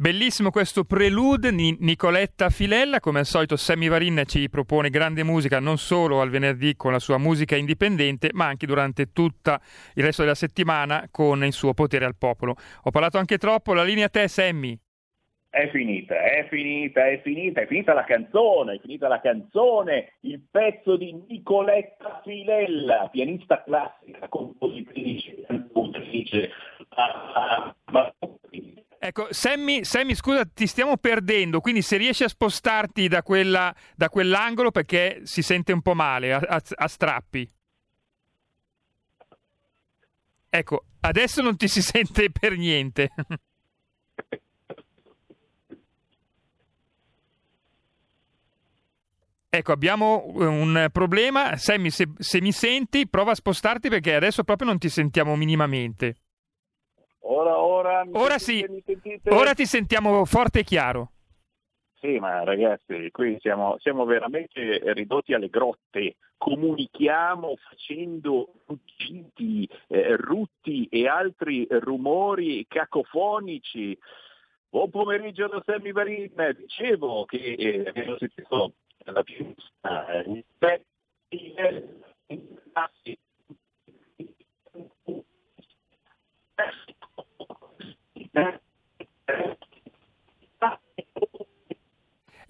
Bellissimo 0.00 0.52
questo 0.52 0.84
prelude 0.84 1.50
di 1.50 1.76
Nicoletta 1.80 2.50
Filella, 2.50 3.00
come 3.00 3.18
al 3.18 3.26
solito 3.26 3.56
Sammy 3.56 3.88
Varin 3.88 4.22
ci 4.26 4.48
propone 4.48 4.90
grande 4.90 5.24
musica 5.24 5.58
non 5.58 5.76
solo 5.76 6.20
al 6.20 6.30
venerdì 6.30 6.76
con 6.76 6.92
la 6.92 7.00
sua 7.00 7.18
musica 7.18 7.56
indipendente, 7.56 8.30
ma 8.32 8.46
anche 8.46 8.64
durante 8.64 9.10
tutto 9.10 9.58
il 9.94 10.04
resto 10.04 10.22
della 10.22 10.36
settimana 10.36 11.08
con 11.10 11.44
il 11.44 11.52
suo 11.52 11.74
potere 11.74 12.04
al 12.04 12.14
popolo. 12.16 12.54
Ho 12.84 12.90
parlato 12.92 13.18
anche 13.18 13.38
troppo, 13.38 13.74
la 13.74 13.82
linea 13.82 14.06
a 14.06 14.08
te 14.08 14.28
Sammy. 14.28 14.78
È 15.50 15.68
finita, 15.70 16.14
è 16.14 16.46
finita, 16.48 17.08
è 17.08 17.20
finita, 17.20 17.62
è 17.62 17.66
finita 17.66 17.92
la 17.92 18.04
canzone, 18.04 18.74
è 18.74 18.78
finita 18.78 19.08
la 19.08 19.20
canzone, 19.20 20.12
il 20.20 20.40
pezzo 20.48 20.96
di 20.96 21.12
Nicoletta 21.26 22.20
Filella, 22.22 23.08
pianista 23.10 23.64
classica, 23.64 24.28
compositrice, 24.28 25.42
cantautrice, 25.44 26.50
ah, 26.90 27.74
ah, 27.90 28.14
Ecco, 29.00 29.28
Sammy, 29.30 29.84
Sammy, 29.84 30.16
scusa, 30.16 30.44
ti 30.44 30.66
stiamo 30.66 30.96
perdendo, 30.96 31.60
quindi 31.60 31.82
se 31.82 31.96
riesci 31.96 32.24
a 32.24 32.28
spostarti 32.28 33.06
da, 33.06 33.22
quella, 33.22 33.72
da 33.94 34.08
quell'angolo 34.08 34.72
perché 34.72 35.20
si 35.22 35.40
sente 35.42 35.72
un 35.72 35.82
po' 35.82 35.94
male, 35.94 36.32
a, 36.32 36.38
a, 36.38 36.60
a 36.74 36.88
strappi. 36.88 37.48
Ecco, 40.50 40.84
adesso 41.00 41.42
non 41.42 41.56
ti 41.56 41.68
si 41.68 41.80
sente 41.80 42.30
per 42.32 42.56
niente. 42.56 43.10
Ecco, 49.50 49.72
abbiamo 49.72 50.24
un 50.34 50.88
problema. 50.92 51.56
Sammy, 51.56 51.90
se, 51.90 52.08
se 52.18 52.40
mi 52.40 52.52
senti, 52.52 53.08
prova 53.08 53.30
a 53.30 53.34
spostarti 53.34 53.88
perché 53.88 54.14
adesso 54.14 54.42
proprio 54.44 54.68
non 54.68 54.78
ti 54.78 54.88
sentiamo 54.88 55.36
minimamente. 55.36 56.16
Ora, 57.30 57.58
ora, 57.58 58.06
ora 58.12 58.38
sentite, 58.38 59.20
sì, 59.22 59.28
ora 59.28 59.52
ti 59.52 59.66
sentiamo 59.66 60.24
forte 60.24 60.60
e 60.60 60.64
chiaro. 60.64 61.12
Sì, 62.00 62.18
ma 62.18 62.42
ragazzi, 62.42 63.10
qui 63.10 63.36
siamo, 63.40 63.76
siamo, 63.80 64.06
veramente 64.06 64.80
ridotti 64.94 65.34
alle 65.34 65.50
grotte. 65.50 66.16
Comunichiamo 66.38 67.56
facendo 67.68 68.54
ruggiti, 68.64 69.68
eh, 69.88 70.16
rutti 70.16 70.86
e 70.86 71.06
altri 71.06 71.66
rumori 71.68 72.64
cacofonici. 72.66 73.98
Buon 74.70 74.88
pomeriggio 74.88 75.48
da 75.48 75.62
Sammy 75.66 75.92
Varin. 75.92 76.32
Dicevo 76.56 77.26
che 77.26 77.36
eh, 77.58 77.88
abbiamo 77.88 78.16
sentito 78.16 78.72
la 79.04 79.22
più 79.22 79.54
eh, 79.82 80.42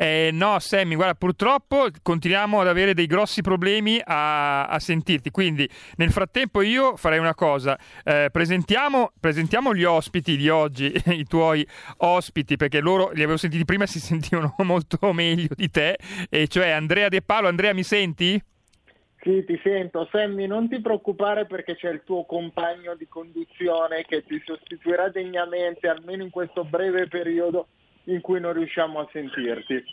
eh, 0.00 0.30
no, 0.32 0.60
Sammy, 0.60 0.94
guarda, 0.94 1.14
purtroppo 1.14 1.88
continuiamo 2.02 2.60
ad 2.60 2.68
avere 2.68 2.94
dei 2.94 3.06
grossi 3.06 3.40
problemi 3.42 4.00
a, 4.04 4.66
a 4.66 4.78
sentirti. 4.78 5.32
Quindi, 5.32 5.68
nel 5.96 6.12
frattempo, 6.12 6.62
io 6.62 6.96
farei 6.96 7.18
una 7.18 7.34
cosa: 7.34 7.76
eh, 8.04 8.28
presentiamo, 8.30 9.10
presentiamo, 9.18 9.74
gli 9.74 9.82
ospiti 9.82 10.36
di 10.36 10.48
oggi, 10.48 10.92
i 11.10 11.24
tuoi 11.24 11.66
ospiti, 11.96 12.56
perché 12.56 12.78
loro 12.78 13.10
li 13.10 13.22
avevo 13.22 13.36
sentiti 13.36 13.64
prima 13.64 13.84
e 13.84 13.88
si 13.88 13.98
sentivano 14.00 14.54
molto 14.58 15.12
meglio 15.12 15.54
di 15.56 15.68
te, 15.68 15.98
e 16.30 16.46
cioè 16.46 16.70
Andrea 16.70 17.08
De 17.08 17.20
Palo. 17.20 17.48
Andrea, 17.48 17.74
mi 17.74 17.82
senti? 17.82 18.40
Sì, 19.20 19.44
ti 19.44 19.58
sento. 19.62 20.06
Sammy, 20.12 20.46
non 20.46 20.68
ti 20.68 20.80
preoccupare 20.80 21.46
perché 21.46 21.74
c'è 21.74 21.90
il 21.90 22.02
tuo 22.04 22.24
compagno 22.24 22.94
di 22.94 23.08
conduzione 23.08 24.04
che 24.04 24.24
ti 24.24 24.40
sostituirà 24.44 25.08
degnamente, 25.08 25.88
almeno 25.88 26.22
in 26.22 26.30
questo 26.30 26.64
breve 26.64 27.08
periodo 27.08 27.66
in 28.04 28.20
cui 28.20 28.40
non 28.40 28.52
riusciamo 28.52 29.00
a 29.00 29.08
sentirti. 29.12 29.84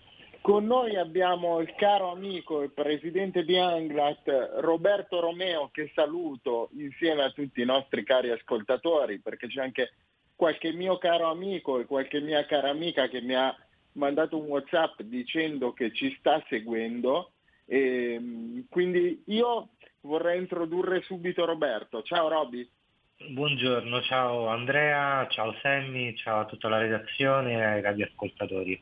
Con 0.42 0.68
noi 0.68 0.96
abbiamo 0.96 1.60
il 1.60 1.74
caro 1.76 2.12
amico 2.12 2.62
e 2.62 2.70
presidente 2.70 3.44
di 3.44 3.58
Anglat, 3.58 4.58
Roberto 4.58 5.20
Romeo, 5.20 5.70
che 5.72 5.92
saluto 5.96 6.70
insieme 6.74 7.24
a 7.24 7.32
tutti 7.32 7.62
i 7.62 7.66
nostri 7.66 8.04
cari 8.04 8.30
ascoltatori, 8.30 9.18
perché 9.20 9.48
c'è 9.48 9.62
anche 9.62 9.94
qualche 10.36 10.72
mio 10.72 11.00
caro 11.00 11.32
amico 11.32 11.80
e 11.80 11.86
qualche 11.86 12.20
mia 12.20 12.46
cara 12.46 12.70
amica 12.70 13.08
che 13.08 13.22
mi 13.22 13.34
ha 13.34 13.56
mandato 13.94 14.38
un 14.38 14.46
WhatsApp 14.46 15.02
dicendo 15.02 15.74
che 15.74 15.92
ci 15.94 16.16
sta 16.20 16.44
seguendo 16.48 17.32
e, 17.66 18.14
ehm, 18.14 18.66
quindi 18.70 19.24
io 19.28 19.70
vorrei 20.02 20.40
introdurre 20.40 21.02
subito 21.02 21.46
Roberto. 21.46 22.02
Ciao 22.04 22.28
Roby. 22.28 22.68
Buongiorno, 23.18 24.02
ciao 24.02 24.48
Andrea, 24.48 25.26
ciao 25.30 25.54
Sammy, 25.62 26.16
ciao 26.16 26.42
a 26.42 26.46
tutta 26.46 26.68
la 26.68 26.80
redazione 26.80 27.54
e 27.54 27.64
ai 27.64 27.82
radioascoltatori. 27.82 28.82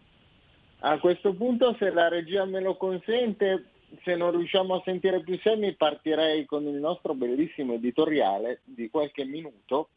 A 0.79 0.97
questo 0.99 1.33
punto, 1.33 1.75
se 1.77 1.91
la 1.91 2.09
regia 2.09 2.43
me 2.43 2.59
lo 2.59 2.75
consente, 2.75 3.69
se 4.03 4.15
non 4.15 4.31
riusciamo 4.31 4.75
a 4.75 4.81
sentire 4.83 5.21
più 5.21 5.37
Sammy, 5.39 5.75
partirei 5.75 6.45
con 6.45 6.65
il 6.65 6.75
nostro 6.75 7.13
bellissimo 7.13 7.73
editoriale 7.73 8.61
di 8.65 8.89
qualche 8.89 9.23
minuto, 9.23 9.89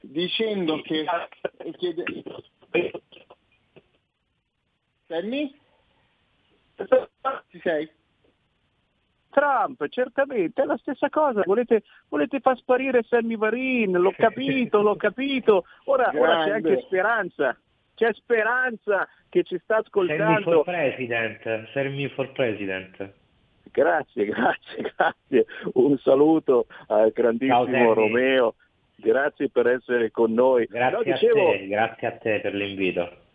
dicendo 0.00 0.80
che... 0.80 1.04
Chiede... 1.76 2.04
Sammy? 5.08 5.52
Ci 7.48 7.60
sei? 7.60 7.90
Trump, 9.30 9.86
certamente, 9.88 10.62
è 10.62 10.66
la 10.66 10.76
stessa 10.76 11.08
cosa, 11.08 11.42
volete, 11.44 11.84
volete 12.08 12.40
far 12.40 12.56
sparire 12.56 13.02
Sammy 13.04 13.36
Varin, 13.36 13.92
l'ho 13.92 14.12
capito, 14.16 14.82
l'ho 14.82 14.96
capito, 14.96 15.64
ora, 15.84 16.10
ora, 16.14 16.44
c'è 16.44 16.50
anche 16.50 16.82
speranza, 16.86 17.56
c'è 17.94 18.12
speranza 18.12 19.08
che 19.28 19.44
ci 19.44 19.58
sta 19.62 19.76
ascoltando. 19.76 20.24
Sammy 20.24 20.42
for 20.42 20.64
President, 20.64 21.68
Sammy 21.72 22.08
for 22.08 22.32
President. 22.32 23.12
Grazie, 23.70 24.24
grazie, 24.26 24.92
grazie, 24.96 25.46
un 25.74 25.96
saluto 25.98 26.66
al 26.88 27.12
grandissimo 27.12 27.66
Ciao, 27.66 27.94
Romeo, 27.94 28.54
grazie 28.96 29.48
per 29.48 29.68
essere 29.68 30.10
con 30.10 30.32
noi. 30.32 30.66
Grazie, 30.66 30.96
no, 30.96 31.02
dicevo... 31.04 31.48
a 31.48 31.52
te, 31.52 31.66
grazie 31.68 32.06
a 32.08 32.12
te 32.12 32.40
per 32.40 32.54
l'invito. 32.54 33.28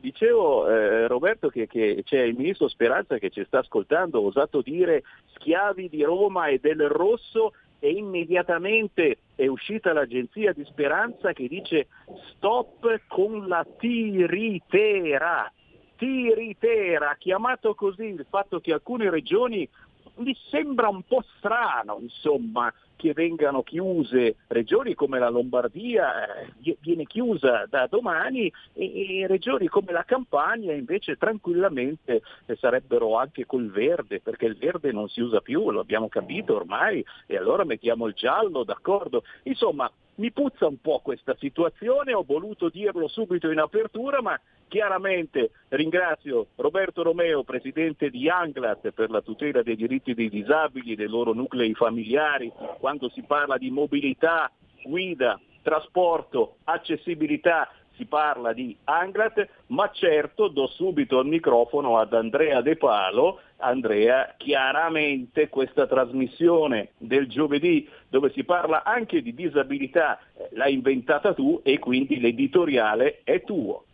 Dicevo 0.00 0.68
eh, 0.68 1.06
Roberto 1.06 1.48
che, 1.48 1.66
che, 1.66 2.02
c'è 2.04 2.20
il 2.20 2.36
ministro 2.36 2.68
Speranza 2.68 3.18
che 3.18 3.30
ci 3.30 3.42
sta 3.44 3.60
ascoltando, 3.60 4.20
ho 4.20 4.26
osato 4.26 4.60
dire 4.60 5.02
schiavi 5.34 5.88
di 5.88 6.02
Roma 6.02 6.48
e 6.48 6.58
del 6.58 6.88
Rosso 6.88 7.52
e 7.78 7.90
immediatamente 7.90 9.18
è 9.34 9.46
uscita 9.46 9.92
l'agenzia 9.92 10.52
di 10.52 10.64
Speranza 10.64 11.32
che 11.32 11.48
dice 11.48 11.88
stop 12.34 13.00
con 13.06 13.46
la 13.48 13.66
tiritera. 13.78 15.50
Tiritera, 15.96 17.16
chiamato 17.18 17.74
così 17.74 18.04
il 18.04 18.24
fatto 18.28 18.60
che 18.60 18.72
alcune 18.72 19.10
regioni 19.10 19.68
mi 20.16 20.36
sembra 20.48 20.88
un 20.88 21.02
po' 21.02 21.24
strano, 21.36 21.98
insomma, 22.00 22.72
che 22.98 23.12
vengano 23.12 23.62
chiuse 23.62 24.36
regioni 24.48 24.94
come 24.94 25.20
la 25.20 25.28
Lombardia 25.28 26.42
eh, 26.42 26.76
viene 26.80 27.04
chiusa 27.04 27.64
da 27.70 27.86
domani 27.86 28.52
e, 28.74 29.20
e, 29.20 29.26
regioni 29.28 29.68
come 29.68 29.92
la 29.92 30.02
Campania 30.02 30.74
invece 30.74 31.16
tranquillamente 31.16 32.22
eh, 32.46 32.56
sarebbero 32.56 33.16
anche 33.16 33.46
col 33.46 33.70
verde 33.70 34.20
perché 34.20 34.46
il 34.46 34.56
verde 34.56 34.90
non 34.90 35.08
si 35.08 35.20
usa 35.20 35.40
più, 35.40 35.70
lo 35.70 35.80
abbiamo 35.80 36.08
capito 36.08 36.56
ormai 36.56 37.04
e 37.26 37.36
allora 37.36 37.64
mettiamo 37.64 38.06
il 38.06 38.14
giallo, 38.14 38.64
d'accordo? 38.64 39.22
Insomma, 39.44 39.90
mi 40.18 40.32
puzza 40.32 40.66
un 40.66 40.80
po' 40.80 41.00
questa 41.00 41.36
situazione, 41.38 42.12
ho 42.12 42.24
voluto 42.26 42.68
dirlo 42.68 43.06
subito 43.06 43.50
in 43.50 43.58
apertura, 43.60 44.20
ma 44.20 44.38
chiaramente 44.66 45.50
ringrazio 45.68 46.48
Roberto 46.56 47.02
Romeo, 47.02 47.44
presidente 47.44 48.10
di 48.10 48.28
Anglat 48.28 48.90
per 48.90 49.10
la 49.10 49.22
tutela 49.22 49.62
dei 49.62 49.76
diritti 49.76 50.14
dei 50.14 50.28
disabili, 50.28 50.96
dei 50.96 51.06
loro 51.06 51.32
nuclei 51.32 51.72
familiari, 51.74 52.52
quando 52.88 53.10
si 53.10 53.20
parla 53.20 53.58
di 53.58 53.70
mobilità, 53.70 54.50
guida, 54.82 55.38
trasporto, 55.60 56.56
accessibilità, 56.64 57.70
si 57.96 58.06
parla 58.06 58.54
di 58.54 58.74
Anglat, 58.84 59.46
ma 59.66 59.90
certo 59.92 60.48
do 60.48 60.66
subito 60.68 61.20
il 61.20 61.28
microfono 61.28 61.98
ad 61.98 62.14
Andrea 62.14 62.62
De 62.62 62.76
Palo. 62.76 63.40
Andrea, 63.58 64.36
chiaramente 64.38 65.50
questa 65.50 65.86
trasmissione 65.86 66.92
del 66.96 67.28
giovedì 67.28 67.86
dove 68.08 68.30
si 68.30 68.42
parla 68.44 68.82
anche 68.84 69.20
di 69.20 69.34
disabilità 69.34 70.18
eh, 70.18 70.48
l'hai 70.52 70.72
inventata 70.72 71.34
tu 71.34 71.60
e 71.64 71.78
quindi 71.78 72.18
l'editoriale 72.18 73.20
è 73.22 73.42
tuo. 73.42 73.84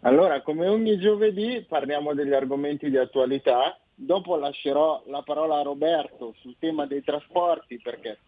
Allora, 0.00 0.42
come 0.42 0.68
ogni 0.68 0.98
giovedì 0.98 1.64
parliamo 1.66 2.12
degli 2.12 2.34
argomenti 2.34 2.90
di 2.90 2.98
attualità, 2.98 3.78
dopo 4.02 4.36
lascerò 4.36 5.02
la 5.06 5.22
parola 5.22 5.58
a 5.58 5.62
Roberto 5.62 6.34
sul 6.40 6.56
tema 6.58 6.86
dei 6.86 7.02
trasporti 7.02 7.78
perché 7.78 8.18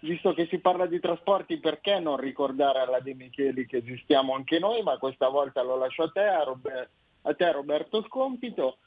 visto 0.00 0.34
che 0.34 0.46
si 0.46 0.58
parla 0.58 0.86
di 0.86 1.00
trasporti 1.00 1.58
perché 1.58 1.98
non 1.98 2.18
ricordare 2.18 2.80
alla 2.80 3.00
De 3.00 3.14
Micheli 3.14 3.66
che 3.66 3.78
esistiamo 3.78 4.34
anche 4.34 4.58
noi, 4.58 4.82
ma 4.82 4.98
questa 4.98 5.28
volta 5.28 5.62
lo 5.62 5.76
lascio 5.76 6.04
a 6.04 6.10
te, 6.10 6.20
a, 6.20 6.44
Robert, 6.44 6.90
a 7.22 7.34
te 7.34 7.50
Roberto 7.52 8.02
Scompito. 8.04 8.78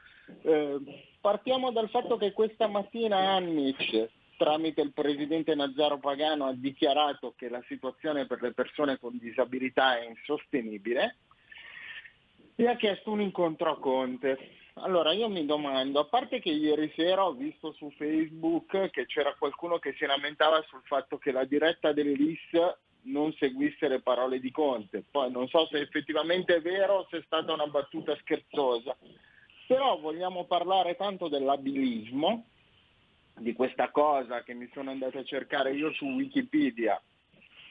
Eh, 0.44 0.78
partiamo 1.20 1.72
dal 1.72 1.90
fatto 1.90 2.18
che 2.18 2.32
questa 2.32 2.68
mattina 2.68 3.32
Annich 3.32 4.10
tramite 4.38 4.82
il 4.82 4.94
presidente 4.94 5.54
Nazzaro 5.54 6.00
Pagano 6.00 6.46
ha 6.46 6.54
dichiarato 6.54 7.34
che 7.36 7.50
la 7.50 7.62
situazione 7.68 8.26
per 8.26 8.42
le 8.42 8.54
persone 8.54 8.98
con 8.98 9.18
disabilità 9.18 10.00
è 10.00 10.08
insostenibile 10.08 11.18
e 12.56 12.68
ha 12.68 12.76
chiesto 12.76 13.12
un 13.12 13.22
incontro 13.22 13.72
a 13.72 13.80
Conte. 13.80 14.61
Allora 14.76 15.12
io 15.12 15.28
mi 15.28 15.46
domando, 15.46 16.00
a 16.00 16.06
parte 16.06 16.40
che 16.40 16.50
ieri 16.50 16.92
sera 16.96 17.26
ho 17.26 17.34
visto 17.34 17.74
su 17.74 17.92
Facebook 17.92 18.90
che 18.90 19.06
c'era 19.06 19.36
qualcuno 19.38 19.80
che 19.80 19.94
si 19.98 20.06
lamentava 20.06 20.64
sul 20.70 20.82
fatto 20.86 21.18
che 21.18 21.32
la 21.32 21.44
diretta 21.44 21.92
dell'IS 21.92 22.78
non 23.04 23.34
seguisse 23.34 23.88
le 23.88 24.02
parole 24.02 24.40
di 24.40 24.50
Conte, 24.52 25.04
poi 25.10 25.30
non 25.32 25.48
so 25.50 25.68
se 25.68 25.80
effettivamente 25.80 26.56
è 26.56 26.62
vero 26.62 27.00
o 27.00 27.08
se 27.10 27.18
è 27.18 27.24
stata 27.26 27.52
una 27.52 27.68
battuta 27.68 28.16
scherzosa, 28.22 28.96
però 29.68 29.98
vogliamo 30.00 30.46
parlare 30.46 30.96
tanto 30.96 31.28
dell'abilismo, 31.28 32.46
di 33.38 33.54
questa 33.54 33.90
cosa 33.90 34.44
che 34.44 34.54
mi 34.54 34.70
sono 34.74 34.92
andato 34.92 35.18
a 35.18 35.24
cercare 35.24 35.74
io 35.74 35.92
su 35.94 36.06
Wikipedia, 36.06 37.02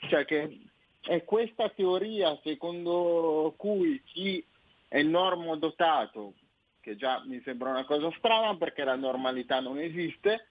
cioè 0.09 0.25
che 0.25 0.59
è 1.01 1.25
questa 1.25 1.69
teoria 1.69 2.39
secondo 2.43 3.55
cui 3.57 4.03
chi 4.05 4.45
è 4.89 5.03
normodotato, 5.03 6.35
che 6.81 6.97
già 6.97 7.23
mi 7.27 7.41
sembra 7.45 7.71
una 7.71 7.85
cosa 7.85 8.11
strana 8.17 8.57
perché 8.57 8.85
la 8.85 8.97
normalità 8.97 9.61
non 9.61 9.79
esiste, 9.79 10.49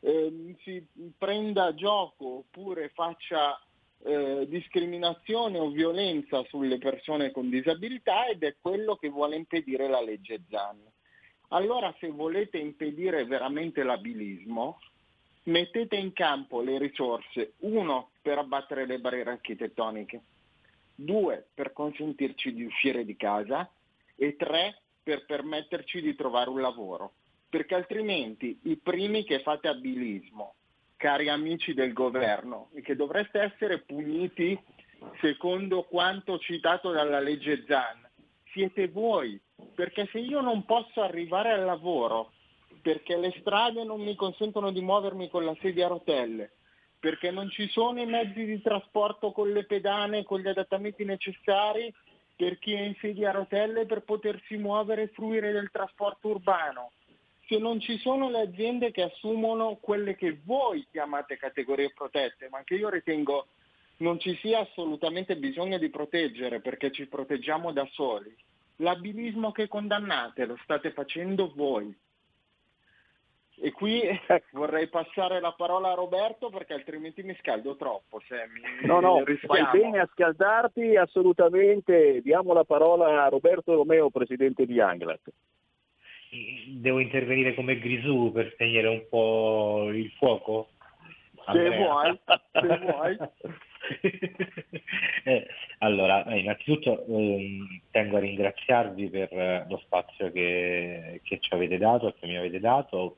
eh, 0.00 0.54
si 0.62 0.84
prenda 1.16 1.74
gioco 1.74 2.38
oppure 2.38 2.90
faccia 2.90 3.60
eh, 4.02 4.46
discriminazione 4.48 5.58
o 5.58 5.70
violenza 5.70 6.42
sulle 6.44 6.78
persone 6.78 7.30
con 7.30 7.50
disabilità 7.50 8.26
ed 8.26 8.42
è 8.42 8.56
quello 8.60 8.96
che 8.96 9.08
vuole 9.08 9.36
impedire 9.36 9.88
la 9.88 10.00
legge 10.00 10.42
Zan. 10.48 10.78
Allora 11.48 11.94
se 11.98 12.08
volete 12.08 12.58
impedire 12.58 13.24
veramente 13.24 13.82
l'abilismo, 13.82 14.78
mettete 15.44 15.96
in 15.96 16.12
campo 16.12 16.60
le 16.60 16.78
risorse, 16.78 17.54
uno, 17.58 18.10
per 18.22 18.38
abbattere 18.38 18.86
le 18.86 19.00
barriere 19.00 19.32
architettoniche, 19.32 20.22
due, 20.94 21.46
per 21.52 21.72
consentirci 21.72 22.52
di 22.52 22.64
uscire 22.64 23.04
di 23.04 23.16
casa 23.16 23.68
e 24.14 24.36
tre, 24.36 24.79
per 25.02 25.24
permetterci 25.24 26.00
di 26.00 26.14
trovare 26.14 26.50
un 26.50 26.60
lavoro. 26.60 27.12
Perché 27.48 27.74
altrimenti 27.74 28.58
i 28.64 28.76
primi 28.76 29.24
che 29.24 29.40
fate 29.40 29.68
abilismo, 29.68 30.54
cari 30.96 31.28
amici 31.28 31.74
del 31.74 31.92
governo, 31.92 32.70
e 32.74 32.82
che 32.82 32.94
dovreste 32.94 33.40
essere 33.40 33.80
puniti 33.80 34.58
secondo 35.20 35.84
quanto 35.84 36.38
citato 36.38 36.90
dalla 36.90 37.20
legge 37.20 37.64
Zan, 37.66 38.08
siete 38.52 38.88
voi, 38.88 39.40
perché 39.74 40.08
se 40.12 40.18
io 40.18 40.40
non 40.40 40.64
posso 40.64 41.02
arrivare 41.02 41.52
al 41.52 41.64
lavoro, 41.64 42.32
perché 42.82 43.16
le 43.16 43.34
strade 43.40 43.84
non 43.84 44.00
mi 44.00 44.14
consentono 44.14 44.70
di 44.70 44.80
muovermi 44.80 45.28
con 45.28 45.44
la 45.44 45.56
sedia 45.60 45.86
a 45.86 45.90
rotelle, 45.90 46.52
perché 46.98 47.30
non 47.30 47.50
ci 47.50 47.68
sono 47.68 48.00
i 48.00 48.06
mezzi 48.06 48.44
di 48.44 48.60
trasporto 48.60 49.32
con 49.32 49.50
le 49.50 49.64
pedane, 49.64 50.22
con 50.22 50.40
gli 50.40 50.48
adattamenti 50.48 51.04
necessari 51.04 51.92
per 52.40 52.58
chi 52.58 52.72
è 52.72 52.80
in 52.80 52.94
sedia 52.98 53.28
a 53.28 53.32
rotelle 53.32 53.84
per 53.84 54.00
potersi 54.00 54.56
muovere 54.56 55.02
e 55.02 55.08
fruire 55.08 55.52
del 55.52 55.70
trasporto 55.70 56.28
urbano, 56.28 56.92
se 57.46 57.58
non 57.58 57.80
ci 57.80 57.98
sono 57.98 58.30
le 58.30 58.40
aziende 58.40 58.92
che 58.92 59.02
assumono 59.02 59.76
quelle 59.78 60.16
che 60.16 60.40
voi 60.44 60.86
chiamate 60.90 61.36
categorie 61.36 61.92
protette, 61.92 62.48
ma 62.48 62.62
che 62.64 62.76
io 62.76 62.88
ritengo 62.88 63.48
non 63.98 64.18
ci 64.18 64.34
sia 64.36 64.60
assolutamente 64.60 65.36
bisogno 65.36 65.76
di 65.76 65.90
proteggere 65.90 66.62
perché 66.62 66.90
ci 66.90 67.06
proteggiamo 67.08 67.72
da 67.72 67.86
soli. 67.92 68.34
L'abilismo 68.76 69.52
che 69.52 69.68
condannate 69.68 70.46
lo 70.46 70.58
state 70.62 70.92
facendo 70.92 71.52
voi. 71.54 71.94
E 73.62 73.72
qui 73.72 74.00
vorrei 74.52 74.88
passare 74.88 75.38
la 75.38 75.52
parola 75.52 75.90
a 75.90 75.94
Roberto 75.94 76.48
perché 76.48 76.72
altrimenti 76.72 77.22
mi 77.22 77.36
scaldo 77.40 77.76
troppo. 77.76 78.20
Se 78.26 78.46
mi 78.48 78.86
no, 78.86 79.00
no, 79.00 79.22
fai 79.46 79.66
bene 79.70 80.00
a 80.00 80.08
scaldarti 80.12 80.96
assolutamente. 80.96 82.22
Diamo 82.22 82.54
la 82.54 82.64
parola 82.64 83.24
a 83.24 83.28
Roberto 83.28 83.74
Romeo, 83.74 84.08
presidente 84.08 84.64
di 84.64 84.80
Anglat. 84.80 85.20
Devo 86.68 87.00
intervenire 87.00 87.54
come 87.54 87.78
Grisù 87.78 88.30
per 88.32 88.50
spegnere 88.52 88.88
un 88.88 89.04
po' 89.08 89.90
il 89.92 90.10
fuoco? 90.12 90.68
Se 91.52 91.76
vuoi, 91.76 92.20
se 92.52 92.78
vuoi. 92.78 93.18
eh, 95.24 95.46
allora, 95.78 96.24
eh, 96.26 96.38
innanzitutto 96.38 97.04
ehm, 97.06 97.80
tengo 97.90 98.16
a 98.16 98.20
ringraziarvi 98.20 99.08
per 99.08 99.32
eh, 99.32 99.66
lo 99.68 99.78
spazio 99.78 100.30
che, 100.30 101.20
che, 101.24 101.38
ci 101.40 101.52
avete 101.52 101.78
dato 101.78 102.08
e 102.08 102.14
che 102.18 102.26
mi 102.26 102.36
avete 102.36 102.60
dato 102.60 103.16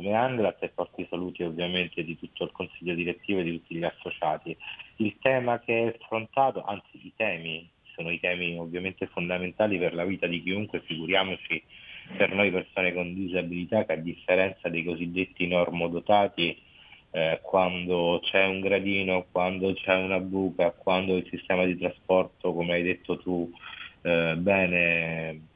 come 0.00 0.14
Anglat 0.14 0.62
e 0.62 0.70
porti 0.70 1.06
saluti 1.10 1.42
ovviamente 1.42 2.02
di 2.02 2.18
tutto 2.18 2.44
il 2.44 2.52
consiglio 2.52 2.94
direttivo 2.94 3.40
e 3.40 3.42
di 3.44 3.52
tutti 3.60 3.76
gli 3.76 3.84
associati. 3.84 4.56
Il 4.96 5.16
tema 5.20 5.60
che 5.60 5.82
è 5.82 5.96
affrontato, 6.00 6.64
anzi 6.64 6.88
i 6.92 7.12
temi, 7.14 7.68
sono 7.94 8.10
i 8.10 8.18
temi 8.18 8.56
ovviamente 8.58 9.06
fondamentali 9.08 9.78
per 9.78 9.92
la 9.92 10.04
vita 10.04 10.26
di 10.26 10.42
chiunque, 10.42 10.80
figuriamoci 10.80 11.62
per 12.16 12.32
noi 12.32 12.50
persone 12.50 12.94
con 12.94 13.14
disabilità 13.14 13.84
che 13.84 13.92
a 13.92 13.96
differenza 13.96 14.70
dei 14.70 14.84
cosiddetti 14.84 15.46
normodotati 15.46 16.58
eh, 17.12 17.40
quando 17.42 18.20
c'è 18.22 18.46
un 18.46 18.60
gradino, 18.60 19.26
quando 19.30 19.74
c'è 19.74 19.96
una 19.96 20.18
buca, 20.18 20.70
quando 20.70 21.16
il 21.16 21.28
sistema 21.28 21.64
di 21.66 21.76
trasporto, 21.76 22.54
come 22.54 22.72
hai 22.72 22.82
detto 22.82 23.18
tu, 23.18 23.52
eh, 24.02 24.34
bene 24.38 25.48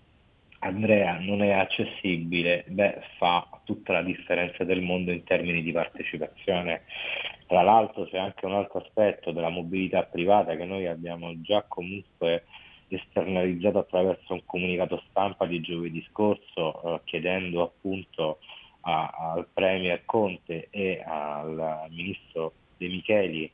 Andrea, 0.65 1.19
non 1.19 1.43
è 1.43 1.51
accessibile, 1.51 2.65
beh, 2.67 3.03
fa 3.19 3.47
tutta 3.65 3.93
la 3.93 4.03
differenza 4.03 4.65
del 4.65 4.81
mondo 4.81 5.11
in 5.11 5.23
termini 5.23 5.63
di 5.63 5.73
partecipazione. 5.73 6.85
Tra 7.47 7.61
l'altro 7.61 8.07
c'è 8.07 8.17
anche 8.17 8.47
un 8.47 8.55
altro 8.55 8.79
aspetto 8.79 9.31
della 9.31 9.51
mobilità 9.51 10.05
privata 10.05 10.57
che 10.57 10.65
noi 10.65 10.87
abbiamo 10.87 11.39
già 11.43 11.63
comunque 11.69 12.45
esternalizzato 12.89 13.79
attraverso 13.79 14.33
un 14.33 14.47
comunicato 14.47 15.03
stampa 15.11 15.45
di 15.45 15.61
giovedì 15.61 16.03
scorso 16.09 16.83
eh, 16.83 17.01
chiedendo 17.05 17.63
appunto 17.63 18.39
a, 18.83 19.35
al 19.35 19.47
Premier 19.53 20.03
Conte 20.07 20.69
e 20.71 21.03
al 21.05 21.89
Ministro 21.91 22.53
De 22.79 22.89
Micheli 22.89 23.51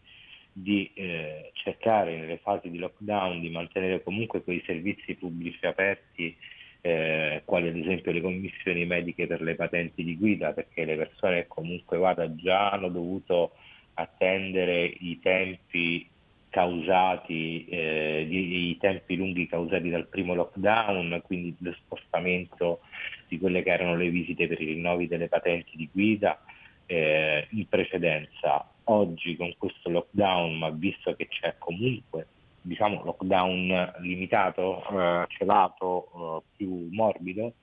di 0.53 0.89
eh, 0.95 1.51
cercare 1.55 2.17
nelle 2.17 2.39
fasi 2.39 2.71
di 2.71 2.79
lockdown 2.79 3.41
di 3.41 3.51
mantenere 3.51 4.03
comunque 4.05 4.43
quei 4.43 4.63
servizi 4.65 5.15
pubblici 5.15 5.67
aperti 5.67 6.37
eh, 6.83 7.43
quali 7.45 7.69
ad 7.69 7.77
esempio 7.77 8.13
le 8.13 8.21
commissioni 8.21 8.87
mediche 8.87 9.27
per 9.27 9.43
le 9.43 9.55
patenti 9.55 10.03
di 10.03 10.17
guida 10.17 10.53
perché 10.53 10.85
le 10.85 10.97
persone 10.97 11.47
comunque 11.47 11.99
vada 11.99 12.35
già 12.35 12.71
hanno 12.71 12.89
dovuto 12.89 13.53
attendere 13.95 14.85
i 14.85 15.19
tempi 15.21 16.09
causati, 16.49 17.65
eh, 17.67 18.27
i, 18.29 18.77
tempi 18.79 19.17
lunghi 19.17 19.47
causati 19.47 19.89
dal 19.89 20.09
primo 20.09 20.35
lockdown, 20.35 21.23
quindi 21.25 21.55
lo 21.61 21.73
spostamento 21.85 22.81
di 23.29 23.39
quelle 23.39 23.63
che 23.63 23.71
erano 23.71 23.95
le 23.95 24.11
visite 24.11 24.49
per 24.49 24.61
i 24.61 24.67
rinnovi 24.67 25.07
delle 25.07 25.29
patenti 25.29 25.77
di 25.77 25.89
guida 25.93 26.43
eh, 26.87 27.47
in 27.51 27.69
precedenza. 27.69 28.69
Oggi 28.85 29.37
con 29.37 29.55
questo 29.57 29.91
lockdown, 29.91 30.59
ma 30.59 30.71
visto 30.71 31.15
che 31.15 31.29
c'è 31.29 31.55
comunque 31.59 32.27
diciamo, 32.63 33.03
lockdown 33.05 33.95
limitato, 34.01 34.83
eh, 34.91 35.27
celato, 35.29 36.09
eh, 36.15 36.57
più 36.57 36.89
morbido, 36.91 37.55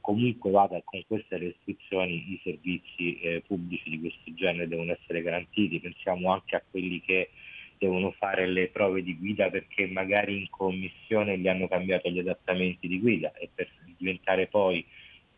comunque 0.00 0.50
vada 0.50 0.80
con 0.84 1.02
queste 1.06 1.36
restrizioni 1.38 2.32
i 2.32 2.40
servizi 2.42 3.18
eh, 3.20 3.42
pubblici 3.46 3.90
di 3.90 4.00
questo 4.00 4.34
genere 4.34 4.68
devono 4.68 4.92
essere 4.92 5.22
garantiti. 5.22 5.80
Pensiamo 5.80 6.32
anche 6.32 6.56
a 6.56 6.62
quelli 6.70 7.00
che 7.00 7.30
devono 7.78 8.12
fare 8.12 8.46
le 8.46 8.68
prove 8.68 9.02
di 9.02 9.16
guida 9.16 9.50
perché 9.50 9.86
magari 9.86 10.38
in 10.38 10.48
commissione 10.48 11.38
gli 11.38 11.48
hanno 11.48 11.68
cambiato 11.68 12.08
gli 12.08 12.20
adattamenti 12.20 12.88
di 12.88 13.00
guida 13.00 13.32
e 13.34 13.50
per 13.52 13.68
diventare 13.98 14.46
poi 14.46 14.84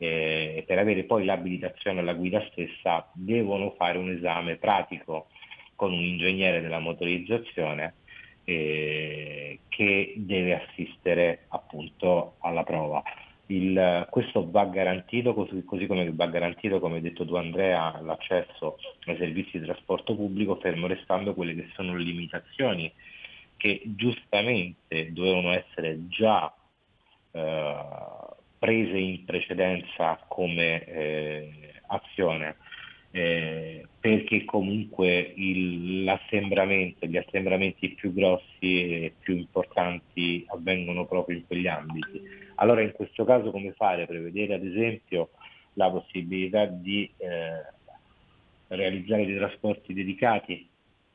eh, 0.01 0.63
per 0.67 0.79
avere 0.79 1.03
poi 1.05 1.25
l'abilitazione 1.25 2.01
alla 2.01 2.15
guida 2.15 2.47
stessa 2.53 3.11
devono 3.15 3.73
fare 3.73 3.99
un 3.99 4.11
esame 4.11 4.57
pratico 4.57 5.29
con 5.75 5.93
un 5.93 6.03
ingegnere 6.03 6.61
della 6.61 6.79
motorizzazione 6.79 7.95
eh, 8.49 9.59
che 9.69 10.15
deve 10.17 10.55
assistere 10.55 11.45
appunto 11.49 12.37
alla 12.39 12.65
prova. 12.65 13.03
Il, 13.51 14.07
questo 14.11 14.51
va 14.51 14.65
garantito, 14.65 15.35
così, 15.35 15.63
così, 15.65 15.87
come 15.87 16.11
va 16.13 16.27
garantito, 16.27 16.81
come 16.81 16.97
hai 16.97 17.01
detto 17.03 17.27
tu 17.27 17.35
Andrea, 17.35 18.01
l'accesso 18.01 18.79
ai 19.05 19.17
servizi 19.19 19.59
di 19.59 19.67
trasporto 19.67 20.15
pubblico, 20.15 20.57
fermo 20.57 20.87
restando 20.87 21.35
quelle 21.35 21.55
che 21.55 21.69
sono 21.75 21.95
le 21.95 22.03
limitazioni 22.03 22.91
che 23.57 23.83
giustamente 23.85 25.13
dovevano 25.13 25.53
essere 25.53 26.07
già 26.09 26.53
eh, 27.33 27.77
prese 28.59 28.97
in 28.97 29.25
precedenza 29.25 30.19
come 30.27 30.85
eh, 30.85 31.73
azione 31.89 32.57
eh, 33.11 33.87
perché 34.01 34.45
comunque 34.45 35.33
il, 35.37 36.05
l'assembramento, 36.05 37.07
gli 37.07 37.17
assembramenti 37.17 37.91
più 37.91 38.13
grossi 38.13 38.45
e 38.61 39.15
più 39.19 39.37
importanti 39.37 40.45
avvengono 40.49 41.07
proprio 41.07 41.37
in 41.37 41.47
quegli 41.47 41.67
ambiti. 41.67 42.23
Allora 42.57 42.81
in 42.83 42.93
questo 42.93 43.25
caso 43.25 43.51
come 43.51 43.73
fare? 43.73 44.07
Prevedere 44.07 44.55
ad 44.55 44.65
esempio 44.65 45.31
la 45.75 45.91
possibilità 45.91 46.67
di 46.67 47.11
eh, 47.17 47.65
realizzare 48.69 49.27
dei 49.27 49.37
trasporti 49.37 49.95
dedicati 49.95 50.69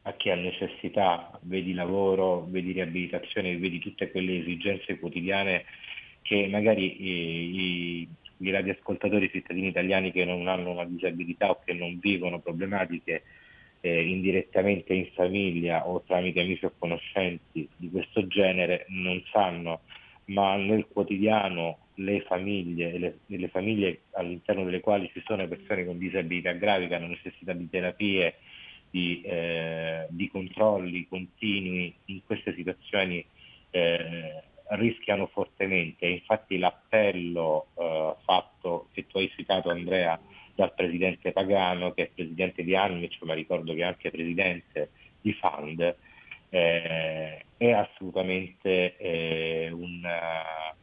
a 0.06 0.14
chi 0.14 0.30
ha 0.30 0.36
necessità, 0.36 1.40
vedi 1.44 1.74
lavoro, 1.74 2.46
vedi 2.50 2.74
riabilitazione, 2.74 3.58
vedi 3.58 3.80
tutte 3.80 4.12
quelle 4.12 4.40
esigenze 4.40 5.00
quotidiane 5.00 5.64
che 6.24 6.48
magari 6.48 7.04
i, 7.04 7.60
i, 8.02 8.08
i 8.38 8.50
radioascoltatori 8.50 9.30
cittadini 9.30 9.68
italiani 9.68 10.12
che 10.12 10.26
non 10.26 10.48
hanno 10.48 10.72
una 10.72 10.86
disabilità 10.86 11.52
o 11.52 11.60
che 11.64 11.74
non 11.74 12.00
vivono 12.00 12.40
problematiche 12.40 13.24
eh, 13.82 14.02
indirettamente 14.08 14.94
in 14.94 15.08
famiglia 15.14 15.88
o 15.88 16.02
tramite 16.02 16.40
amici 16.40 16.66
o 16.66 16.74
conoscenti 16.80 17.68
di 17.76 17.90
questo 17.92 18.26
genere 18.28 18.86
non 18.88 19.22
sanno, 19.32 19.82
ma 20.26 20.56
nel 20.56 20.88
quotidiano 20.88 21.80
le 21.96 22.22
famiglie, 22.22 22.98
le, 22.98 23.18
le 23.26 23.48
famiglie 23.50 24.04
all'interno 24.12 24.64
delle 24.64 24.80
quali 24.80 25.10
ci 25.14 25.22
sono 25.26 25.48
persone 25.48 25.86
con 25.86 25.98
disabilità 25.98 26.54
gravi 26.54 26.88
che 26.88 26.96
hanno 26.96 27.08
necessità 27.08 27.52
di 27.52 27.70
terapie, 27.70 28.36
di, 28.90 29.22
eh, 29.22 30.08
di 30.10 30.30
controlli 30.30 31.08
continui 31.08 31.94
in 32.06 32.22
queste 32.26 32.54
situazioni 32.56 33.24
eh, 33.72 34.44
rischiano 34.70 35.28
fortemente. 35.28 36.06
Infatti 36.08 36.58
l'appello 36.58 37.68
eh, 37.78 38.16
fatto, 38.24 38.88
che 38.94 39.08
tu 39.08 39.18
hai 39.18 39.30
citato 39.36 39.70
Andrea, 39.70 40.20
dal 40.56 40.74
presidente 40.74 41.32
Pagano, 41.32 41.94
che 41.94 42.04
è 42.04 42.10
presidente 42.14 42.64
di 42.64 42.76
Anmic, 42.76 43.22
ma 43.24 43.34
ricordo 43.34 43.74
che 43.74 43.82
è 43.82 43.86
anche 43.86 44.12
presidente 44.12 44.92
di 45.22 45.34
Fund, 45.34 45.96
eh, 46.50 47.46
è 47.58 47.72
assolutamente 47.72 48.96
eh, 48.98 49.72
una, 49.72 50.74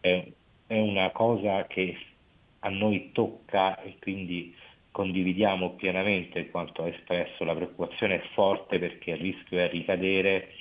è, 0.00 0.24
è 0.66 0.78
una 0.78 1.10
cosa 1.10 1.66
che 1.66 1.96
a 2.60 2.68
noi 2.68 3.10
tocca 3.12 3.80
e 3.82 3.96
quindi 4.00 4.54
condividiamo 4.92 5.70
pienamente 5.70 6.50
quanto 6.50 6.84
ha 6.84 6.88
espresso, 6.88 7.44
la 7.44 7.54
preoccupazione 7.54 8.16
è 8.16 8.28
forte 8.34 8.78
perché 8.78 9.12
il 9.12 9.16
rischio 9.16 9.58
è 9.58 9.68
ricadere 9.68 10.52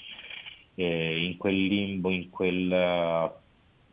eh, 0.75 1.25
in 1.25 1.37
quel 1.37 1.65
limbo, 1.65 2.09
in 2.09 2.29
quel 2.29 2.71
uh, 2.71 3.31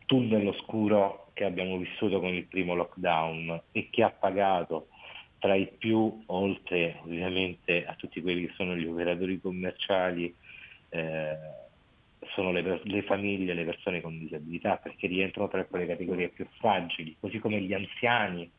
tunnel 0.07 0.49
oscuro 0.49 1.31
che 1.33 1.45
abbiamo 1.45 1.77
vissuto 1.79 2.21
con 2.21 2.35
il 2.35 2.47
primo 2.47 2.75
lockdown 2.75 3.63
e 3.73 3.89
che 3.91 4.03
ha 4.03 4.11
pagato 4.11 4.89
tra 5.39 5.55
i 5.55 5.71
più, 5.79 6.23
oltre 6.27 6.99
ovviamente 7.05 7.85
a 7.87 7.95
tutti 7.95 8.21
quelli 8.21 8.47
che 8.47 8.53
sono 8.55 8.77
gli 8.77 8.87
operatori 8.87 9.41
commerciali, 9.41 10.35
eh, 10.91 11.37
sono 12.35 12.51
le, 12.51 12.81
le, 12.83 13.03
famiglie, 13.03 13.55
le 13.55 13.65
persone 13.65 14.01
con 14.01 14.19
disabilità, 14.19 14.77
perché 14.77 15.07
rientrano 15.07 15.49
tra 15.49 15.65
quelle 15.65 15.87
categorie 15.87 16.29
più 16.29 16.47
fragili, 16.59 17.17
così 17.21 17.39
come 17.39 17.61
gli 17.61 17.73
anziani, 17.73 18.51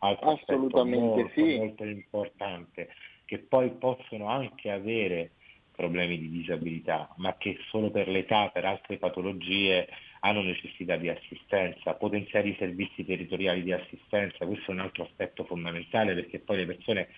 altro 0.00 0.32
Assolutamente 0.32 1.22
molto, 1.22 1.30
sì. 1.34 1.56
molto 1.56 1.84
importante, 1.84 2.88
che 3.24 3.38
poi 3.38 3.70
possono 3.70 4.28
anche 4.28 4.70
avere 4.70 5.30
problemi 5.78 6.18
di 6.18 6.28
disabilità, 6.28 7.08
ma 7.18 7.36
che 7.38 7.56
solo 7.68 7.92
per 7.92 8.08
l'età, 8.08 8.48
per 8.48 8.64
altre 8.64 8.96
patologie 8.96 9.86
hanno 10.20 10.42
necessità 10.42 10.96
di 10.96 11.08
assistenza, 11.08 11.94
potenziare 11.94 12.48
i 12.48 12.56
servizi 12.58 13.04
territoriali 13.04 13.62
di 13.62 13.72
assistenza, 13.72 14.44
questo 14.44 14.72
è 14.72 14.74
un 14.74 14.80
altro 14.80 15.04
aspetto 15.04 15.44
fondamentale 15.44 16.14
perché 16.14 16.40
poi 16.40 16.56
le 16.56 16.66
persone 16.66 17.08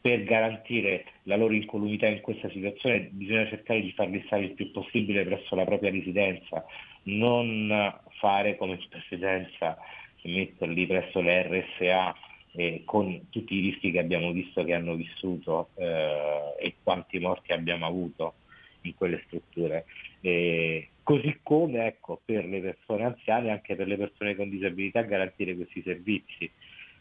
per 0.00 0.24
garantire 0.24 1.04
la 1.24 1.36
loro 1.36 1.52
incolumità 1.52 2.08
in 2.08 2.20
questa 2.20 2.50
situazione 2.50 3.10
bisogna 3.12 3.46
cercare 3.46 3.80
di 3.80 3.92
farli 3.92 4.20
stare 4.26 4.42
il 4.42 4.54
più 4.54 4.72
possibile 4.72 5.24
presso 5.24 5.54
la 5.54 5.64
propria 5.64 5.90
residenza, 5.90 6.64
non 7.04 7.94
fare 8.18 8.56
come 8.56 8.72
in 8.72 8.88
precedenza, 8.88 9.78
metterli 10.22 10.86
presso 10.86 11.20
le 11.20 11.42
RSA 11.42 12.14
eh, 12.52 12.82
con 12.84 13.28
tutti 13.30 13.54
i 13.54 13.60
rischi 13.60 13.90
che 13.90 13.98
abbiamo 13.98 14.32
visto 14.32 14.64
che 14.64 14.74
hanno 14.74 14.94
vissuto 14.94 15.70
eh, 15.76 16.54
e 16.58 16.74
quanti 16.82 17.18
morti 17.18 17.52
abbiamo 17.52 17.86
avuto 17.86 18.34
in 18.82 18.94
quelle 18.94 19.22
strutture. 19.26 19.84
Eh, 20.20 20.88
così 21.02 21.40
come 21.42 21.86
ecco, 21.86 22.20
per 22.24 22.44
le 22.46 22.60
persone 22.60 23.04
anziane, 23.04 23.50
anche 23.50 23.74
per 23.76 23.86
le 23.86 23.96
persone 23.96 24.34
con 24.36 24.48
disabilità, 24.48 25.02
garantire 25.02 25.54
questi 25.54 25.82
servizi. 25.82 26.50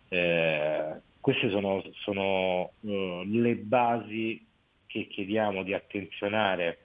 Eh, 0.09 1.07
queste 1.19 1.49
sono, 1.49 1.83
sono 1.95 2.71
uh, 2.79 3.23
le 3.25 3.55
basi 3.55 4.45
che 4.87 5.07
chiediamo 5.07 5.63
di 5.63 5.73
attenzionare 5.73 6.77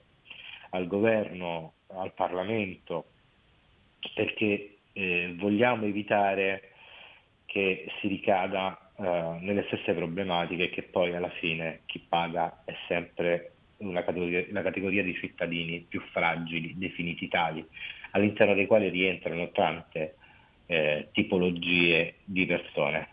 al 0.71 0.87
governo, 0.87 1.73
al 1.87 2.13
Parlamento, 2.13 3.05
perché 4.13 4.77
eh, 4.93 5.33
vogliamo 5.37 5.85
evitare 5.85 6.74
che 7.55 7.85
si 8.01 8.09
ricada 8.09 8.77
uh, 8.97 9.37
nelle 9.39 9.63
stesse 9.67 9.93
problematiche 9.93 10.69
che 10.69 10.83
poi 10.83 11.15
alla 11.15 11.29
fine 11.29 11.83
chi 11.85 11.99
paga 12.05 12.63
è 12.65 12.73
sempre 12.85 13.53
una 13.77 14.03
categoria, 14.03 14.43
una 14.49 14.61
categoria 14.61 15.01
di 15.01 15.13
cittadini 15.13 15.85
più 15.87 16.01
fragili, 16.11 16.77
definiti 16.77 17.29
tali, 17.29 17.65
all'interno 18.11 18.55
dei 18.55 18.65
quali 18.65 18.89
rientrano 18.89 19.51
tante 19.51 20.15
eh, 20.65 21.07
tipologie 21.13 22.15
di 22.25 22.45
persone. 22.45 23.07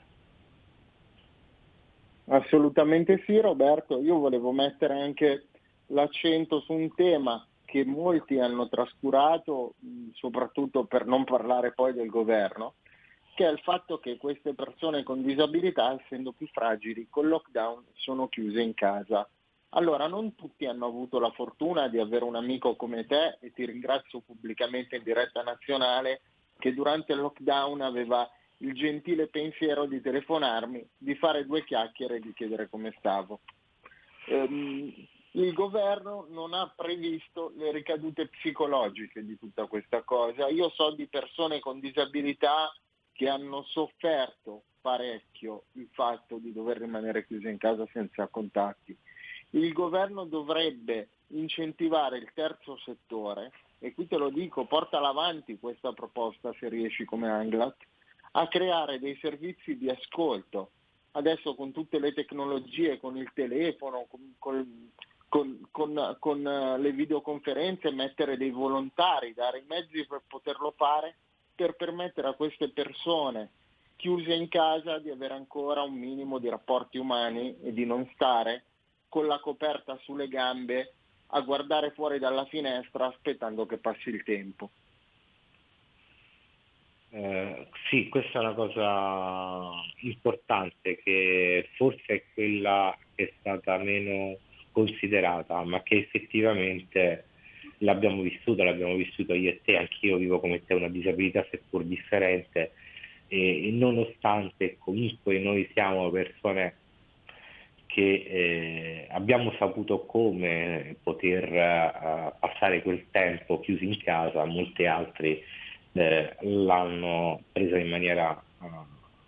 Assolutamente 2.25 3.23
sì 3.25 3.39
Roberto, 3.39 4.01
io 4.01 4.19
volevo 4.19 4.51
mettere 4.51 5.01
anche 5.01 5.47
l'accento 5.87 6.59
su 6.63 6.73
un 6.73 6.93
tema 6.97 7.47
che 7.65 7.85
molti 7.85 8.41
hanno 8.41 8.69
trascurato, 8.69 9.75
soprattutto 10.15 10.85
per 10.85 11.07
non 11.07 11.23
parlare 11.23 11.73
poi 11.73 11.93
del 11.93 12.09
governo, 12.09 12.75
che 13.35 13.47
è 13.47 13.51
il 13.51 13.61
fatto 13.61 13.99
che 13.99 14.17
queste 14.17 14.55
persone 14.55 15.03
con 15.03 15.23
disabilità, 15.23 15.99
essendo 16.01 16.33
più 16.33 16.47
fragili, 16.49 17.09
col 17.09 17.29
lockdown 17.29 17.85
sono 17.95 18.29
chiuse 18.29 18.61
in 18.61 18.75
casa 18.75 19.29
allora, 19.75 20.07
non 20.07 20.35
tutti 20.35 20.67
hanno 20.67 20.87
avuto 20.87 21.19
la 21.19 21.31
fortuna 21.31 21.89
di 21.89 21.99
avere 21.99 22.25
un 22.25 22.37
amico 22.37 22.77
come 22.77 23.07
te 23.07 23.39
e 23.41 23.53
ti 23.53 23.65
ringrazio 23.65 24.21
pubblicamente 24.21 24.97
in 24.97 25.03
diretta 25.03 25.43
nazionale 25.43 26.21
che 26.59 26.75
durante 26.75 27.13
il 27.13 27.21
lockdown 27.21 27.81
aveva 27.81 28.29
il 28.59 28.75
gentile 28.75 29.29
pensiero 29.29 29.87
di 29.87 30.01
telefonarmi, 30.01 30.87
di 30.99 31.15
fare 31.15 31.47
due 31.47 31.65
chiacchiere 31.65 32.17
e 32.17 32.21
di 32.21 32.35
chiedere 32.35 32.69
come 32.69 32.95
stavo. 32.99 33.41
Ehm, 34.27 34.93
il 35.33 35.53
governo 35.55 36.27
non 36.29 36.53
ha 36.53 36.71
previsto 36.77 37.51
le 37.57 37.73
ricadute 37.73 38.29
psicologiche 38.29 39.25
di 39.25 39.39
tutta 39.39 39.67
questa 39.67 40.03
cosa. 40.03 40.49
Io 40.49 40.69
so 40.69 40.91
di 40.91 41.07
persone 41.07 41.61
con 41.61 41.81
disabilità 41.81 42.71
che 43.13 43.29
hanno 43.29 43.63
sofferto 43.65 44.63
parecchio 44.81 45.65
il 45.73 45.89
fatto 45.93 46.39
di 46.39 46.53
dover 46.53 46.79
rimanere 46.79 47.27
chiuse 47.27 47.49
in 47.49 47.59
casa 47.59 47.87
senza 47.93 48.27
contatti 48.27 48.97
il 49.53 49.73
governo 49.73 50.25
dovrebbe 50.25 51.09
incentivare 51.29 52.19
il 52.19 52.31
terzo 52.35 52.77
settore, 52.79 53.53
e 53.79 53.93
qui 53.93 54.07
te 54.07 54.17
lo 54.17 54.31
dico, 54.31 54.67
portala 54.67 55.09
avanti 55.09 55.59
questa 55.59 55.93
proposta 55.93 56.55
se 56.59 56.69
riesci 56.69 57.05
come 57.05 57.29
Anglat, 57.29 57.77
a 58.33 58.49
creare 58.49 58.99
dei 58.99 59.17
servizi 59.21 59.77
di 59.77 59.91
ascolto. 59.91 60.71
Adesso 61.13 61.55
con 61.55 61.73
tutte 61.73 61.99
le 61.99 62.15
tecnologie, 62.15 62.99
con 62.99 63.17
il 63.19 63.31
telefono, 63.35 64.07
con, 64.09 64.35
con, 64.39 64.91
con, 65.71 66.17
con 66.19 66.43
le 66.79 66.93
videoconferenze, 66.93 67.91
mettere 67.91 68.39
dei 68.39 68.51
volontari, 68.51 69.35
dare 69.35 69.59
i 69.59 69.65
mezzi 69.67 70.07
per 70.07 70.23
poterlo 70.27 70.73
fare, 70.75 71.17
per 71.55 71.75
permettere 71.75 72.29
a 72.29 72.35
queste 72.35 72.71
persone 72.71 73.51
chiuse 73.97 74.35
in 74.35 74.49
casa 74.49 74.99
di 74.99 75.11
avere 75.11 75.35
ancora 75.35 75.83
un 75.83 75.95
minimo 75.95 76.39
di 76.39 76.49
rapporti 76.49 76.99
umani 76.99 77.57
e 77.63 77.73
di 77.73 77.87
non 77.87 78.09
stare 78.15 78.65
con 79.09 79.27
la 79.27 79.39
coperta 79.39 79.97
sulle 80.03 80.27
gambe 80.27 80.95
a 81.35 81.41
guardare 81.41 81.93
fuori 81.93 82.19
dalla 82.19 82.45
finestra 82.47 83.07
aspettando 83.07 83.67
che 83.67 83.79
passi 83.79 84.09
il 84.09 84.23
tempo. 84.25 84.71
Eh, 87.11 87.69
sì, 87.91 88.09
questa 88.09 88.39
è 88.39 88.43
una 88.43 88.55
cosa 88.55 89.71
importante 90.01 90.97
che 91.03 91.69
forse 91.77 92.05
è 92.07 92.25
quella 92.33 92.97
che 93.15 93.25
è 93.25 93.33
stata 93.39 93.77
meno 93.77 94.39
considerata, 94.73 95.63
ma 95.63 95.83
che 95.83 95.99
effettivamente 95.99 97.27
l'abbiamo 97.83 98.23
vissuta, 98.23 98.65
l'abbiamo 98.65 98.95
vissuto 98.95 99.35
io 99.35 99.51
e 99.51 99.61
te, 99.65 99.77
anch'io 99.77 100.17
vivo 100.17 100.41
come 100.41 100.65
te 100.65 100.75
una 100.75 100.89
disabilità 100.89 101.47
seppur 101.51 101.85
differente 101.85 102.73
e, 103.29 103.69
e 103.69 103.71
nonostante 103.71 104.77
comunque 104.79 105.39
noi 105.39 105.69
siamo 105.73 106.11
persone 106.11 106.77
che 107.87 108.25
eh, 108.27 109.07
abbiamo 109.11 109.53
saputo 109.59 110.07
come 110.07 110.97
poter 111.03 111.45
uh, 111.51 112.33
passare 112.39 112.81
quel 112.81 113.05
tempo 113.11 113.61
chiusi 113.61 113.85
in 113.85 113.99
casa, 113.99 114.47
molti 114.47 114.87
altri 114.87 115.43
eh, 115.93 116.37
l'hanno 116.41 117.43
presa 117.53 117.77
in 117.77 117.91
maniera 117.91 118.43
uh, 118.61 118.67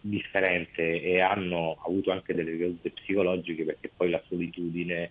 differente 0.01 1.03
e 1.03 1.21
hanno 1.21 1.77
avuto 1.85 2.11
anche 2.11 2.33
delle 2.33 2.53
ricadute 2.53 2.91
psicologiche 2.91 3.65
perché 3.65 3.91
poi 3.95 4.09
la 4.09 4.23
solitudine, 4.29 5.11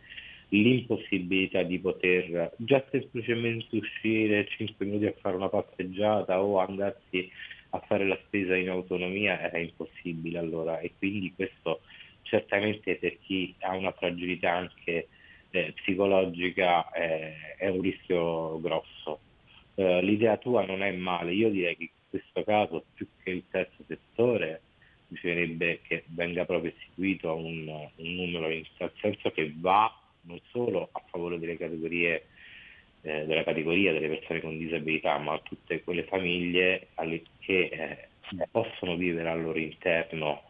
l'impossibilità 0.61 1.63
di 1.63 1.79
poter 1.79 2.53
già 2.57 2.83
semplicemente 2.91 3.75
uscire 3.75 4.47
5 4.47 4.85
minuti 4.85 5.05
a 5.05 5.13
fare 5.19 5.35
una 5.35 5.49
passeggiata 5.49 6.41
o 6.41 6.59
andarsi 6.59 7.29
a 7.69 7.79
fare 7.79 8.05
la 8.05 8.17
spesa 8.27 8.55
in 8.55 8.69
autonomia 8.69 9.39
era 9.39 9.57
impossibile 9.57 10.37
allora 10.37 10.79
e 10.79 10.93
quindi 10.97 11.33
questo 11.35 11.81
certamente 12.21 12.95
per 12.95 13.17
chi 13.21 13.53
ha 13.59 13.75
una 13.75 13.91
fragilità 13.91 14.51
anche 14.51 15.07
eh, 15.49 15.73
psicologica 15.75 16.91
eh, 16.91 17.55
è 17.57 17.67
un 17.67 17.81
rischio 17.81 18.59
grosso. 18.61 19.19
Eh, 19.75 20.01
l'idea 20.03 20.37
tua 20.37 20.65
non 20.65 20.83
è 20.83 20.91
male, 20.91 21.33
io 21.33 21.49
direi 21.49 21.75
che 21.75 21.83
in 21.83 21.89
questo 22.09 22.43
caso 22.43 22.85
più 22.93 23.07
che 23.23 23.31
il 23.31 23.43
terzo 23.49 23.83
settore 23.87 24.61
bisognerebbe 25.07 25.81
che 25.81 26.03
venga 26.07 26.45
proprio 26.45 26.71
istituito 26.75 27.35
un, 27.35 27.67
un 27.67 28.15
numero 28.15 28.49
in 28.49 28.63
tal 28.77 28.91
senso 28.99 29.31
che 29.31 29.51
va 29.57 29.91
non 30.23 30.39
solo 30.51 30.89
a 30.91 31.01
favore 31.09 31.39
delle 31.39 31.57
categorie 31.57 32.25
eh, 33.03 33.25
della 33.25 33.43
categoria 33.43 33.91
delle 33.91 34.07
persone 34.07 34.41
con 34.41 34.57
disabilità, 34.57 35.17
ma 35.17 35.33
a 35.33 35.41
tutte 35.43 35.83
quelle 35.83 36.03
famiglie 36.03 36.88
che 37.39 37.69
eh, 37.71 38.07
possono 38.49 38.95
vivere 38.95 39.29
al 39.29 39.41
loro 39.41 39.59
interno 39.59 40.43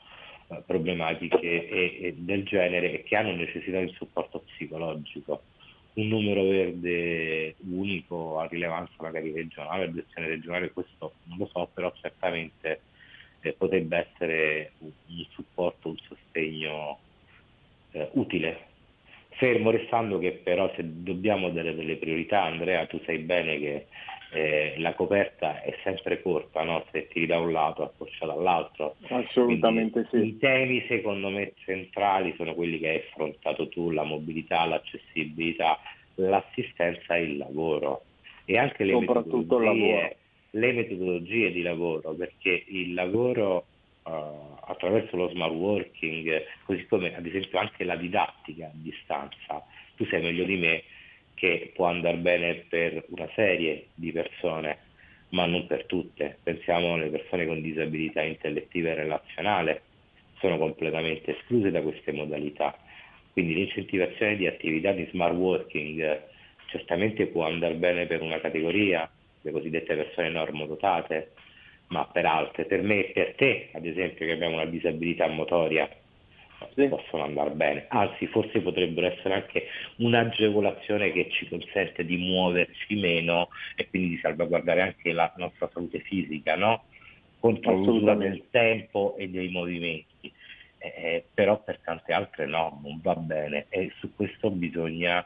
eh, 0.50 0.62
problematiche 0.66 1.40
e, 1.40 1.98
e 2.02 2.14
del 2.16 2.44
genere 2.44 2.92
e 2.92 3.04
che 3.04 3.16
hanno 3.16 3.34
necessità 3.34 3.80
di 3.80 3.92
supporto 3.98 4.40
psicologico. 4.40 5.42
Un 5.94 6.08
numero 6.08 6.44
verde 6.44 7.56
unico 7.70 8.40
a 8.40 8.46
rilevanza 8.46 8.94
magari 9.00 9.32
regionale, 9.32 9.86
a 9.86 10.22
regionale, 10.22 10.72
questo 10.72 11.14
non 11.24 11.38
lo 11.40 11.50
so, 11.52 11.70
però 11.74 11.92
certamente 12.00 12.82
eh, 13.42 13.54
potrebbe 13.54 13.98
essere 13.98 14.72
un, 14.80 14.92
un, 15.08 15.26
supporto, 15.32 15.90
un 15.90 15.98
sostegno 16.08 17.00
eh, 17.92 18.10
utile 18.14 18.72
Fermo 19.64 19.72
restando 19.72 20.20
che 20.20 20.42
però 20.44 20.70
se 20.76 20.84
dobbiamo 20.84 21.50
dare 21.50 21.74
delle 21.74 21.96
priorità, 21.96 22.44
Andrea, 22.44 22.86
tu 22.86 23.00
sai 23.06 23.20
bene 23.20 23.58
che 23.60 23.86
eh, 24.34 24.74
la 24.78 24.94
coperta 24.94 25.62
è 25.62 25.74
sempre 25.84 26.22
corta, 26.22 26.64
no? 26.64 26.84
se 26.92 27.08
tiri 27.08 27.28
da 27.28 27.40
un 27.40 27.54
lato 27.54 27.84
accorcia 27.84 28.26
dall'altro. 28.26 28.96
Assolutamente 29.08 30.06
Quindi, 30.10 30.28
sì. 30.28 30.36
I 30.36 30.38
temi 30.40 30.86
secondo 30.88 31.30
me 31.30 31.54
centrali 31.64 32.34
sono 32.36 32.54
quelli 32.54 32.78
che 32.78 32.90
hai 32.90 32.98
affrontato 32.98 33.70
tu, 33.70 33.92
la 33.92 34.04
mobilità, 34.04 34.66
l'accessibilità, 34.66 35.80
l'assistenza 36.16 37.16
e 37.16 37.22
il 37.22 37.38
lavoro. 37.38 38.04
E 38.44 38.58
anche 38.58 38.84
le 38.84 39.00
metodologie, 39.00 40.18
le 40.50 40.74
metodologie 40.74 41.52
di 41.54 41.62
lavoro, 41.62 42.14
perché 42.16 42.66
il 42.68 42.94
lavoro 42.94 43.68
attraverso 44.84 45.16
lo 45.16 45.30
smart 45.30 45.54
working, 45.54 46.44
così 46.66 46.86
come 46.88 47.16
ad 47.16 47.26
esempio 47.26 47.60
anche 47.60 47.84
la 47.86 47.96
didattica 47.96 48.66
a 48.66 48.72
distanza. 48.74 49.66
Tu 49.96 50.06
sai 50.06 50.22
meglio 50.22 50.44
di 50.44 50.58
me 50.58 50.84
che 51.34 51.72
può 51.74 51.88
andare 51.88 52.18
bene 52.18 52.66
per 52.68 53.06
una 53.10 53.30
serie 53.34 53.88
di 53.94 54.12
persone, 54.12 54.78
ma 55.30 55.46
non 55.46 55.66
per 55.68 55.86
tutte. 55.86 56.38
Pensiamo 56.44 56.94
alle 56.94 57.10
persone 57.10 57.46
con 57.46 57.62
disabilità 57.62 58.22
intellettiva 58.22 58.90
e 58.90 58.96
relazionale, 58.96 59.82
sono 60.40 60.58
completamente 60.58 61.38
escluse 61.38 61.72
da 61.72 61.82
queste 61.82 62.12
modalità. 62.12 62.78
Quindi 63.32 63.56
l'incentivazione 63.56 64.36
di 64.36 64.46
attività 64.46 64.92
di 64.92 65.08
smart 65.12 65.34
working 65.34 66.22
certamente 66.68 67.28
può 67.28 67.46
andare 67.46 67.76
bene 67.76 68.06
per 68.06 68.22
una 68.22 68.40
categoria, 68.40 69.10
le 69.42 69.52
cosiddette 69.52 69.96
persone 69.96 70.30
normodotate, 70.30 71.32
ma 71.94 72.06
per 72.06 72.26
altre, 72.26 72.66
per 72.66 72.82
me 72.82 73.06
e 73.06 73.12
per 73.12 73.36
te, 73.36 73.70
ad 73.72 73.86
esempio, 73.86 74.26
che 74.26 74.32
abbiamo 74.32 74.56
una 74.56 74.66
disabilità 74.66 75.28
motoria, 75.28 75.88
sì. 76.74 76.88
possono 76.88 77.24
andare 77.24 77.52
bene. 77.52 77.86
Anzi, 77.90 78.26
forse 78.26 78.62
potrebbero 78.62 79.08
essere 79.08 79.36
anche 79.36 79.68
un'agevolazione 79.98 81.12
che 81.12 81.30
ci 81.30 81.48
consente 81.48 82.04
di 82.04 82.18
muoverci 82.18 82.96
meno 82.96 83.50
e 83.76 83.88
quindi 83.88 84.10
di 84.10 84.18
salvaguardare 84.18 84.82
anche 84.82 85.12
la 85.12 85.32
nostra 85.38 85.70
salute 85.72 86.00
fisica, 86.00 86.56
no? 86.56 86.86
Contro 87.40 87.76
l'usura 87.76 88.16
del 88.16 88.46
tempo 88.50 89.16
e 89.18 89.30
dei 89.30 89.50
movimenti. 89.50 90.32
Eh, 90.80 90.94
eh, 90.98 91.26
però 91.32 91.62
per 91.62 91.80
tante 91.84 92.12
altre 92.12 92.46
no, 92.48 92.82
non 92.84 93.00
va 93.02 93.16
bene 93.16 93.68
e 93.70 93.92
su 94.00 94.14
questo 94.16 94.50
bisogna 94.50 95.26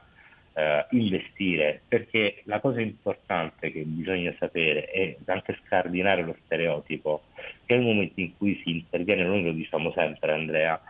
eh, 0.58 0.88
investire, 0.90 1.82
perché 1.88 2.42
la 2.46 2.60
cosa 2.60 2.82
importante 2.82 3.72
che 3.72 3.84
bisogna 3.84 4.34
sapere 4.40 4.86
è 4.86 5.16
anche 5.26 5.56
scardinare 5.64 6.24
lo 6.24 6.36
stereotipo, 6.46 7.26
che 7.66 7.76
nel 7.76 7.86
momento 7.86 8.20
in 8.20 8.36
cui 8.36 8.60
si 8.64 8.72
interviene, 8.72 9.24
noi 9.24 9.44
lo 9.44 9.52
diciamo 9.52 9.92
sempre 9.92 10.32
Andrea, 10.32 10.82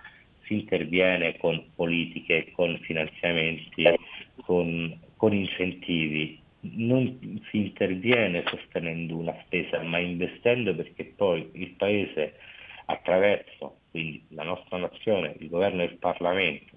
si 0.46 0.54
interviene 0.54 1.36
con 1.36 1.62
politiche, 1.76 2.52
con 2.54 2.80
finanziamenti, 2.84 3.84
con, 4.46 4.98
con 5.18 5.34
incentivi, 5.34 6.40
non 6.62 7.42
si 7.50 7.58
interviene 7.58 8.44
sostenendo 8.48 9.18
una 9.18 9.36
spesa, 9.44 9.82
ma 9.82 10.00
investendo 10.00 10.74
perché 10.74 11.12
poi 11.14 11.50
il 11.54 11.72
Paese 11.72 12.36
attraverso, 12.86 13.80
quindi 13.92 14.24
la 14.30 14.44
nostra 14.44 14.78
nazione, 14.78 15.36
il 15.40 15.50
governo 15.50 15.82
e 15.82 15.86
il 15.86 15.98
Parlamento, 15.98 16.76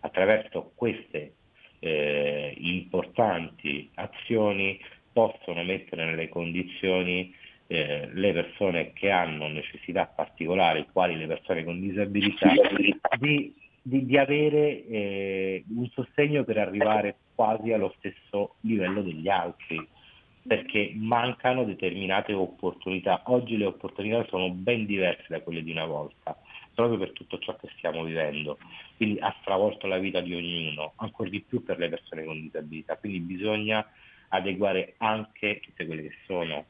attraverso 0.00 0.72
queste 0.74 1.34
eh, 1.80 2.54
importanti 2.58 3.90
azioni 3.94 4.78
possono 5.12 5.62
mettere 5.64 6.04
nelle 6.04 6.28
condizioni 6.28 7.34
eh, 7.66 8.08
le 8.12 8.32
persone 8.32 8.92
che 8.92 9.10
hanno 9.10 9.48
necessità 9.48 10.06
particolari, 10.06 10.86
quali 10.92 11.16
le 11.16 11.26
persone 11.26 11.64
con 11.64 11.80
disabilità, 11.80 12.50
di, 13.18 13.54
di, 13.82 14.06
di 14.06 14.16
avere 14.16 14.86
eh, 14.86 15.64
un 15.74 15.88
sostegno 15.90 16.44
per 16.44 16.58
arrivare 16.58 17.16
quasi 17.34 17.72
allo 17.72 17.94
stesso 17.98 18.54
livello 18.60 19.02
degli 19.02 19.28
altri, 19.28 19.86
perché 20.46 20.92
mancano 20.94 21.64
determinate 21.64 22.32
opportunità. 22.32 23.22
Oggi 23.26 23.56
le 23.56 23.66
opportunità 23.66 24.24
sono 24.28 24.50
ben 24.50 24.86
diverse 24.86 25.26
da 25.28 25.40
quelle 25.40 25.62
di 25.62 25.70
una 25.70 25.84
volta 25.84 26.36
proprio 26.78 26.98
per 26.98 27.10
tutto 27.10 27.40
ciò 27.40 27.56
che 27.56 27.68
stiamo 27.76 28.04
vivendo. 28.04 28.56
Quindi 28.96 29.18
ha 29.18 29.34
stravolto 29.40 29.88
la 29.88 29.98
vita 29.98 30.20
di 30.20 30.32
ognuno, 30.32 30.92
ancora 30.96 31.28
di 31.28 31.40
più 31.40 31.64
per 31.64 31.76
le 31.76 31.88
persone 31.88 32.22
con 32.22 32.40
disabilità. 32.40 32.96
Quindi 32.96 33.18
bisogna 33.18 33.84
adeguare 34.28 34.94
anche 34.98 35.58
tutte 35.58 35.86
quelle 35.86 36.02
che 36.02 36.14
sono 36.24 36.64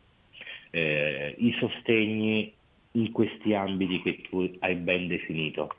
eh, 0.70 1.34
i 1.36 1.54
sostegni 1.58 2.50
in 2.92 3.12
questi 3.12 3.52
ambiti 3.52 4.00
che 4.00 4.22
tu 4.22 4.50
hai 4.60 4.76
ben 4.76 5.08
definito. 5.08 5.74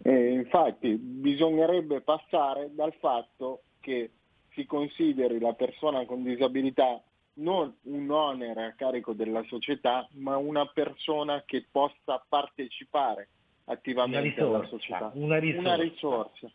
Eh, 0.00 0.30
infatti 0.30 0.94
bisognerebbe 0.94 2.00
passare 2.00 2.70
dal 2.72 2.94
fatto 2.98 3.64
che 3.80 4.12
si 4.54 4.64
consideri 4.64 5.38
la 5.38 5.52
persona 5.52 6.06
con 6.06 6.22
disabilità 6.22 7.02
non 7.38 7.74
un 7.82 8.10
onere 8.10 8.64
a 8.64 8.72
carico 8.72 9.12
della 9.12 9.42
società, 9.44 10.08
ma 10.12 10.36
una 10.36 10.66
persona 10.66 11.42
che 11.44 11.66
possa 11.70 12.24
partecipare 12.28 13.28
attivamente 13.64 14.40
alla 14.40 14.66
società. 14.66 15.10
Una 15.14 15.38
risorsa. 15.38 15.60
Una 15.60 15.74
risorsa. 15.76 16.50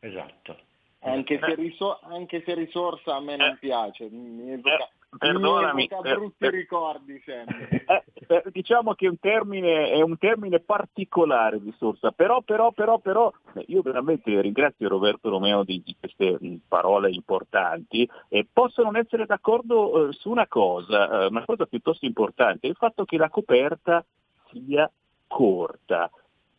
Esatto. 0.00 0.58
Anche 1.00 1.38
se, 1.38 1.54
risor- 1.54 1.98
anche 2.02 2.42
se, 2.44 2.54
risorsa 2.54 3.16
a 3.16 3.20
me 3.20 3.36
non 3.36 3.50
eh. 3.50 3.58
piace, 3.60 4.08
mi 4.10 4.52
evoca, 4.52 4.88
eh. 5.20 5.32
Mi 5.32 5.84
evoca 5.84 6.00
brutti 6.00 6.44
eh, 6.44 6.50
ricordi 6.50 7.22
sempre. 7.24 7.84
Eh, 7.86 8.04
diciamo 8.50 8.94
che 8.94 9.08
un 9.08 9.18
termine, 9.18 9.90
è 9.90 10.00
un 10.00 10.18
termine 10.18 10.60
particolare 10.60 11.58
risorsa, 11.62 12.10
però, 12.12 12.40
però, 12.42 12.72
però, 12.72 12.98
però, 12.98 13.32
io 13.66 13.82
veramente 13.82 14.40
ringrazio 14.40 14.88
Roberto 14.88 15.28
Romeo 15.28 15.64
di, 15.64 15.82
di 15.84 15.96
queste 15.98 16.38
parole 16.66 17.10
importanti 17.10 18.08
e 18.28 18.46
posso 18.50 18.82
non 18.82 18.96
essere 18.96 19.26
d'accordo 19.26 20.08
eh, 20.08 20.12
su 20.12 20.30
una 20.30 20.46
cosa, 20.46 21.22
eh, 21.22 21.26
una 21.26 21.44
cosa 21.44 21.66
piuttosto 21.66 22.04
importante, 22.06 22.66
il 22.66 22.76
fatto 22.76 23.04
che 23.04 23.16
la 23.16 23.28
coperta 23.28 24.04
sia 24.50 24.90
corta. 25.26 26.10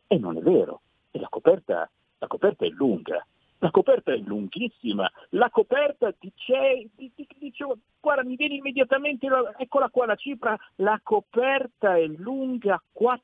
E 0.08 0.18
non 0.18 0.38
è 0.38 0.42
vero, 0.42 0.82
e 1.12 1.20
la 1.20 1.28
coperta, 1.30 1.90
la 2.18 2.28
coperta 2.28 2.66
è 2.66 2.70
lunga 2.70 3.26
la 3.60 3.72
coperta 3.72 4.14
è 4.14 4.18
lunghissima, 4.18 5.10
la 5.30 5.50
coperta 5.50 6.14
dice, 6.20 6.90
dice 7.40 7.66
guarda 8.00 8.24
mi 8.24 8.36
viene 8.36 8.56
immediatamente, 8.56 9.28
eccola 9.58 9.90
qua 9.90 10.06
la 10.06 10.16
cifra, 10.16 10.58
la 10.76 11.00
coperta 11.04 11.98
è 11.98 12.06
lunga 12.06 12.82
4 12.92 13.24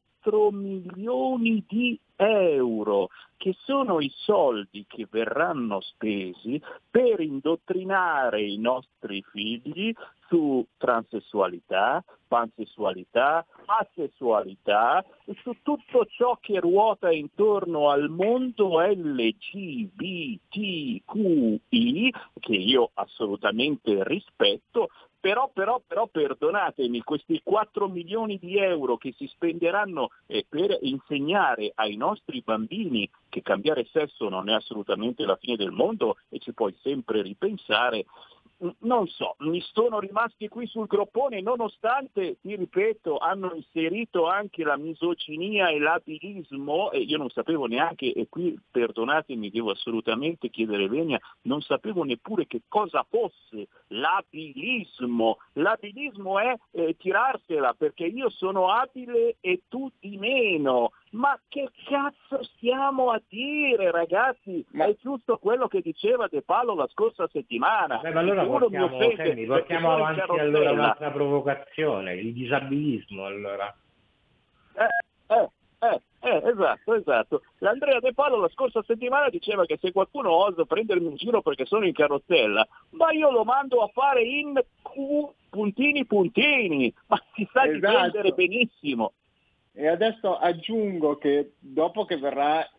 milioni 0.51 1.63
di 1.67 1.99
euro, 2.15 3.09
che 3.37 3.55
sono 3.63 3.99
i 3.99 4.11
soldi 4.15 4.85
che 4.87 5.07
verranno 5.09 5.81
spesi 5.81 6.61
per 6.89 7.19
indottrinare 7.19 8.41
i 8.41 8.57
nostri 8.57 9.21
figli 9.31 9.93
su 10.27 10.65
transessualità, 10.77 12.03
pansessualità, 12.27 13.45
asessualità 13.65 15.05
su 15.41 15.57
tutto 15.61 16.05
ciò 16.05 16.37
che 16.39 16.59
ruota 16.59 17.11
intorno 17.11 17.89
al 17.89 18.09
mondo 18.09 18.79
LGBTQI, 18.79 19.43
che 22.39 22.55
io 22.55 22.89
assolutamente 22.93 24.03
rispetto, 24.05 24.89
però, 25.23 25.49
però, 25.53 25.81
però 25.87 26.07
perdonatemi, 26.07 27.01
questi 27.01 27.39
4 27.41 27.87
milioni 27.87 28.37
di 28.37 28.57
euro 28.57 28.97
che 28.97 29.13
si 29.15 29.25
spenderanno 29.27 30.09
eh, 30.25 30.45
per 30.49 30.77
insegnare 30.81 31.71
ai 31.75 31.95
nostri 31.95 32.41
bambini 32.41 33.09
che 33.29 33.41
cambiare 33.41 33.87
sesso 33.89 34.27
non 34.27 34.49
è 34.49 34.53
assolutamente 34.53 35.23
la 35.23 35.37
fine 35.37 35.55
del 35.55 35.71
mondo 35.71 36.17
e 36.27 36.39
ci 36.39 36.51
puoi 36.51 36.75
sempre 36.81 37.21
ripensare, 37.21 38.03
non 38.79 39.07
so, 39.07 39.35
mi 39.39 39.61
sono 39.61 39.99
rimasti 39.99 40.47
qui 40.47 40.65
sul 40.67 40.87
groppone 40.87 41.41
nonostante, 41.41 42.37
ti 42.41 42.55
ripeto, 42.55 43.17
hanno 43.17 43.53
inserito 43.53 44.27
anche 44.27 44.63
la 44.63 44.77
misoginia 44.77 45.69
e 45.69 45.79
l'abilismo 45.79 46.91
e 46.91 46.99
io 46.99 47.17
non 47.17 47.29
sapevo 47.29 47.65
neanche, 47.65 48.13
e 48.13 48.27
qui 48.29 48.57
perdonatemi, 48.71 49.49
devo 49.49 49.71
assolutamente 49.71 50.49
chiedere 50.49 50.87
venia, 50.87 51.19
non 51.43 51.61
sapevo 51.61 52.03
neppure 52.03 52.47
che 52.47 52.61
cosa 52.67 53.05
fosse 53.09 53.67
l'abilismo. 53.87 55.37
L'abilismo 55.53 56.39
è 56.39 56.55
eh, 56.71 56.95
tirarsela 56.97 57.73
perché 57.73 58.05
io 58.05 58.29
sono 58.29 58.69
abile 58.69 59.37
e 59.41 59.63
tu 59.67 59.91
di 59.99 60.17
meno. 60.17 60.91
Ma 61.13 61.39
che 61.47 61.69
cazzo 61.85 62.43
stiamo 62.55 63.11
a 63.11 63.21
dire 63.27 63.91
ragazzi? 63.91 64.65
Ma... 64.71 64.85
È 64.85 64.95
giusto 64.99 65.37
quello 65.37 65.67
che 65.67 65.81
diceva 65.81 66.27
De 66.27 66.41
Palo 66.41 66.73
la 66.73 66.87
scorsa 66.87 67.27
settimana. 67.31 67.97
Beh, 67.97 68.11
ma 68.11 68.19
allora 68.21 68.45
portiamo, 68.45 68.99
Sammy, 69.15 69.45
portiamo 69.45 69.93
avanti 69.93 70.39
allora 70.39 70.71
un'altra 70.71 71.11
provocazione, 71.11 72.15
il 72.15 72.33
disabilismo 72.33 73.25
allora. 73.25 73.75
Eh, 74.75 75.35
eh, 75.35 75.49
eh, 75.79 76.01
eh, 76.21 76.41
esatto, 76.49 76.93
esatto. 76.95 77.41
L'Andrea 77.59 77.99
De 77.99 78.13
Palo 78.13 78.39
la 78.39 78.49
scorsa 78.49 78.81
settimana 78.81 79.29
diceva 79.29 79.65
che 79.65 79.77
se 79.79 79.91
qualcuno 79.91 80.31
osa 80.31 80.65
prendermi 80.65 81.09
in 81.09 81.15
giro 81.15 81.43
perché 81.43 81.65
sono 81.65 81.85
in 81.85 81.93
carrozzella, 81.93 82.67
ma 82.91 83.11
io 83.11 83.29
lo 83.29 83.43
mando 83.43 83.83
a 83.83 83.87
fare 83.93 84.23
in 84.23 84.53
Q 84.81 85.31
puntini 85.51 86.05
puntini, 86.05 86.91
ma 87.05 87.21
si 87.35 87.47
sa 87.53 87.65
esatto. 87.65 87.75
difendere 87.75 88.31
benissimo. 88.31 89.13
E 89.73 89.87
adesso 89.87 90.37
aggiungo 90.37 91.17
che 91.17 91.53
dopo 91.59 92.05
che 92.05 92.17
verrà 92.17 92.69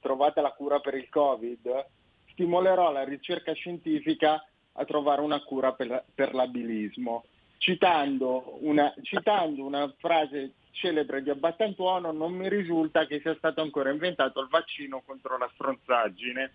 trovata 0.00 0.40
la 0.40 0.52
cura 0.52 0.80
per 0.80 0.94
il 0.94 1.08
Covid, 1.10 1.86
stimolerò 2.32 2.90
la 2.90 3.04
ricerca 3.04 3.52
scientifica 3.52 4.42
a 4.72 4.84
trovare 4.84 5.20
una 5.20 5.42
cura 5.42 5.72
per, 5.72 6.04
per 6.14 6.34
l'abilismo. 6.34 7.24
Citando 7.58 8.58
una, 8.60 8.94
citando 9.02 9.64
una, 9.64 9.92
frase 9.98 10.52
celebre 10.70 11.22
di 11.22 11.30
Abbattantuono, 11.30 12.12
non 12.12 12.32
mi 12.32 12.48
risulta 12.48 13.04
che 13.06 13.20
sia 13.20 13.34
stato 13.34 13.60
ancora 13.60 13.90
inventato 13.90 14.40
il 14.40 14.48
vaccino 14.48 15.02
contro 15.04 15.36
la 15.36 15.50
stronzaggine. 15.54 16.52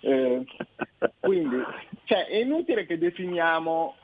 Eh, 0.00 0.44
quindi 1.20 1.56
cioè, 2.04 2.26
è 2.26 2.36
inutile 2.36 2.84
che 2.86 2.98
definiamo 2.98 3.96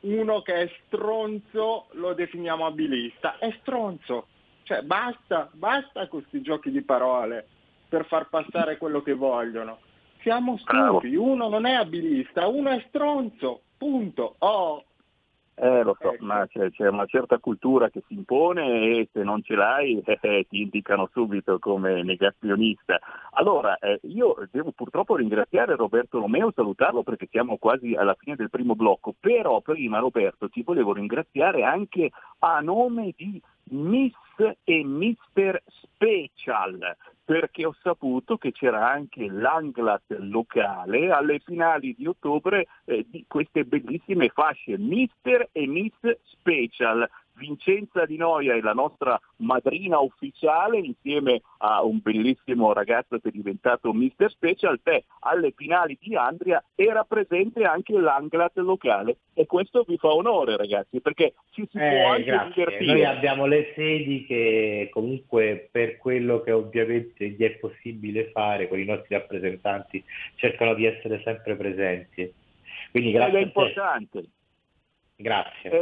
uno 0.00 0.40
che 0.42 0.54
è 0.54 0.70
stronzo, 0.86 1.88
lo 1.92 2.14
definiamo 2.14 2.64
abilista, 2.64 3.38
è 3.38 3.54
stronzo. 3.60 4.28
Cioè, 4.66 4.82
basta, 4.82 5.48
basta 5.52 6.08
questi 6.08 6.42
giochi 6.42 6.72
di 6.72 6.82
parole 6.82 7.46
per 7.88 8.04
far 8.06 8.28
passare 8.28 8.78
quello 8.78 9.00
che 9.00 9.14
vogliono. 9.14 9.78
Siamo 10.22 10.58
stupi, 10.58 11.14
uno 11.14 11.48
non 11.48 11.66
è 11.66 11.74
abilista, 11.74 12.48
uno 12.48 12.70
è 12.70 12.84
stronzo, 12.88 13.60
punto. 13.78 14.34
Oh. 14.38 14.82
Eh, 15.54 15.84
lo 15.84 15.96
so, 16.00 16.14
ecco. 16.14 16.24
ma 16.24 16.44
c'è, 16.48 16.68
c'è, 16.72 16.88
una 16.88 17.06
certa 17.06 17.38
cultura 17.38 17.90
che 17.90 18.02
si 18.08 18.14
impone 18.14 18.88
e 18.88 19.08
se 19.12 19.22
non 19.22 19.40
ce 19.42 19.54
l'hai 19.54 20.02
eh, 20.04 20.18
eh, 20.20 20.46
ti 20.48 20.62
indicano 20.62 21.08
subito 21.12 21.60
come 21.60 22.02
negazionista. 22.02 22.98
Allora, 23.34 23.78
eh, 23.78 24.00
io 24.02 24.34
devo 24.50 24.72
purtroppo 24.72 25.14
ringraziare 25.14 25.76
Roberto 25.76 26.18
Romeo, 26.18 26.50
salutarlo 26.52 27.04
perché 27.04 27.28
siamo 27.30 27.56
quasi 27.56 27.94
alla 27.94 28.16
fine 28.18 28.34
del 28.34 28.50
primo 28.50 28.74
blocco, 28.74 29.14
però 29.18 29.60
prima 29.60 30.00
Roberto 30.00 30.48
ti 30.48 30.64
volevo 30.64 30.92
ringraziare 30.92 31.62
anche 31.62 32.10
a 32.40 32.58
nome 32.58 33.14
di 33.16 33.40
Miss 33.70 34.12
e 34.64 34.84
Mister 34.84 35.62
Special, 35.66 36.96
perché 37.24 37.64
ho 37.66 37.74
saputo 37.82 38.36
che 38.36 38.52
c'era 38.52 38.88
anche 38.88 39.26
l'Anglat 39.28 40.16
locale 40.18 41.10
alle 41.10 41.40
finali 41.40 41.94
di 41.96 42.06
ottobre 42.06 42.66
eh, 42.84 43.04
di 43.08 43.24
queste 43.26 43.64
bellissime 43.64 44.28
fasce 44.28 44.78
Mister 44.78 45.48
e 45.52 45.66
Miss 45.66 45.94
Special. 46.24 47.08
Vincenza 47.36 48.06
Di 48.06 48.16
Noia 48.16 48.54
è 48.54 48.60
la 48.60 48.72
nostra 48.72 49.20
madrina 49.36 49.98
ufficiale 49.98 50.78
insieme 50.78 51.42
a 51.58 51.82
un 51.82 52.00
bellissimo 52.02 52.72
ragazzo 52.72 53.18
che 53.18 53.28
è 53.28 53.32
diventato 53.32 53.92
Mister 53.92 54.30
Special, 54.30 54.80
beh, 54.82 55.04
alle 55.20 55.52
finali 55.54 55.98
di 56.00 56.16
Andria 56.16 56.62
era 56.74 57.04
presente 57.04 57.64
anche 57.64 57.98
l'Anglat 57.98 58.56
locale 58.56 59.18
e 59.34 59.46
questo 59.46 59.84
vi 59.86 59.96
fa 59.98 60.08
onore 60.08 60.56
ragazzi 60.56 61.00
perché 61.00 61.34
ci 61.50 61.66
si 61.70 61.78
eh, 61.78 61.90
può 61.90 62.10
anche 62.12 62.24
grazie. 62.24 62.52
divertire. 62.54 62.92
Noi 62.92 63.04
abbiamo 63.04 63.46
le 63.46 63.72
sedi 63.74 64.24
che 64.24 64.88
comunque 64.92 65.68
per 65.70 65.98
quello 65.98 66.40
che 66.40 66.52
ovviamente 66.52 67.28
gli 67.28 67.42
è 67.42 67.50
possibile 67.58 68.30
fare 68.30 68.68
con 68.68 68.78
i 68.78 68.84
nostri 68.84 69.14
rappresentanti 69.14 70.02
cercano 70.36 70.74
di 70.74 70.86
essere 70.86 71.20
sempre 71.22 71.56
presenti. 71.56 72.32
Quindi 72.90 73.12
grazie. 73.12 73.38
Ed 73.38 73.42
è 73.42 73.46
importante. 73.46 74.24
Grazie. 75.16 75.70
È 75.70 75.78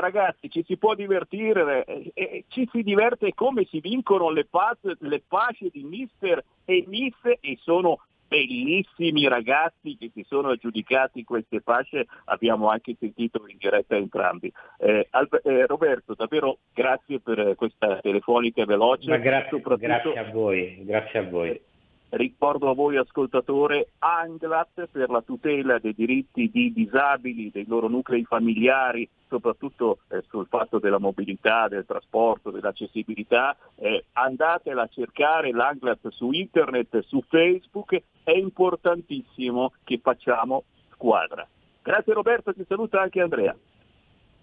ragazzi 0.00 0.50
ci 0.50 0.62
si 0.64 0.76
può 0.76 0.94
divertire, 0.94 1.84
eh, 1.84 2.10
eh, 2.14 2.44
ci 2.48 2.68
si 2.70 2.82
diverte 2.82 3.32
come 3.34 3.64
si 3.64 3.80
vincono 3.80 4.30
le, 4.30 4.44
pass- 4.44 4.98
le 5.00 5.22
fasce 5.26 5.68
di 5.72 5.82
mister 5.82 6.42
e 6.64 6.84
miss 6.86 7.16
e 7.22 7.58
sono 7.60 8.00
bellissimi 8.28 9.28
ragazzi 9.28 9.96
che 9.96 10.10
si 10.12 10.24
sono 10.26 10.48
aggiudicati 10.48 11.22
queste 11.22 11.60
fasce, 11.60 12.06
abbiamo 12.24 12.68
anche 12.68 12.96
sentito 12.98 13.44
in 13.46 13.56
diretta 13.56 13.96
entrambi. 13.96 14.52
Eh, 14.78 15.06
Albe- 15.10 15.40
eh, 15.44 15.66
Roberto, 15.66 16.14
davvero 16.14 16.58
grazie 16.74 17.20
per 17.20 17.54
questa 17.56 18.00
telefonica 18.00 18.64
veloce. 18.64 19.08
Ma 19.10 19.18
grazie, 19.18 19.60
grazie 19.60 20.18
a 20.18 20.30
voi, 20.30 20.84
grazie 20.84 21.18
a 21.20 21.22
voi. 21.22 21.60
Ricordo 22.08 22.70
a 22.70 22.74
voi 22.74 22.96
ascoltatore 22.96 23.88
Anglat 23.98 24.86
per 24.90 25.10
la 25.10 25.22
tutela 25.22 25.78
dei 25.78 25.94
diritti 25.94 26.48
di 26.50 26.72
disabili, 26.72 27.50
dei 27.50 27.66
loro 27.66 27.88
nuclei 27.88 28.24
familiari, 28.24 29.08
soprattutto 29.28 29.98
eh, 30.08 30.22
sul 30.28 30.46
fatto 30.46 30.78
della 30.78 31.00
mobilità, 31.00 31.66
del 31.66 31.84
trasporto, 31.84 32.50
dell'accessibilità. 32.50 33.56
Eh, 33.74 34.04
andatela 34.12 34.82
a 34.82 34.88
cercare 34.88 35.50
l'Anglat 35.50 36.08
su 36.10 36.30
internet, 36.30 37.00
su 37.00 37.22
Facebook, 37.28 38.00
è 38.22 38.30
importantissimo 38.30 39.72
che 39.82 39.98
facciamo 40.00 40.62
squadra. 40.92 41.46
Grazie 41.82 42.12
Roberto, 42.12 42.54
ti 42.54 42.64
saluta 42.68 43.00
anche 43.00 43.20
Andrea. 43.20 43.54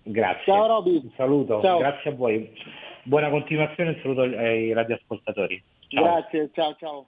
Grazie. 0.04 0.54
Ciao 0.54 0.67
Roby. 0.67 1.02
Un 1.02 1.12
saluto, 1.15 1.62
Ciao. 1.62 1.78
grazie 1.78 2.12
a 2.12 2.13
voi. 2.13 2.52
Buona 3.04 3.30
continuazione 3.30 3.91
e 3.91 4.02
saluto 4.02 4.21
ai 4.21 4.73
radioascoltatori. 4.73 5.63
Ciao. 5.88 6.04
Grazie, 6.04 6.49
ciao 6.54 6.76
ciao. 6.78 7.08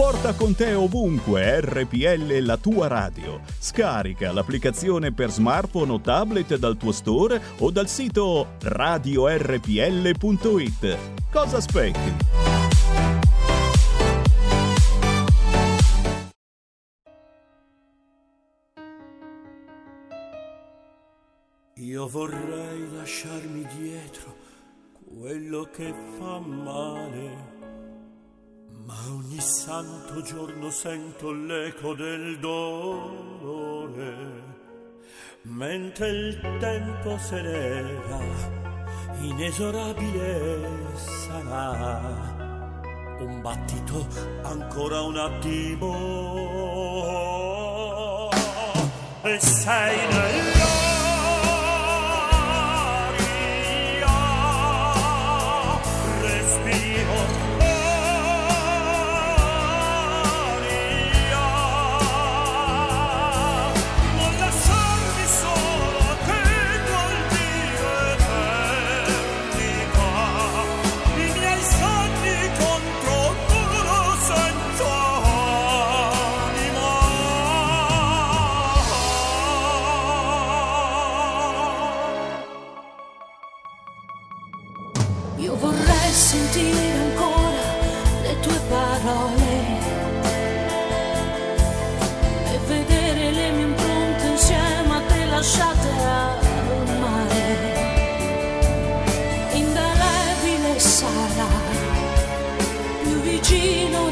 Porta 0.00 0.34
con 0.34 0.54
te 0.54 0.72
ovunque 0.72 1.60
RPL 1.60 2.38
la 2.38 2.56
tua 2.56 2.86
radio. 2.86 3.42
Scarica 3.58 4.32
l'applicazione 4.32 5.12
per 5.12 5.30
smartphone 5.30 5.92
o 5.92 6.00
tablet 6.00 6.56
dal 6.56 6.78
tuo 6.78 6.90
store 6.90 7.38
o 7.58 7.70
dal 7.70 7.86
sito 7.86 8.54
radiorpl.it. 8.62 9.68
Cosa 11.30 11.58
aspetti? 11.58 12.16
Io 21.74 22.08
vorrei 22.08 22.90
lasciarmi 22.96 23.66
dietro 23.78 24.34
quello 25.18 25.68
che 25.70 25.92
fa 26.16 26.38
male, 26.38 27.49
ma 28.90 28.96
ogni 29.14 29.40
santo 29.40 30.20
giorno 30.22 30.68
sento 30.70 31.30
l'eco 31.30 31.94
del 31.94 32.38
dolore. 32.40 34.14
Mentre 35.42 36.08
il 36.08 36.56
tempo 36.58 37.16
se 37.18 37.40
leva, 37.40 38.18
inesorabile 39.20 40.68
sarà 40.96 42.38
Un 43.20 43.40
battito, 43.42 44.06
ancora 44.42 45.02
un 45.02 45.16
attimo. 45.16 45.94
E 49.22 49.38
sei 49.38 49.96
nell'aria. 50.08 50.49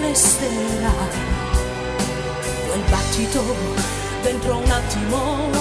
Resterà 0.08 0.94
quel 2.66 2.82
battito 2.88 3.42
dentro 4.22 4.56
un 4.56 4.70
attimo. 4.70 5.57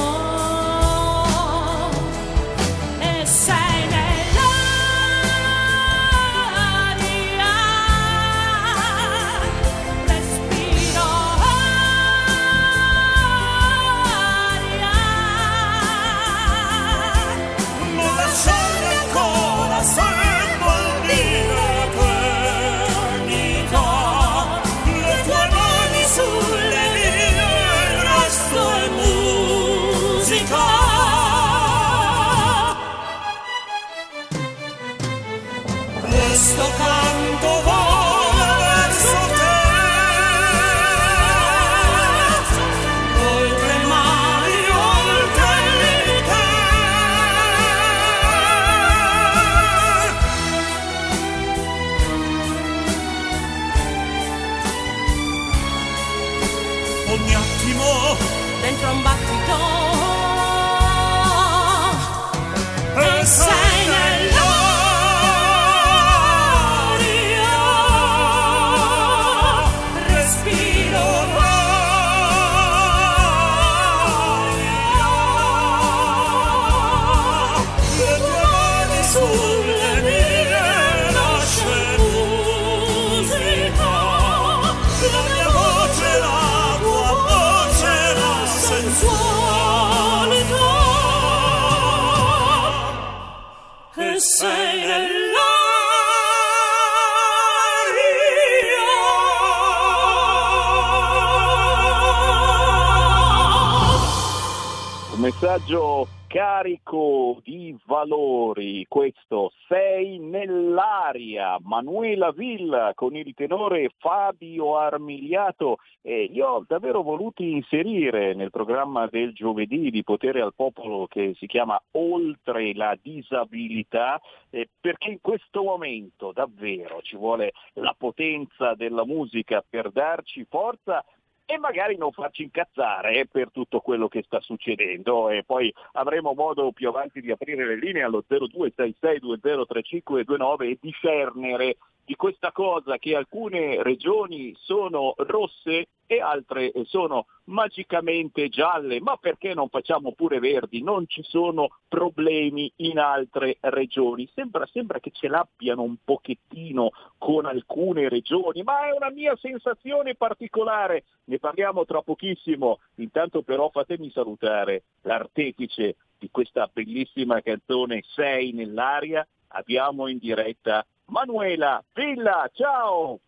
Del 119.27 119.33
giovedì 119.33 119.91
di 119.91 120.03
Potere 120.03 120.41
al 120.41 120.53
Popolo 120.55 121.07
che 121.07 121.35
si 121.37 121.47
chiama 121.47 121.81
Oltre 121.91 122.73
la 122.73 122.97
disabilità 123.01 124.21
eh, 124.49 124.69
perché 124.79 125.09
in 125.09 125.19
questo 125.21 125.63
momento 125.63 126.31
davvero 126.31 127.01
ci 127.01 127.17
vuole 127.17 127.51
la 127.73 127.93
potenza 127.97 128.75
della 128.75 129.05
musica 129.05 129.63
per 129.67 129.91
darci 129.91 130.45
forza 130.49 131.03
e 131.49 131.57
magari 131.57 131.95
non 131.95 132.11
farci 132.11 132.43
incazzare 132.43 133.21
eh, 133.21 133.25
per 133.25 133.51
tutto 133.51 133.79
quello 133.79 134.09
che 134.09 134.21
sta 134.23 134.41
succedendo. 134.41 135.29
E 135.29 135.45
poi 135.45 135.73
avremo 135.93 136.33
modo 136.33 136.73
più 136.73 136.89
avanti 136.89 137.21
di 137.21 137.31
aprire 137.31 137.65
le 137.65 137.77
linee 137.77 138.03
allo 138.03 138.25
0266203529 138.27 140.63
e 140.63 140.77
discernere 140.81 141.77
di 142.07 142.15
questa 142.15 142.53
cosa 142.53 142.97
che 142.97 143.17
alcune 143.17 143.83
regioni 143.83 144.55
sono 144.57 145.13
rosse 145.17 145.89
e 146.05 146.21
altre 146.21 146.71
sono 146.85 147.25
magicamente 147.47 148.47
gialle, 148.47 149.01
ma 149.01 149.17
perché 149.17 149.53
non 149.53 149.67
facciamo 149.67 150.13
pure 150.13 150.39
verdi? 150.39 150.81
Non 150.81 151.05
ci 151.05 151.21
sono 151.21 151.79
problemi 151.89 152.71
in 152.77 152.97
altre 152.97 153.57
regioni. 153.59 154.25
Sembra, 154.33 154.65
sembra 154.71 155.01
che 155.01 155.11
ce 155.11 155.27
l'abbiano 155.27 155.81
un 155.81 155.97
pochettino 156.01 156.91
con 157.17 157.45
alcune 157.45 158.07
regioni, 158.07 158.63
ma 158.63 158.87
è 158.87 158.95
una 158.95 159.09
mia 159.09 159.35
sensazione 159.35 160.15
particolare. 160.15 161.03
Ne 161.25 161.39
parliamo 161.39 161.83
tra 161.83 162.01
pochissimo. 162.01 162.79
Intanto 162.95 163.41
però 163.41 163.69
fatemi 163.69 164.09
salutare 164.11 164.83
l'artefice 165.01 165.97
di 166.17 166.29
questa 166.31 166.69
bellissima 166.71 167.41
canzone 167.41 168.01
Sei 168.15 168.53
nell'aria. 168.53 169.27
Abbiamo 169.49 170.07
in 170.07 170.19
diretta 170.19 170.85
Manuela 171.09 171.83
Villa, 171.93 172.49
ciao! 172.53 173.19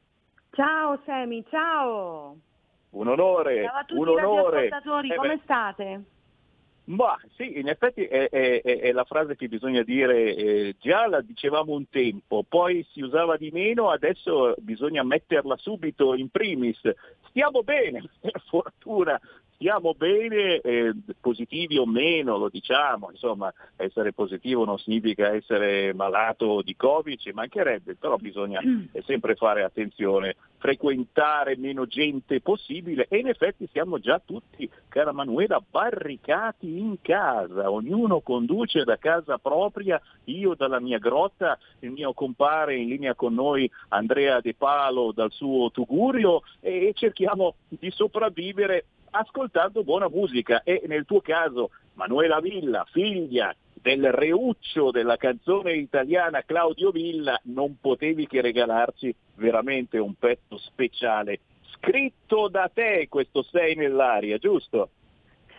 Ciao 0.51 0.99
Semi, 1.05 1.45
ciao! 1.49 2.35
Un 2.91 3.07
onore, 3.07 3.63
Ciao 3.63 3.75
a 3.77 3.83
tutti 3.83 3.99
un 3.99 4.07
i 4.07 4.11
onore. 4.11 4.69
radioascoltatori, 4.69 5.09
Eh 5.11 5.15
come 5.15 5.35
beh, 5.35 5.39
state? 5.43 6.03
Ma 6.85 7.15
sì, 7.35 7.59
in 7.59 7.69
effetti 7.69 8.03
è, 8.03 8.29
è- 8.29 8.61
è- 8.63 8.79
è 8.79 8.91
la 8.91 9.03
frase 9.03 9.35
che 9.35 9.47
bisogna 9.47 9.83
dire, 9.83 10.35
eh, 10.35 10.75
già 10.79 11.07
la 11.07 11.21
dicevamo 11.21 11.73
un 11.73 11.87
tempo, 11.87 12.43
poi 12.47 12.83
si 12.91 13.01
usava 13.01 13.37
di 13.37 13.51
meno, 13.51 13.91
adesso 13.91 14.55
bisogna 14.57 15.03
metterla 15.03 15.55
subito 15.57 16.15
in 16.15 16.29
primis. 16.29 16.79
Stiamo 17.29 17.61
bene, 17.61 18.01
per 18.19 18.41
fortuna, 18.47 19.19
stiamo 19.59 19.93
bene, 19.93 20.61
eh, 20.61 20.93
positivi 21.19 21.77
o 21.77 21.85
meno, 21.85 22.37
lo 22.37 22.47
diciamo, 22.47 23.09
insomma, 23.11 23.53
essere 23.75 24.13
positivo 24.13 24.63
non 24.63 24.77
significa 24.77 25.33
essere 25.33 25.93
malato 25.93 26.61
di 26.61 26.77
Covid, 26.77 27.19
ci 27.19 27.31
mancherebbe, 27.33 27.95
però 27.95 28.15
bisogna 28.15 28.61
eh, 28.93 29.01
sempre 29.01 29.35
fare 29.35 29.63
attenzione, 29.63 30.37
frequentare 30.59 31.57
meno 31.57 31.85
gente 31.87 32.39
possibile 32.39 33.07
e 33.09 33.17
in 33.17 33.27
effetti 33.27 33.67
siamo 33.69 33.99
già 33.99 34.21
tutti, 34.23 34.69
cara 34.87 35.11
Manuela, 35.11 35.61
barricati 35.69 36.79
in 36.79 37.01
casa, 37.01 37.69
ognuno 37.69 38.21
conduce 38.21 38.85
da 38.85 38.97
casa 38.97 39.39
propria, 39.39 40.01
io 40.25 40.55
dalla 40.55 40.79
mia 40.79 40.99
grotta, 40.99 41.59
il 41.79 41.91
mio 41.91 42.13
compare 42.13 42.77
in 42.77 42.87
linea 42.87 43.13
con 43.13 43.33
noi 43.33 43.69
Andrea 43.89 44.39
De 44.39 44.53
Palo 44.53 45.11
dal 45.11 45.33
suo 45.33 45.69
Tugurio 45.69 46.43
e 46.61 46.93
cerchiamo 46.95 47.55
di 47.67 47.91
sopravvivere 47.91 48.85
ascoltando 49.11 49.83
buona 49.83 50.09
musica 50.09 50.63
e 50.63 50.83
nel 50.87 51.05
tuo 51.05 51.21
caso 51.21 51.71
Manuela 51.93 52.39
Villa, 52.39 52.85
figlia 52.91 53.53
del 53.81 54.11
reuccio 54.11 54.91
della 54.91 55.17
canzone 55.17 55.73
italiana 55.73 56.43
Claudio 56.43 56.91
Villa, 56.91 57.39
non 57.43 57.77
potevi 57.79 58.27
che 58.27 58.41
regalarci 58.41 59.13
veramente 59.35 59.97
un 59.97 60.13
pezzo 60.15 60.57
speciale. 60.57 61.39
Scritto 61.75 62.49
da 62.49 62.69
te 62.73 63.07
questo 63.09 63.41
Sei 63.43 63.75
nell'aria, 63.75 64.37
giusto? 64.37 64.89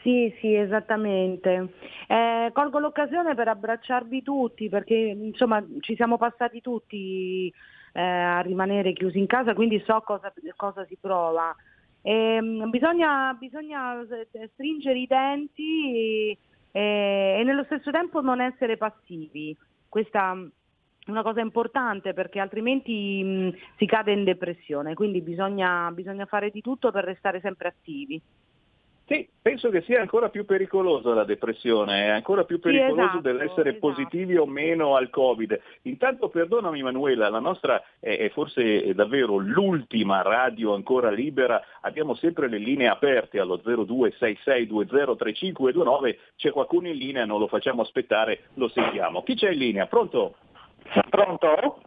Sì, 0.03 0.35
sì, 0.41 0.55
esattamente. 0.55 1.75
Eh, 2.07 2.51
colgo 2.53 2.79
l'occasione 2.79 3.35
per 3.35 3.49
abbracciarvi 3.49 4.23
tutti 4.23 4.69
perché 4.69 4.95
insomma 4.95 5.63
ci 5.81 5.95
siamo 5.95 6.17
passati 6.17 6.61
tutti 6.61 7.53
eh, 7.93 8.01
a 8.01 8.41
rimanere 8.41 8.93
chiusi 8.93 9.19
in 9.19 9.27
casa, 9.27 9.55
quindi 9.55 9.83
so 9.85 10.01
cosa, 10.01 10.33
cosa 10.57 10.85
si 10.87 10.97
prova. 10.99 11.55
E, 12.03 12.41
mh, 12.41 12.71
bisogna, 12.71 13.35
bisogna 13.39 14.05
stringere 14.53 14.99
i 14.99 15.07
denti 15.07 16.37
e, 16.73 17.37
e 17.39 17.43
nello 17.45 17.65
stesso 17.65 17.91
tempo 17.91 18.21
non 18.21 18.41
essere 18.41 18.77
passivi. 18.77 19.57
Questa 19.89 20.33
è 20.33 21.11
una 21.11 21.23
cosa 21.23 21.41
importante 21.41 22.13
perché 22.15 22.41
altrimenti 22.41 23.23
mh, 23.23 23.57
si 23.77 23.87
cade 23.87 24.13
in 24.13 24.25
depressione, 24.25 24.95
quindi 24.95 25.21
bisogna, 25.21 25.91
bisogna 25.93 26.27
fare 26.27 26.51
di 26.51 26.61
tutto 26.61 26.91
per 26.91 27.05
restare 27.05 27.41
sempre 27.41 27.69
attivi. 27.69 28.21
Sì, 29.11 29.29
penso 29.43 29.71
che 29.71 29.81
sia 29.81 30.01
ancora 30.01 30.29
più 30.29 30.45
pericolosa 30.45 31.13
la 31.13 31.25
depressione, 31.25 32.05
è 32.05 32.09
ancora 32.11 32.45
più 32.45 32.61
pericoloso 32.61 33.01
esatto, 33.01 33.21
dell'essere 33.23 33.71
esatto. 33.71 33.89
positivi 33.89 34.37
o 34.37 34.47
meno 34.47 34.95
al 34.95 35.11
Covid. 35.11 35.61
Intanto 35.83 36.29
perdonami 36.29 36.81
Manuela, 36.81 37.29
la 37.29 37.41
nostra 37.41 37.83
è, 37.99 38.19
è 38.19 38.31
forse 38.31 38.95
davvero 38.95 39.39
l'ultima 39.39 40.23
radio 40.23 40.75
ancora 40.75 41.11
libera, 41.11 41.61
abbiamo 41.81 42.15
sempre 42.15 42.49
le 42.49 42.59
linee 42.59 42.87
aperte 42.87 43.41
allo 43.41 43.57
0266203529, 43.57 46.17
c'è 46.37 46.53
qualcuno 46.53 46.87
in 46.87 46.97
linea, 46.97 47.25
non 47.25 47.41
lo 47.41 47.49
facciamo 47.49 47.83
aspettare, 47.83 48.43
lo 48.55 48.69
sentiamo. 48.69 49.25
Chi 49.25 49.35
c'è 49.35 49.51
in 49.51 49.59
linea? 49.59 49.87
Pronto? 49.87 50.37
Pronto? 51.09 51.81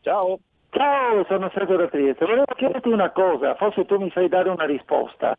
Ciao. 0.00 0.38
Ciao, 0.70 1.24
sono 1.24 1.50
Sergio 1.52 1.74
da 1.74 1.88
Trieste. 1.88 2.24
Volevo 2.24 2.44
chiederti 2.54 2.88
una 2.88 3.10
cosa, 3.10 3.56
forse 3.56 3.84
tu 3.84 3.98
mi 3.98 4.12
sai 4.12 4.28
dare 4.28 4.48
una 4.48 4.66
risposta. 4.66 5.36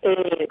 Eh, 0.00 0.48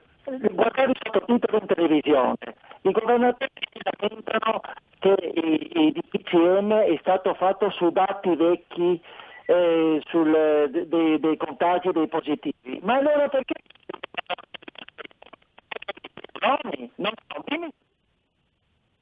guardare 0.51 0.91
sottotitoli 1.01 1.57
in 1.61 1.67
televisione, 1.67 2.55
i 2.81 2.91
governatori 2.91 3.49
si 3.71 3.79
lamentano 3.81 4.61
che 4.99 5.15
il, 5.35 5.91
DPCM 5.93 6.73
è 6.73 6.97
stato 6.99 7.33
fatto 7.35 7.69
su 7.71 7.89
dati 7.91 8.35
vecchi 8.35 9.01
eh, 9.45 10.01
sul, 10.07 10.69
de- 10.69 10.87
de- 10.87 11.19
dei 11.19 11.37
contagi 11.37 11.87
e 11.87 11.91
dei 11.93 12.07
positivi. 12.07 12.79
Ma 12.81 12.95
allora 12.95 13.29
perché? 13.29 13.53
Nomi? 16.41 16.91
No, 16.95 17.11
dimmi 17.45 17.69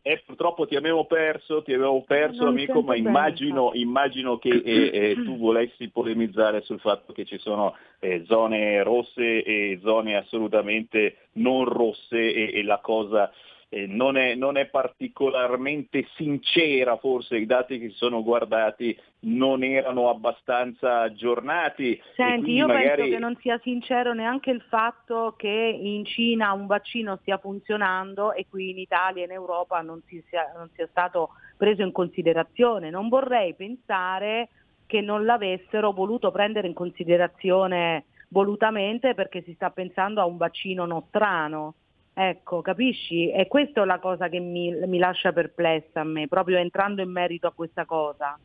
Eh, 0.08 0.22
purtroppo 0.24 0.68
ti 0.68 0.76
avevo 0.76 1.06
perso, 1.06 1.64
ti 1.64 1.74
avevo 1.74 2.04
perso 2.04 2.44
Non 2.44 2.54
mi 2.54 2.66
amico, 2.66 2.84
ma 2.84 2.96
immagino, 2.96 3.72
immagino 3.74 4.38
che 4.38 4.50
eh, 4.50 4.92
eh, 4.94 5.14
tu 5.16 5.36
volessi 5.42 5.90
polemizzare 5.90 6.62
sul 6.62 6.80
fatto 6.80 7.12
che 7.12 7.26
ci 7.26 7.40
sono 7.40 7.76
eh, 7.98 8.24
zone 8.28 8.84
rosse 8.84 9.42
e 9.42 9.80
zone 9.82 10.16
assolutamente 10.16 11.30
non 11.34 11.66
rosse 11.66 12.18
e, 12.18 12.52
e 12.54 12.64
la 12.64 12.78
cosa 12.84 13.32
eh, 13.70 13.88
non, 13.88 14.16
è, 14.18 14.36
non 14.36 14.58
è 14.58 14.68
particolarmente 14.68 16.08
sincera, 16.16 16.98
forse 16.98 17.38
i 17.38 17.46
dati 17.46 17.80
che 17.80 17.90
si 17.90 17.96
sono 17.96 18.24
guardati 18.24 18.98
non 19.22 19.64
erano 19.64 20.10
abbastanza 20.10 21.02
aggiornati. 21.02 22.00
Senti, 22.16 22.52
io 22.52 22.68
magari... 22.68 23.02
penso 23.02 23.12
che 23.12 23.20
non 23.20 23.38
sia 23.42 23.60
sincero 23.64 24.14
neanche 24.14 24.52
il 24.52 24.62
fatto 24.70 25.34
che 25.38 25.48
in 25.50 26.06
Cina 26.06 26.54
un 26.54 26.68
vaccino 26.68 27.18
stia 27.22 27.38
funzionando 27.38 28.34
e 28.34 28.46
qui 28.50 28.70
in 28.70 28.78
Italia 28.78 29.24
e 29.24 29.26
in 29.26 29.32
Europa 29.32 29.82
non, 29.82 30.02
si 30.06 30.24
sia, 30.28 30.52
non 30.56 30.70
sia 30.74 30.88
stato 30.88 31.32
preso 31.58 31.82
in 31.82 31.92
considerazione. 31.92 32.90
Non 32.90 33.10
vorrei 33.10 33.56
pensare 33.56 34.50
che 34.86 35.02
non 35.02 35.26
l'avessero 35.26 35.92
voluto 35.92 36.32
prendere 36.32 36.68
in 36.68 36.74
considerazione 36.74 38.06
volutamente 38.30 39.14
perché 39.14 39.42
si 39.42 39.54
sta 39.54 39.72
pensando 39.72 40.22
a 40.22 40.26
un 40.26 40.38
vaccino 40.38 40.86
nostrano. 40.86 41.76
Ecco, 42.18 42.62
capisci? 42.62 43.30
E 43.30 43.46
questa 43.48 43.82
è 43.82 43.86
la 43.86 44.00
cosa 44.00 44.30
che 44.30 44.40
mi, 44.40 44.74
mi 44.88 44.98
lascia 45.00 45.34
perplessa 45.34 46.00
a 46.00 46.06
me, 46.06 46.30
proprio 46.30 46.58
entrando 46.58 47.02
in 47.02 47.12
merito 47.12 47.46
a 47.46 47.52
questa 47.54 47.84
cosa. 47.84 48.40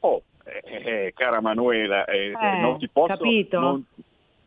Oh, 0.00 0.22
eh, 0.44 0.60
eh, 1.06 1.12
cara 1.14 1.40
Manuela, 1.40 2.04
eh, 2.04 2.36
Eh, 2.38 2.60
non 2.60 2.78
ti 2.78 2.86
posso, 2.88 3.16
capito? 3.16 3.58
non, 3.58 3.84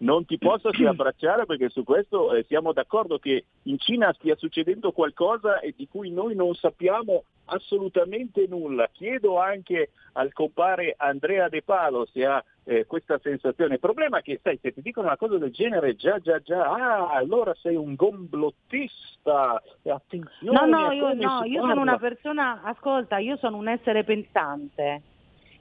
non 0.03 0.25
ti 0.25 0.37
posso 0.39 0.69
che 0.69 0.87
abbracciare 0.87 1.45
perché 1.45 1.69
su 1.69 1.83
questo 1.83 2.33
eh, 2.33 2.43
siamo 2.47 2.71
d'accordo 2.71 3.17
che 3.17 3.45
in 3.63 3.79
Cina 3.79 4.13
stia 4.13 4.35
succedendo 4.35 4.91
qualcosa 4.91 5.59
e 5.59 5.73
di 5.75 5.87
cui 5.87 6.11
noi 6.11 6.35
non 6.35 6.53
sappiamo 6.53 7.23
assolutamente 7.45 8.45
nulla. 8.47 8.87
Chiedo 8.91 9.39
anche 9.39 9.89
al 10.13 10.31
compare 10.31 10.93
Andrea 10.97 11.49
De 11.49 11.61
Palo 11.61 12.05
se 12.05 12.25
ha 12.25 12.43
eh, 12.65 12.85
questa 12.85 13.19
sensazione. 13.21 13.73
Il 13.73 13.79
problema 13.79 14.19
è 14.19 14.21
che, 14.21 14.39
sai, 14.41 14.57
se 14.61 14.73
ti 14.73 14.81
dicono 14.81 15.07
una 15.07 15.17
cosa 15.17 15.37
del 15.37 15.51
genere, 15.51 15.95
già, 15.95 16.19
già, 16.19 16.39
già, 16.39 16.63
ah, 16.63 17.09
allora 17.09 17.53
sei 17.55 17.75
un 17.75 17.95
gomblottista, 17.95 19.61
attenzione 19.83 20.59
No, 20.59 20.65
no, 20.65 20.91
io, 20.91 21.13
no, 21.13 21.43
io 21.43 21.61
sono 21.61 21.81
una 21.81 21.97
persona, 21.97 22.61
ascolta, 22.63 23.17
io 23.17 23.35
sono 23.37 23.57
un 23.57 23.67
essere 23.67 24.03
pensante 24.03 25.01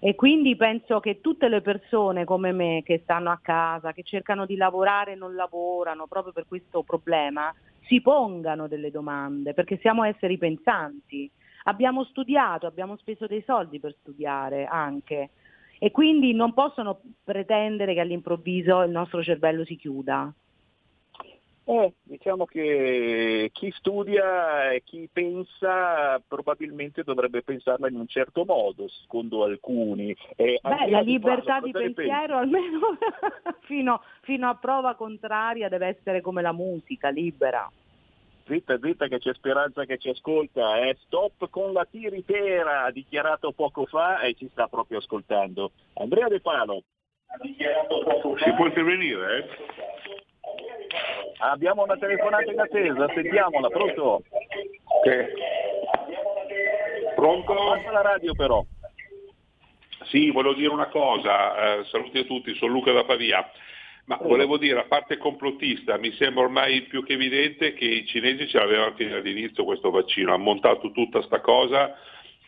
e 0.05 0.17
quindi 0.17 0.57
penso 0.57 0.99
che 0.99 1.21
tutte 1.21 1.47
le 1.49 1.61
persone 1.61 2.25
come 2.25 2.51
me 2.51 2.83
che 2.85 3.03
stanno 3.05 3.31
a 3.31 3.39
casa, 3.41 3.93
che 3.93 4.03
cercano 4.03 4.47
di 4.47 4.57
lavorare 4.57 5.13
e 5.13 5.15
non 5.15 5.37
lavorano 5.37 6.09
proprio 6.09 6.33
per 6.33 6.47
questo 6.49 6.83
problema, 6.83 7.55
si 7.83 8.01
pongano 8.01 8.67
delle 8.67 8.91
domande, 8.91 9.55
perché 9.55 9.77
siamo 9.77 10.03
esseri 10.03 10.39
pensanti. 10.39 11.31
Abbiamo 11.67 12.03
studiato, 12.03 12.67
abbiamo 12.67 12.97
speso 12.97 13.29
dei 13.29 13.45
soldi 13.47 13.79
per 13.79 13.95
studiare 14.01 14.65
anche 14.65 15.31
e 15.79 15.93
quindi 15.93 16.35
non 16.35 16.53
possono 16.53 17.01
pretendere 17.23 17.95
che 17.95 18.01
all'improvviso 18.01 18.83
il 18.83 18.91
nostro 18.91 19.23
cervello 19.23 19.65
si 19.65 19.77
chiuda. 19.77 20.35
Eh, 21.65 21.93
diciamo 22.03 22.45
che 22.45 23.51
chi 23.53 23.71
studia 23.77 24.73
e 24.73 24.83
chi 24.83 25.09
pensa 25.13 26.21
probabilmente 26.27 27.05
dovrebbe 27.05 27.43
pensarla 27.43 27.89
in 27.89 27.97
un 27.97 28.09
certo 28.09 28.45
modo, 28.45 28.89
secondo 28.89 29.45
alcuni. 29.45 30.15
E 30.35 30.59
Beh, 30.61 30.91
la 30.91 31.01
libertà 31.01 31.61
Paolo, 31.61 31.67
di 31.67 31.73
pensiero 31.73 32.37
almeno 32.39 32.81
fino, 33.63 34.03
fino 34.23 34.49
a 34.49 34.57
prova 34.57 34.97
contraria 34.97 35.69
deve 35.69 35.87
essere 35.87 36.21
come 36.21 36.43
la 36.43 36.53
musica, 36.53 37.11
libera. 37.11 37.71
Zitta, 38.45 38.77
zitta 38.83 39.07
che 39.07 39.19
c'è 39.19 39.33
speranza 39.35 39.85
che 39.85 39.99
ci 39.99 40.09
ascolta, 40.09 40.81
eh. 40.81 40.97
stop 41.03 41.49
con 41.49 41.73
la 41.73 41.87
tiritera, 41.89 42.85
ha 42.85 42.91
dichiarato 42.91 43.53
poco 43.53 43.87
fa 43.87 44.21
e 44.21 44.35
ci 44.35 44.49
sta 44.51 44.67
proprio 44.67 44.99
ascoltando. 44.99 45.71
Andrea 45.95 46.27
De 46.27 46.41
Palo. 46.41 46.83
Si 47.41 48.53
può 48.57 48.67
intervenire? 48.67 49.39
Eh? 49.39 49.92
Abbiamo 51.39 51.83
una 51.83 51.97
telefonata 51.97 52.51
in 52.51 52.61
attesa, 52.61 53.09
sentiamola, 53.15 53.69
pronto? 53.69 54.23
Pronto? 57.15 57.55
Passa 57.55 57.91
la 57.91 58.03
radio 58.03 58.35
però. 58.35 58.65
Sì, 60.05 60.31
volevo 60.31 60.55
dire 60.55 60.69
una 60.69 60.89
cosa, 60.89 61.79
eh, 61.79 61.85
saluti 61.85 62.19
a 62.19 62.25
tutti, 62.25 62.55
sono 62.55 62.73
Luca 62.73 62.93
da 62.93 63.05
Pavia. 63.05 63.51
Ma 64.05 64.19
volevo 64.21 64.59
dire, 64.59 64.81
a 64.81 64.85
parte 64.85 65.17
complottista, 65.17 65.97
mi 65.97 66.13
sembra 66.13 66.43
ormai 66.43 66.83
più 66.83 67.05
che 67.05 67.13
evidente 67.13 67.73
che 67.73 67.85
i 67.85 68.05
cinesi 68.05 68.49
ce 68.49 68.59
l'avevano 68.59 68.95
fin 68.97 69.11
dall'inizio 69.11 69.65
questo 69.65 69.91
vaccino, 69.91 70.35
hanno 70.35 70.43
montato 70.43 70.91
tutta 70.91 71.23
sta 71.23 71.41
cosa 71.41 71.97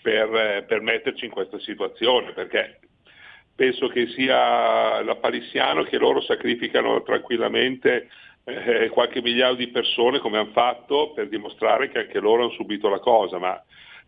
per, 0.02 0.34
eh, 0.34 0.64
per 0.66 0.80
metterci 0.80 1.26
in 1.26 1.30
questa 1.30 1.58
situazione, 1.60 2.32
perché 2.32 2.80
penso 3.54 3.86
che 3.86 4.08
sia 4.08 5.00
lapalissiano 5.02 5.84
che 5.84 5.96
loro 5.96 6.20
sacrificano 6.22 7.02
tranquillamente 7.02 8.08
eh, 8.44 8.88
qualche 8.90 9.22
migliaio 9.22 9.54
di 9.54 9.68
persone 9.68 10.18
come 10.18 10.38
hanno 10.38 10.52
fatto 10.52 11.12
per 11.12 11.28
dimostrare 11.28 11.88
che 11.88 12.00
anche 12.00 12.20
loro 12.20 12.42
hanno 12.42 12.52
subito 12.52 12.88
la 12.88 13.00
cosa, 13.00 13.38
ma 13.38 13.62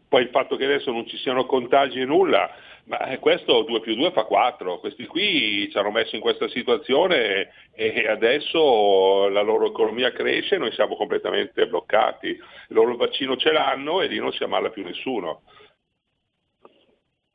poi 0.09 0.23
il 0.23 0.29
fatto 0.29 0.57
che 0.57 0.65
adesso 0.65 0.93
non 0.93 1.07
ci 1.07 1.17
siano 1.17 1.47
contagi 1.47 2.01
e 2.01 2.05
nulla, 2.05 2.49
ma 2.85 2.99
eh, 3.07 3.19
questo 3.19 3.63
2 3.63 3.81
più 3.81 3.95
2 3.97 4.13
fa 4.13 4.25
4, 4.25 4.79
questi 4.79 5.07
qui 5.07 5.69
ci 5.71 5.77
hanno 5.77 5.91
messo 5.91 6.15
in 6.15 6.21
questa 6.21 6.49
situazione 6.49 7.51
e, 7.75 8.07
adesso 8.07 9.29
la 9.29 9.43
loro 9.43 9.67
economia 9.67 10.13
cresce 10.13 10.55
e 10.55 10.59
noi 10.59 10.73
siamo 10.73 10.95
completamente 10.95 11.67
bloccati, 11.67 12.29
il 12.29 12.41
loro 12.69 12.97
vaccino 12.97 13.37
ce 13.37 13.51
l'hanno 13.51 14.01
e 14.01 14.07
lì 14.07 14.19
non 14.19 14.33
si 14.33 14.45
ammala 14.45 14.71
più 14.71 14.85
nessuno. 14.85 15.43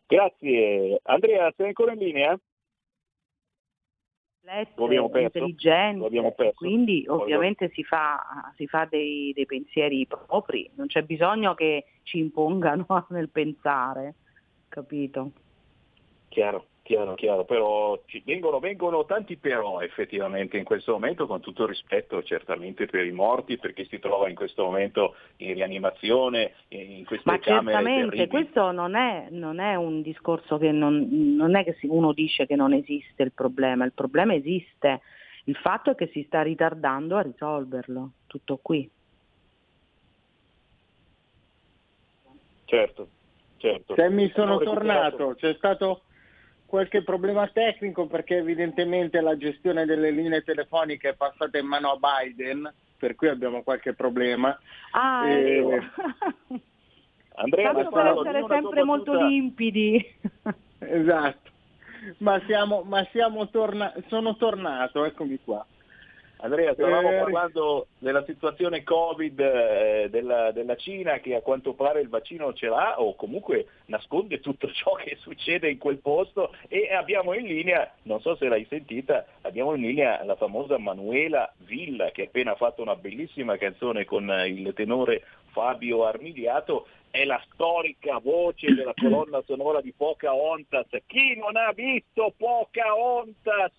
Grazie. 0.07 0.99
Andrea, 1.03 1.51
sei 1.55 1.67
ancora 1.67 1.93
in 1.93 1.99
linea? 1.99 2.37
Abbiamo 4.85 5.09
perso? 5.09 5.37
Intelligente, 5.37 6.53
quindi 6.55 7.05
ovviamente 7.07 7.69
si 7.73 7.83
fa, 7.83 8.51
si 8.55 8.67
fa 8.67 8.85
dei, 8.89 9.31
dei 9.33 9.45
pensieri 9.45 10.05
propri, 10.07 10.69
non 10.75 10.87
c'è 10.87 11.03
bisogno 11.03 11.53
che 11.53 11.85
ci 12.03 12.17
impongano 12.17 12.85
nel 13.09 13.29
pensare, 13.29 14.15
capito? 14.67 15.31
Chiaro, 16.29 16.65
chiaro. 16.91 17.15
Chiaro, 17.15 17.45
però 17.45 18.01
ci 18.05 18.21
vengono, 18.25 18.59
vengono 18.59 19.05
tanti 19.05 19.37
però 19.37 19.79
effettivamente 19.81 20.57
in 20.57 20.63
questo 20.63 20.93
momento, 20.93 21.27
con 21.27 21.39
tutto 21.39 21.63
il 21.63 21.69
rispetto 21.69 22.21
certamente 22.23 22.85
per 22.85 23.05
i 23.05 23.11
morti, 23.11 23.57
per 23.57 23.73
chi 23.73 23.85
si 23.85 23.99
trova 23.99 24.29
in 24.29 24.35
questo 24.35 24.63
momento 24.63 25.15
in 25.37 25.53
rianimazione, 25.53 26.53
in 26.69 27.05
queste 27.05 27.29
Ma 27.29 27.39
camere 27.39 27.75
certamente 27.75 28.17
terribili. 28.17 28.27
questo 28.27 28.71
non 28.71 28.95
è, 28.95 29.27
non 29.29 29.59
è 29.59 29.75
un 29.75 30.01
discorso 30.01 30.57
che 30.57 30.71
non, 30.71 31.07
non 31.09 31.55
è 31.55 31.63
che 31.63 31.77
uno 31.83 32.13
dice 32.13 32.45
che 32.45 32.55
non 32.55 32.73
esiste 32.73 33.23
il 33.23 33.31
problema, 33.31 33.85
il 33.85 33.93
problema 33.93 34.33
esiste, 34.33 35.01
il 35.45 35.55
fatto 35.55 35.91
è 35.91 35.95
che 35.95 36.09
si 36.11 36.23
sta 36.23 36.41
ritardando 36.41 37.17
a 37.17 37.21
risolverlo, 37.21 38.11
tutto 38.27 38.59
qui. 38.61 38.89
Certo, 42.65 43.07
certo. 43.57 43.95
Se 43.95 44.09
mi 44.09 44.31
sono 44.33 44.57
tornato, 44.59 45.35
c'è 45.35 45.53
stato 45.55 46.03
qualche 46.71 47.03
problema 47.03 47.45
tecnico 47.49 48.07
perché 48.07 48.37
evidentemente 48.37 49.19
la 49.19 49.35
gestione 49.35 49.85
delle 49.85 50.09
linee 50.09 50.41
telefoniche 50.41 51.09
è 51.09 51.15
passata 51.15 51.57
in 51.57 51.65
mano 51.67 51.91
a 51.91 51.99
Biden, 51.99 52.73
per 52.97 53.15
cui 53.15 53.27
abbiamo 53.27 53.61
qualche 53.61 53.93
problema. 53.93 54.57
Ah, 54.91 55.27
E- 55.27 55.57
ecco. 55.57 55.85
Andrea, 57.35 57.73
Tanto 57.73 57.89
per 57.89 58.05
essere 58.07 58.45
sempre 58.47 58.83
molto 58.83 59.13
limpidi. 59.27 60.15
Esatto. 60.79 61.49
Ma 62.19 62.41
siamo, 62.45 62.83
ma 62.83 63.05
siamo 63.11 63.49
torna- 63.49 63.93
sono 64.07 64.37
tornato, 64.37 65.03
eccomi 65.03 65.39
qua. 65.43 65.65
Andrea, 66.43 66.73
stavamo 66.73 67.11
Eh, 67.11 67.19
parlando 67.19 67.87
della 67.99 68.23
situazione 68.25 68.83
Covid 68.83 69.39
eh, 69.39 70.07
della, 70.09 70.51
della 70.51 70.75
Cina 70.75 71.19
che 71.19 71.35
a 71.35 71.41
quanto 71.41 71.73
pare 71.73 72.01
il 72.01 72.09
vaccino 72.09 72.51
ce 72.53 72.67
l'ha 72.67 72.99
o 72.99 73.15
comunque 73.15 73.67
nasconde 73.85 74.39
tutto 74.39 74.67
ciò 74.73 74.93
che 74.93 75.17
succede 75.19 75.69
in 75.69 75.77
quel 75.77 75.97
posto 75.97 76.51
e 76.67 76.91
abbiamo 76.93 77.33
in 77.33 77.45
linea, 77.45 77.91
non 78.03 78.21
so 78.21 78.35
se 78.35 78.47
l'hai 78.47 78.65
sentita, 78.67 79.25
abbiamo 79.41 79.75
in 79.75 79.81
linea 79.81 80.23
la 80.23 80.35
famosa 80.35 80.79
Manuela 80.79 81.51
Villa 81.59 82.09
che 82.09 82.23
ha 82.23 82.25
appena 82.25 82.55
fatto 82.55 82.81
una 82.81 82.95
bellissima 82.95 83.57
canzone 83.57 84.05
con 84.05 84.29
eh, 84.31 84.47
il 84.47 84.73
tenore 84.73 85.23
Fabio 85.51 86.05
Armigliato 86.05 86.87
è 87.11 87.25
la 87.25 87.41
storica 87.51 88.17
voce 88.19 88.73
della 88.73 88.93
colonna 88.95 89.43
sonora 89.45 89.81
di 89.81 89.93
Pocahontas. 89.95 90.87
Chi 91.05 91.35
non 91.35 91.57
ha 91.57 91.71
visto 91.73 92.33
Pocahontas? 92.37 93.73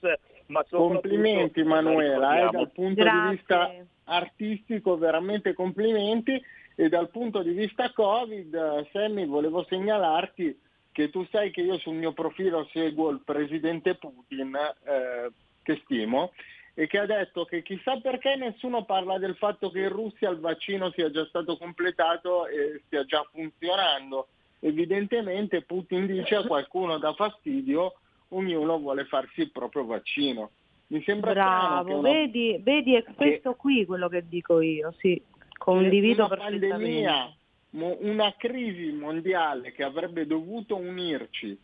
Ma 0.53 0.65
Complimenti 0.69 1.63
Manuela, 1.63 2.47
eh, 2.47 2.51
dal 2.51 2.71
punto 2.71 3.03
di 3.03 3.31
vista 3.31 3.75
artistico 4.05 4.99
veramente 4.99 5.55
complimenti. 5.55 6.41
E 6.75 6.89
dal 6.89 7.11
punto 7.11 7.43
di 7.43 7.53
vista 7.53 7.91
Covid, 7.93 8.89
Sammy, 8.93 9.27
volevo 9.27 9.65
segnalarti 9.65 10.59
che 10.93 11.11
tu 11.11 11.27
sai 11.31 11.51
che 11.51 11.63
io 11.63 11.79
sul 11.79 11.95
mio 11.95 12.13
profilo 12.13 12.69
seguo 12.73 13.11
il 13.11 13.23
presidente 13.25 13.95
Putin, 13.95 14.55
eh, 14.55 15.31
che 15.63 15.81
stimo, 15.85 16.33
e 16.75 16.87
che 16.87 16.99
ha 16.99 17.07
detto 17.07 17.45
che 17.45 17.63
chissà 17.63 17.99
perché 18.01 18.37
nessuno 18.37 18.85
parla 18.85 19.19
del 19.19 19.37
fatto 19.37 19.71
che 19.71 19.81
in 19.81 19.89
Russia 19.91 20.31
il 20.31 20.39
vaccino 20.39 20.91
sia 20.91 21.11
già 21.11 21.25
stato 21.27 21.57
completato 21.57 22.47
e 22.47 22.83
stia 22.87 23.05
già 23.05 23.27
funzionando. 23.31 24.29
Evidentemente 24.61 25.63
Putin 25.63 26.07
dice 26.07 26.37
a 26.37 26.47
qualcuno 26.47 26.99
dà 26.99 27.13
fastidio, 27.15 27.95
ognuno 28.33 28.79
vuole 28.79 29.05
farsi 29.05 29.43
il 29.43 29.51
proprio 29.51 29.85
vaccino. 29.85 30.51
Mi 30.89 31.03
sembra 31.05 31.33
che 31.33 31.39
Bravo, 31.39 31.99
una- 31.99 32.11
vedi, 32.11 32.59
vedi 32.61 32.95
è 32.95 33.03
questo 33.03 33.55
qui 33.55 33.87
quello 33.87 34.09
che 34.09 34.29
dico 34.29 34.61
io, 34.61 34.95
sì, 34.99 35.21
condivido 35.57 36.27
una 36.27 36.37
pandemia, 36.37 37.35
una 37.71 38.35
crisi 38.37 38.93
mondiale 38.93 39.73
che 39.73 39.85
avrebbe 39.85 40.27
dovuto 40.27 40.77
unirci, 40.77 41.59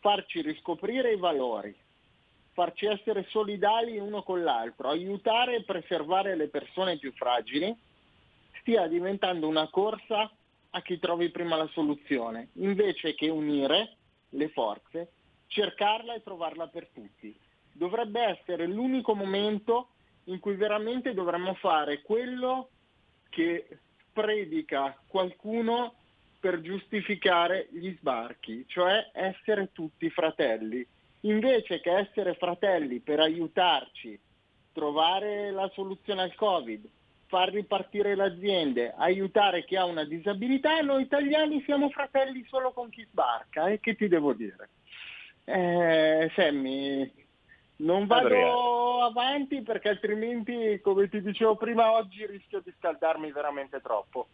farci 0.00 0.42
riscoprire 0.42 1.12
i 1.12 1.16
valori, 1.16 1.74
farci 2.52 2.84
essere 2.86 3.24
solidali 3.30 3.98
uno 3.98 4.22
con 4.22 4.42
l'altro, 4.42 4.88
aiutare 4.88 5.56
e 5.56 5.62
preservare 5.62 6.36
le 6.36 6.48
persone 6.48 6.98
più 6.98 7.12
fragili, 7.12 7.74
stia 8.60 8.86
diventando 8.88 9.48
una 9.48 9.68
corsa 9.68 10.30
a 10.72 10.82
chi 10.82 10.98
trovi 10.98 11.30
prima 11.30 11.56
la 11.56 11.68
soluzione, 11.72 12.48
invece 12.54 13.14
che 13.14 13.30
unire 13.30 13.96
le 14.30 14.48
forze, 14.50 15.12
cercarla 15.50 16.14
e 16.14 16.22
trovarla 16.22 16.68
per 16.68 16.88
tutti. 16.92 17.36
Dovrebbe 17.72 18.20
essere 18.20 18.66
l'unico 18.66 19.14
momento 19.14 19.88
in 20.24 20.38
cui 20.38 20.54
veramente 20.54 21.12
dovremmo 21.12 21.54
fare 21.54 22.02
quello 22.02 22.70
che 23.28 23.66
predica 24.12 24.96
qualcuno 25.06 25.94
per 26.38 26.60
giustificare 26.60 27.68
gli 27.70 27.94
sbarchi, 27.98 28.64
cioè 28.68 29.10
essere 29.12 29.72
tutti 29.72 30.08
fratelli, 30.08 30.86
invece 31.22 31.80
che 31.80 31.96
essere 31.96 32.34
fratelli 32.34 33.00
per 33.00 33.20
aiutarci, 33.20 34.18
trovare 34.72 35.50
la 35.50 35.68
soluzione 35.74 36.22
al 36.22 36.34
Covid, 36.34 36.88
far 37.26 37.50
ripartire 37.50 38.14
le 38.14 38.24
aziende, 38.24 38.94
aiutare 38.96 39.64
chi 39.64 39.76
ha 39.76 39.84
una 39.84 40.04
disabilità, 40.04 40.80
noi 40.80 41.02
italiani 41.02 41.62
siamo 41.64 41.90
fratelli 41.90 42.44
solo 42.48 42.72
con 42.72 42.88
chi 42.88 43.06
sbarca, 43.10 43.68
e 43.68 43.80
che 43.80 43.94
ti 43.96 44.08
devo 44.08 44.32
dire? 44.32 44.68
Eh, 45.52 46.30
Sammy, 46.34 47.10
non 47.76 48.06
vado 48.06 48.26
Andrea. 48.26 49.06
avanti 49.06 49.62
perché 49.62 49.88
altrimenti, 49.88 50.80
come 50.82 51.08
ti 51.08 51.20
dicevo 51.20 51.56
prima, 51.56 51.92
oggi 51.92 52.26
rischio 52.26 52.60
di 52.60 52.72
scaldarmi 52.78 53.32
veramente 53.32 53.80
troppo. 53.80 54.28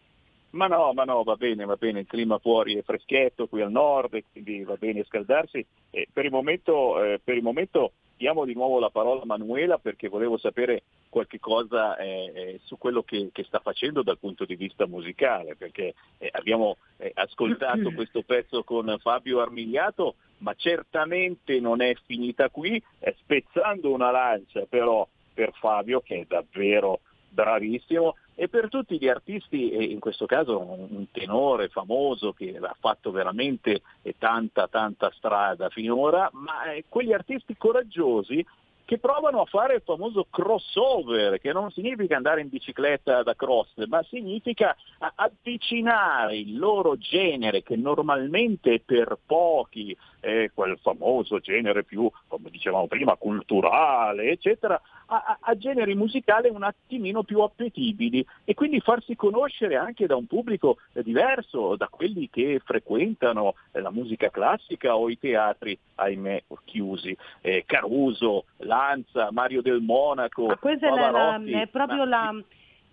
Ma 0.51 0.67
no, 0.67 0.93
ma 0.93 1.03
no, 1.03 1.23
va 1.23 1.35
bene, 1.35 1.65
va 1.65 1.75
bene, 1.75 2.01
il 2.01 2.07
clima 2.07 2.37
fuori 2.39 2.77
è 2.77 2.81
freschetto 2.81 3.47
qui 3.47 3.61
al 3.61 3.71
nord, 3.71 4.21
quindi 4.31 4.63
va 4.63 4.75
bene 4.75 5.03
scaldarsi. 5.03 5.65
Eh, 5.89 6.07
per, 6.11 6.25
il 6.25 6.31
momento, 6.31 7.03
eh, 7.03 7.19
per 7.23 7.35
il 7.35 7.43
momento 7.43 7.91
diamo 8.17 8.45
di 8.45 8.53
nuovo 8.53 8.79
la 8.79 8.89
parola 8.89 9.21
a 9.21 9.25
Manuela 9.25 9.77
perché 9.77 10.09
volevo 10.09 10.37
sapere 10.37 10.83
qualche 11.09 11.39
cosa 11.39 11.95
eh, 11.97 12.31
eh, 12.33 12.59
su 12.63 12.77
quello 12.77 13.03
che, 13.03 13.29
che 13.31 13.43
sta 13.43 13.59
facendo 13.59 14.03
dal 14.03 14.17
punto 14.17 14.45
di 14.45 14.55
vista 14.55 14.85
musicale, 14.87 15.55
perché 15.55 15.93
eh, 16.17 16.29
abbiamo 16.33 16.77
eh, 16.97 17.11
ascoltato 17.13 17.91
questo 17.95 18.23
pezzo 18.23 18.63
con 18.63 18.93
Fabio 18.99 19.39
Armigliato, 19.39 20.15
ma 20.39 20.53
certamente 20.55 21.59
non 21.59 21.81
è 21.81 21.95
finita 22.05 22.49
qui, 22.49 22.81
eh, 22.99 23.15
spezzando 23.19 23.91
una 23.91 24.11
lancia 24.11 24.65
però 24.67 25.07
per 25.33 25.53
Fabio 25.53 26.01
che 26.01 26.21
è 26.21 26.25
davvero 26.27 27.01
bravissimo 27.29 28.15
e 28.39 28.49
per 28.49 28.69
tutti 28.69 28.99
gli 28.99 29.07
artisti, 29.07 29.71
e 29.71 29.83
in 29.85 29.99
questo 29.99 30.27
caso 30.27 30.59
un 30.59 31.07
tenore 31.11 31.69
famoso 31.69 32.33
che 32.33 32.55
ha 32.61 32.75
fatto 32.79 33.09
veramente 33.09 33.81
tanta 34.19 34.67
tanta 34.67 35.11
strada 35.15 35.69
finora, 35.69 36.29
ma 36.33 36.71
eh, 36.71 36.83
quegli 36.87 37.13
artisti 37.13 37.57
coraggiosi 37.57 38.45
che 38.87 38.99
provano 38.99 39.41
a 39.41 39.45
fare 39.45 39.75
il 39.75 39.81
famoso 39.83 40.27
crossover, 40.29 41.41
che 41.41 41.51
non 41.51 41.69
significa 41.71 42.15
andare 42.15 42.39
in 42.39 42.47
bicicletta 42.47 43.21
da 43.21 43.35
cross, 43.35 43.85
ma 43.87 44.01
significa 44.03 44.73
avvicinare 45.15 46.37
il 46.37 46.57
loro 46.57 46.95
genere 46.95 47.63
che 47.63 47.75
normalmente 47.75 48.79
per 48.79 49.17
pochi 49.25 49.93
è 50.21 50.49
quel 50.53 50.77
famoso 50.81 51.39
genere 51.39 51.83
più, 51.83 52.09
come 52.27 52.49
dicevamo 52.49 52.87
prima, 52.87 53.15
culturale, 53.15 54.29
eccetera, 54.29 54.81
a, 55.07 55.37
a- 55.39 55.57
generi 55.57 55.93
musicali 55.95 56.49
un 56.49 56.63
attimino 56.63 57.23
più 57.23 57.41
appetibili 57.41 58.25
e 58.45 58.53
quindi 58.53 58.79
farsi 58.79 59.15
conoscere 59.15 59.75
anche 59.75 60.05
da 60.05 60.15
un 60.15 60.27
pubblico 60.27 60.77
diverso 60.93 61.75
da 61.75 61.87
quelli 61.89 62.29
che 62.29 62.61
frequentano 62.63 63.55
la 63.71 63.91
musica 63.91 64.29
classica 64.29 64.95
o 64.95 65.09
i 65.09 65.17
teatri, 65.19 65.77
ahimè, 65.95 66.43
chiusi. 66.65 67.15
Eh, 67.41 67.63
Caruso, 67.65 68.45
Lanza, 68.77 69.29
Mario 69.31 69.61
del 69.61 69.81
Monaco, 69.81 70.45
Ma 70.45 70.57
questa 70.57 70.87
è, 70.87 71.11
la- 71.11 71.41
è 71.43 71.67
proprio 71.67 72.05
la, 72.05 72.33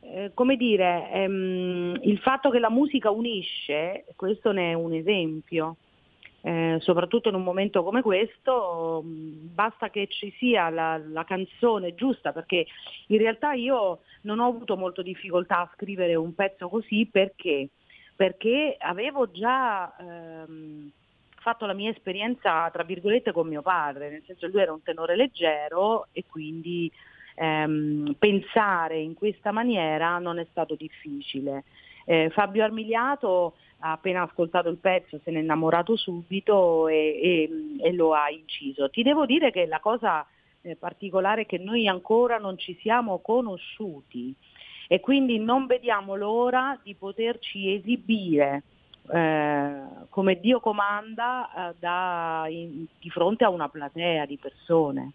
eh, 0.01 0.31
come 0.35 0.57
dire, 0.57 1.11
ehm, 1.13 1.99
il 2.03 2.19
fatto 2.19 2.51
che 2.51 2.59
la 2.59 2.71
musica 2.71 3.11
unisce, 3.11 4.07
questo 4.17 4.53
ne 4.53 4.71
è 4.71 4.75
un 4.75 4.93
esempio. 4.95 5.77
Eh, 6.47 6.77
soprattutto 6.81 7.31
in 7.31 7.37
un 7.37 7.43
momento 7.43 7.83
come 7.83 8.03
questo, 8.03 9.01
mh, 9.03 9.55
basta 9.55 9.89
che 9.89 10.09
ci 10.09 10.31
sia 10.37 10.69
la, 10.69 10.99
la 10.99 11.25
canzone 11.25 11.95
giusta, 11.95 12.33
perché 12.33 12.67
in 13.07 13.17
realtà 13.19 13.55
io 13.55 14.01
non 14.23 14.41
ho 14.41 14.49
avuto 14.49 14.77
molto 14.77 15.01
difficoltà 15.01 15.61
a 15.61 15.71
scrivere 15.75 16.15
un 16.17 16.35
pezzo 16.35 16.69
così 16.69 17.09
perché, 17.11 17.71
perché 18.15 18.77
avevo 18.79 19.31
già 19.31 19.95
ehm, 19.97 20.91
fatto 21.45 21.67
la 21.67 21.75
mia 21.75 21.91
esperienza, 21.91 22.71
tra 22.71 22.85
virgolette, 22.85 23.31
con 23.31 23.47
mio 23.47 23.61
padre, 23.61 24.09
nel 24.09 24.23
senso 24.25 24.47
lui 24.47 24.63
era 24.63 24.73
un 24.73 24.83
tenore 24.83 25.15
leggero 25.15 26.07
e 26.13 26.25
quindi 26.27 26.91
ehm, 27.35 28.15
pensare 28.19 28.99
in 28.99 29.13
questa 29.13 29.53
maniera 29.53 30.19
non 30.19 30.39
è 30.39 30.47
stato 30.51 30.75
difficile. 30.75 31.65
Eh, 32.07 32.31
Fabio 32.31 32.65
Armigliato 32.65 33.57
ha 33.81 33.93
appena 33.93 34.23
ascoltato 34.23 34.71
il 34.71 34.79
pezzo, 34.79 35.21
se 35.23 35.31
n'è 35.31 35.41
innamorato 35.41 35.97
subito 35.97 36.89
e, 36.89 37.21
e- 37.23 37.51
e 37.79 37.93
lo 37.93 38.15
ha 38.15 38.31
inciso. 38.31 38.89
Ti 38.89 39.03
devo 39.03 39.27
dire 39.27 39.51
che 39.51 39.67
la 39.67 39.81
cosa 39.81 40.27
eh, 40.63 40.77
particolare 40.77 41.43
è 41.43 41.47
che 41.47 41.59
noi 41.59 41.87
ancora 41.87 42.39
non 42.39 42.57
ci 42.57 42.75
siamo 42.81 43.19
conosciuti 43.19 44.35
e 44.89 44.99
quindi 45.01 45.39
non 45.39 45.67
vediamo 45.67 46.15
l'ora 46.15 46.79
di 46.83 46.95
poterci 46.95 47.75
esibire 47.75 48.63
eh, 49.13 49.83
come 50.09 50.41
Dio 50.41 50.61
comanda 50.61 51.71
eh, 51.71 51.75
da- 51.79 52.47
in- 52.49 52.87
di 52.99 53.11
fronte 53.11 53.45
a 53.45 53.51
una 53.51 53.69
platea 53.69 54.27
di 54.27 54.39
persone. 54.39 55.13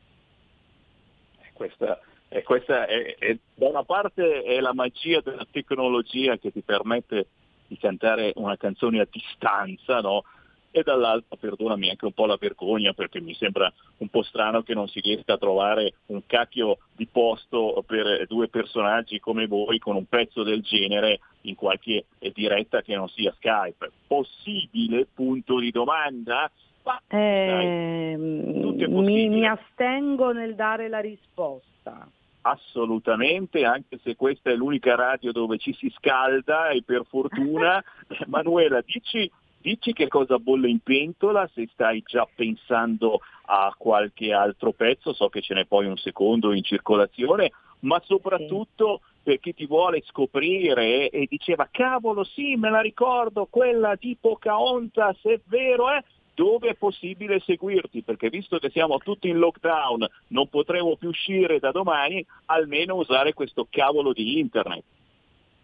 Questa, 1.54 2.00
e 2.30 2.44
questa 2.44 2.86
è, 2.86 3.16
è- 3.18 3.38
da 3.56 3.68
una 3.68 3.84
parte 3.84 4.44
è 4.44 4.60
la 4.60 4.74
magia 4.74 5.22
della 5.22 5.46
tecnologia 5.50 6.38
che 6.38 6.52
ti 6.52 6.62
permette 6.62 7.28
di 7.68 7.78
cantare 7.78 8.32
una 8.36 8.58
canzone 8.58 9.00
a 9.00 9.08
distanza, 9.10 10.00
no? 10.02 10.24
E 10.72 10.84
dall'altra, 10.84 11.36
perdonami, 11.36 11.90
anche 11.90 12.06
un 12.06 12.14
po' 12.14 12.26
la 12.26 12.38
vergogna 12.40 12.94
perché 12.94 13.20
mi 13.20 13.34
sembra 13.34 13.72
un 13.98 14.08
po' 14.10 14.22
strano 14.22 14.62
che 14.62 14.74
non 14.74 14.88
si 14.88 15.00
riesca 15.00 15.34
a 15.34 15.38
trovare 15.38 15.94
un 16.08 16.22
cacchio 16.26 16.78
di 16.96 17.08
posto 17.08 17.84
per 17.88 18.28
due 18.28 18.50
personaggi 18.50 19.20
come 19.20 19.48
voi 19.48 19.80
con 19.80 19.96
un 19.96 20.06
pezzo 20.06 20.44
del 20.44 20.62
genere 20.62 21.20
in 21.42 21.56
qualche 21.56 22.06
diretta 22.34 22.82
che 22.82 22.96
non 22.96 23.10
sia 23.10 23.34
Skype. 23.38 23.92
Possibile? 24.06 25.08
Punto 25.14 25.60
di 25.60 25.72
domanda? 25.72 26.52
Ma, 26.84 27.02
Ehm, 27.08 28.62
tutto 28.62 28.84
è 28.84 28.88
mi, 28.88 29.30
mi 29.30 29.48
astengo 29.48 30.32
nel 30.32 30.56
dare 30.56 30.88
la 30.88 31.00
risposta. 31.00 32.08
Assolutamente, 32.42 33.66
anche 33.66 34.00
se 34.02 34.16
questa 34.16 34.50
è 34.50 34.56
l'unica 34.56 34.96
radio 34.96 35.32
dove 35.32 35.58
ci 35.58 35.74
si 35.74 35.92
scalda 35.96 36.70
e 36.70 36.84
per 36.84 37.04
fortuna, 37.08 37.84
Manuela, 38.28 38.82
dici, 38.82 39.30
dici 39.62 39.94
che 39.94 40.08
cosa 40.08 40.38
bolle 40.38 40.70
in 40.70 40.80
pentola, 40.80 41.50
se 41.54 41.68
stai 41.72 42.04
già 42.06 42.28
pensando 42.34 43.22
a 43.46 43.74
qualche 43.78 44.32
altro 44.34 44.72
pezzo, 44.72 45.14
so 45.14 45.30
che 45.30 45.42
ce 45.42 45.54
n'è 45.54 45.66
poi 45.66 45.86
un 45.86 45.98
secondo 45.98 46.54
in 46.54 46.64
circolazione, 46.64 47.52
ma 47.82 48.02
soprattutto 48.06 49.02
per 49.22 49.40
chi 49.40 49.54
ti 49.54 49.66
vuole 49.66 50.02
scoprire 50.06 51.10
e 51.10 51.26
diceva 51.30 51.68
cavolo 51.72 52.24
sì, 52.24 52.56
me 52.56 52.70
la 52.70 52.82
ricordo, 52.82 53.48
quella 53.50 53.96
di 53.96 54.18
Pocahontas, 54.20 55.18
è 55.24 55.40
vero, 55.46 55.92
eh? 55.92 56.04
dove 56.34 56.70
è 56.70 56.76
possibile 56.76 57.42
seguirti, 57.42 58.02
perché 58.02 58.30
visto 58.30 58.60
che 58.60 58.70
siamo 58.70 58.98
tutti 59.00 59.28
in 59.28 59.40
lockdown, 59.40 60.08
non 60.28 60.48
potremo 60.48 60.96
più 60.96 61.10
uscire 61.10 61.60
da 61.60 61.72
domani, 61.72 62.26
almeno 62.46 62.96
usare 62.96 63.34
questo 63.34 63.68
cavolo 63.70 64.14
di 64.14 64.40
internet. 64.40 64.84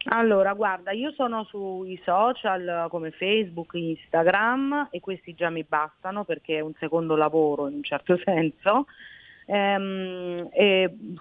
Allora, 0.07 0.53
guarda, 0.53 0.91
io 0.91 1.11
sono 1.13 1.45
sui 1.45 1.99
social 2.03 2.87
come 2.89 3.09
Facebook, 3.09 3.73
Instagram 3.73 4.89
e 4.91 4.99
questi 4.99 5.33
già 5.33 5.49
mi 5.49 5.65
bastano 5.67 6.23
perché 6.23 6.57
è 6.57 6.59
un 6.59 6.73
secondo 6.77 7.15
lavoro 7.15 7.67
in 7.67 7.75
un 7.75 7.83
certo 7.83 8.15
senso. 8.23 8.85
Ehm, 9.47 10.47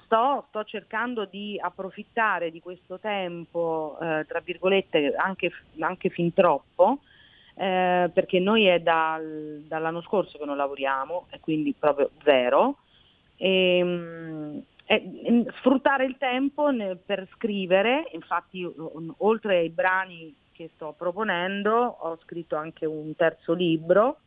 sto, 0.05 0.45
sto 0.49 0.65
cercando 0.65 1.25
di 1.25 1.59
approfittare 1.59 2.51
di 2.51 2.61
questo 2.61 2.99
tempo, 2.99 3.97
eh, 4.03 4.27
tra 4.29 4.41
virgolette, 4.41 5.15
anche, 5.17 5.51
anche 5.79 6.11
fin 6.11 6.35
troppo, 6.35 6.99
eh, 7.55 8.11
perché 8.13 8.39
noi 8.39 8.67
è 8.67 8.81
dal- 8.81 9.65
dall'anno 9.67 10.03
scorso 10.03 10.37
che 10.37 10.45
non 10.45 10.59
lavoriamo 10.59 11.27
e 11.31 11.41
quindi 11.41 11.75
proprio 11.79 12.11
zero. 12.23 12.77
E, 13.37 14.63
mm, 14.93 14.97
e, 14.97 15.31
mm, 15.31 15.49
sfruttare 15.59 16.05
il 16.05 16.17
tempo 16.19 16.71
ne- 16.71 16.97
per 16.97 17.27
scrivere, 17.35 18.09
infatti 18.13 18.65
o- 18.65 19.15
oltre 19.19 19.59
ai 19.59 19.71
brani 19.71 20.35
che 20.53 20.71
sto 20.75 20.95
proponendo 20.97 21.73
ho 21.73 22.17
scritto 22.23 22.57
anche 22.57 22.87
un 22.87 23.15
terzo 23.17 23.53
libro 23.55 24.19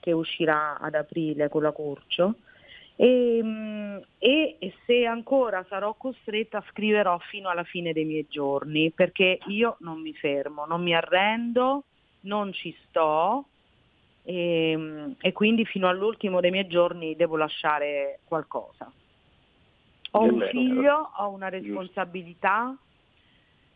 che 0.00 0.12
uscirà 0.12 0.78
ad 0.78 0.94
aprile 0.94 1.48
con 1.48 1.62
la 1.62 1.72
Curcio 1.72 2.36
e, 2.96 3.40
mm, 3.42 3.96
e- 4.18 4.56
e 4.58 4.74
se 4.86 5.04
ancora 5.04 5.64
sarò 5.68 5.94
costretta 5.94 6.62
scriverò 6.70 7.18
fino 7.18 7.48
alla 7.48 7.64
fine 7.64 7.92
dei 7.92 8.04
miei 8.04 8.26
giorni 8.28 8.92
perché 8.92 9.38
io 9.48 9.76
non 9.80 10.00
mi 10.00 10.14
fermo, 10.14 10.64
non 10.66 10.82
mi 10.82 10.94
arrendo, 10.94 11.84
non 12.20 12.52
ci 12.52 12.76
sto. 12.86 13.46
E, 14.26 15.14
e 15.20 15.32
quindi 15.32 15.66
fino 15.66 15.86
all'ultimo 15.88 16.40
dei 16.40 16.50
miei 16.50 16.66
giorni 16.66 17.14
devo 17.16 17.36
lasciare 17.36 18.20
qualcosa. 18.24 18.90
Ho 20.16 20.22
un 20.22 20.46
figlio, 20.48 21.10
ho 21.16 21.30
una 21.30 21.48
responsabilità, 21.48 22.76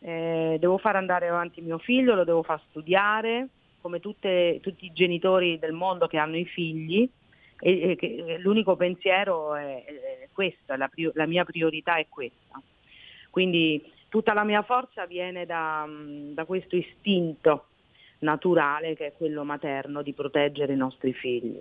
eh, 0.00 0.56
devo 0.60 0.78
fare 0.78 0.96
andare 0.96 1.28
avanti 1.28 1.60
mio 1.60 1.78
figlio, 1.78 2.14
lo 2.14 2.22
devo 2.22 2.44
far 2.44 2.60
studiare, 2.68 3.48
come 3.80 3.98
tutte- 3.98 4.60
tutti 4.62 4.84
i 4.84 4.92
genitori 4.92 5.58
del 5.58 5.72
mondo 5.72 6.06
che 6.06 6.16
hanno 6.16 6.36
i 6.36 6.44
figli, 6.44 7.08
e, 7.60 7.96
e 8.00 8.38
l'unico 8.38 8.76
pensiero 8.76 9.56
è, 9.56 9.84
è 9.84 10.28
questo, 10.32 10.76
la, 10.76 10.88
la 11.14 11.26
mia 11.26 11.44
priorità 11.44 11.96
è 11.96 12.06
questa. 12.08 12.62
Quindi 13.30 13.92
tutta 14.08 14.32
la 14.32 14.44
mia 14.44 14.62
forza 14.62 15.06
viene 15.06 15.44
da, 15.44 15.84
mm, 15.86 16.34
da 16.34 16.44
questo 16.44 16.76
istinto 16.76 17.66
naturale 18.20 18.94
che 18.94 19.06
è 19.06 19.12
quello 19.16 19.42
materno 19.42 20.02
di 20.02 20.12
proteggere 20.12 20.72
i 20.72 20.76
nostri 20.76 21.12
figli. 21.12 21.60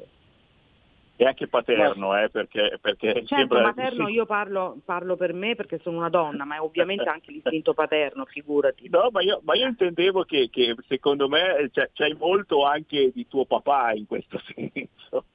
E 1.20 1.26
anche 1.26 1.48
paterno, 1.48 2.16
eh, 2.16 2.30
perché, 2.30 2.78
perché 2.80 3.12
Certo, 3.12 3.36
sembra... 3.36 3.62
materno 3.64 4.08
io 4.08 4.28
parlo, 4.28 4.78
parlo 4.86 5.16
per 5.16 5.34
me 5.34 5.56
perché 5.56 5.80
sono 5.80 5.98
una 5.98 6.10
donna, 6.10 6.46
ma 6.46 6.58
è 6.58 6.62
ovviamente 6.62 7.06
anche 7.10 7.32
l'istinto 7.32 7.74
paterno, 7.74 8.26
figurati. 8.26 8.88
No, 8.88 9.10
ma 9.12 9.24
io, 9.24 9.42
ma 9.44 9.56
io 9.56 9.66
intendevo 9.66 10.24
che, 10.26 10.50
che 10.52 10.76
secondo 10.88 11.28
me 11.28 11.70
c'è, 11.74 11.90
c'hai 11.92 12.14
molto 12.14 12.66
anche 12.66 13.12
di 13.12 13.28
tuo 13.28 13.46
papà 13.46 13.94
in 13.94 14.06
questo 14.06 14.40
senso. 14.54 15.26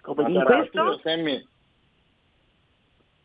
Come 0.00 0.22
In 0.28 0.34
carattere, 0.34 0.70
questo? 0.70 0.98
Sammy, 1.08 1.46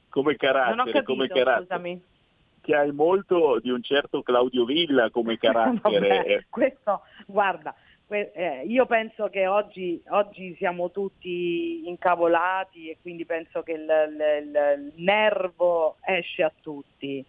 come 0.10 0.36
Non 0.40 0.50
ho 0.50 0.54
carattere, 0.54 0.76
capito, 0.92 1.04
come 1.04 1.28
carattere. 1.28 1.66
scusami. 1.66 2.04
Che 2.62 2.76
hai 2.76 2.92
molto 2.92 3.60
di 3.62 3.70
un 3.70 3.82
certo 3.82 4.22
Claudio 4.22 4.66
Villa 4.66 5.10
come 5.10 5.38
carattere. 5.40 6.08
Vabbè, 6.08 6.46
questo, 6.50 7.02
guarda, 7.26 7.74
eh, 8.10 8.64
io 8.66 8.86
penso 8.86 9.30
che 9.30 9.48
oggi, 9.48 10.02
oggi 10.10 10.56
siamo 10.56 10.92
tutti 10.92 11.88
incavolati 11.88 12.90
e 12.90 12.98
quindi 13.02 13.26
penso 13.26 13.64
che 13.64 13.74
il, 13.74 13.82
il- 13.82 14.48
il- 14.48 15.04
nervo 15.04 15.98
esce 16.06 16.44
a 16.44 16.52
tutti. 16.62 17.24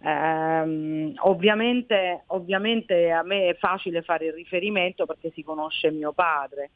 Ehm, 0.00 1.12
ovviamente, 1.20 2.22
ovviamente 2.28 3.10
a 3.10 3.22
me 3.22 3.48
è 3.48 3.54
facile 3.54 4.02
fare 4.02 4.26
il 4.26 4.32
riferimento 4.32 5.06
perché 5.06 5.30
si 5.30 5.42
conosce 5.42 5.90
mio 5.90 6.12
padre, 6.12 6.70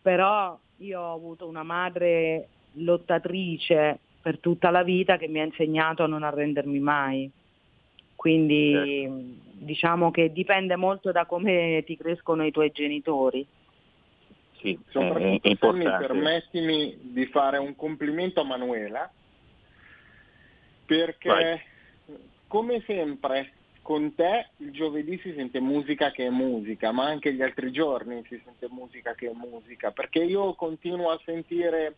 però 0.00 0.58
io 0.78 1.00
ho 1.00 1.14
avuto 1.14 1.46
una 1.46 1.62
madre 1.62 2.48
lottatrice 2.74 3.98
per 4.20 4.38
tutta 4.38 4.70
la 4.70 4.82
vita 4.82 5.16
che 5.16 5.28
mi 5.28 5.40
ha 5.40 5.44
insegnato 5.44 6.02
a 6.02 6.06
non 6.06 6.22
arrendermi 6.22 6.78
mai. 6.78 7.30
Quindi 8.14 8.72
diciamo 9.58 10.10
che 10.10 10.32
dipende 10.32 10.76
molto 10.76 11.12
da 11.12 11.24
come 11.26 11.82
ti 11.84 11.96
crescono 11.96 12.44
i 12.44 12.50
tuoi 12.50 12.70
genitori. 12.70 13.46
Sì, 14.60 14.78
soprattutto 14.88 15.20
Sammy, 15.20 15.40
importante. 15.42 16.06
permettimi 16.06 16.98
di 17.00 17.26
fare 17.26 17.58
un 17.58 17.76
complimento 17.76 18.40
a 18.40 18.44
Manuela 18.44 19.10
perché 20.86 21.28
Vai. 21.28 22.16
come 22.46 22.82
sempre 22.86 23.52
con 23.82 24.14
te 24.14 24.48
il 24.58 24.72
giovedì 24.72 25.18
si 25.18 25.32
sente 25.34 25.60
musica 25.60 26.10
che 26.10 26.26
è 26.26 26.30
musica, 26.30 26.90
ma 26.90 27.04
anche 27.04 27.32
gli 27.32 27.42
altri 27.42 27.70
giorni 27.70 28.24
si 28.28 28.40
sente 28.44 28.66
musica 28.68 29.14
che 29.14 29.28
è 29.28 29.32
musica, 29.32 29.92
perché 29.92 30.24
io 30.24 30.54
continuo 30.54 31.10
a 31.10 31.20
sentire 31.24 31.94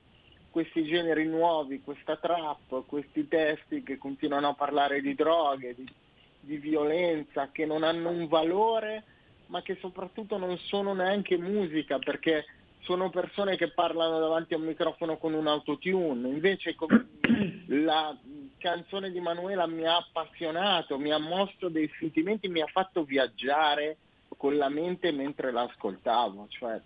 questi 0.51 0.85
generi 0.85 1.25
nuovi, 1.27 1.81
questa 1.83 2.17
trap, 2.17 2.85
questi 2.87 3.27
testi 3.29 3.83
che 3.83 3.97
continuano 3.97 4.49
a 4.49 4.55
parlare 4.55 5.01
di 5.01 5.15
droghe, 5.15 5.75
di, 5.75 5.87
di 6.41 6.57
violenza, 6.59 7.51
che 7.53 7.67
non 7.67 7.83
hanno 7.83 8.11
un 8.11 8.27
valore, 8.29 9.05
ma 9.47 9.63
che 9.63 9.77
soprattutto 9.81 10.37
non 10.37 10.57
sono 10.59 10.95
neanche 10.95 11.37
musica, 11.37 11.99
perché 11.99 12.45
sono 12.81 13.11
persone 13.11 13.57
che 13.57 13.71
parlano 13.71 14.19
davanti 14.19 14.55
a 14.55 14.57
un 14.57 14.65
microfono 14.65 15.19
con 15.19 15.35
un 15.35 15.47
autotune. 15.47 16.29
Invece 16.29 16.75
la 17.67 18.17
canzone 18.59 19.11
di 19.11 19.21
Manuela 19.21 19.67
mi 19.67 19.85
ha 19.85 19.97
appassionato, 19.97 20.99
mi 20.99 21.13
ha 21.13 21.19
mosso 21.19 21.69
dei 21.69 21.91
sentimenti, 21.99 22.49
mi 22.49 22.61
ha 22.61 22.67
fatto 22.67 23.05
viaggiare 23.05 23.99
con 24.37 24.57
la 24.57 24.69
mente 24.69 25.13
mentre 25.13 25.51
l'ascoltavo. 25.51 26.47
Cioè, 26.49 26.81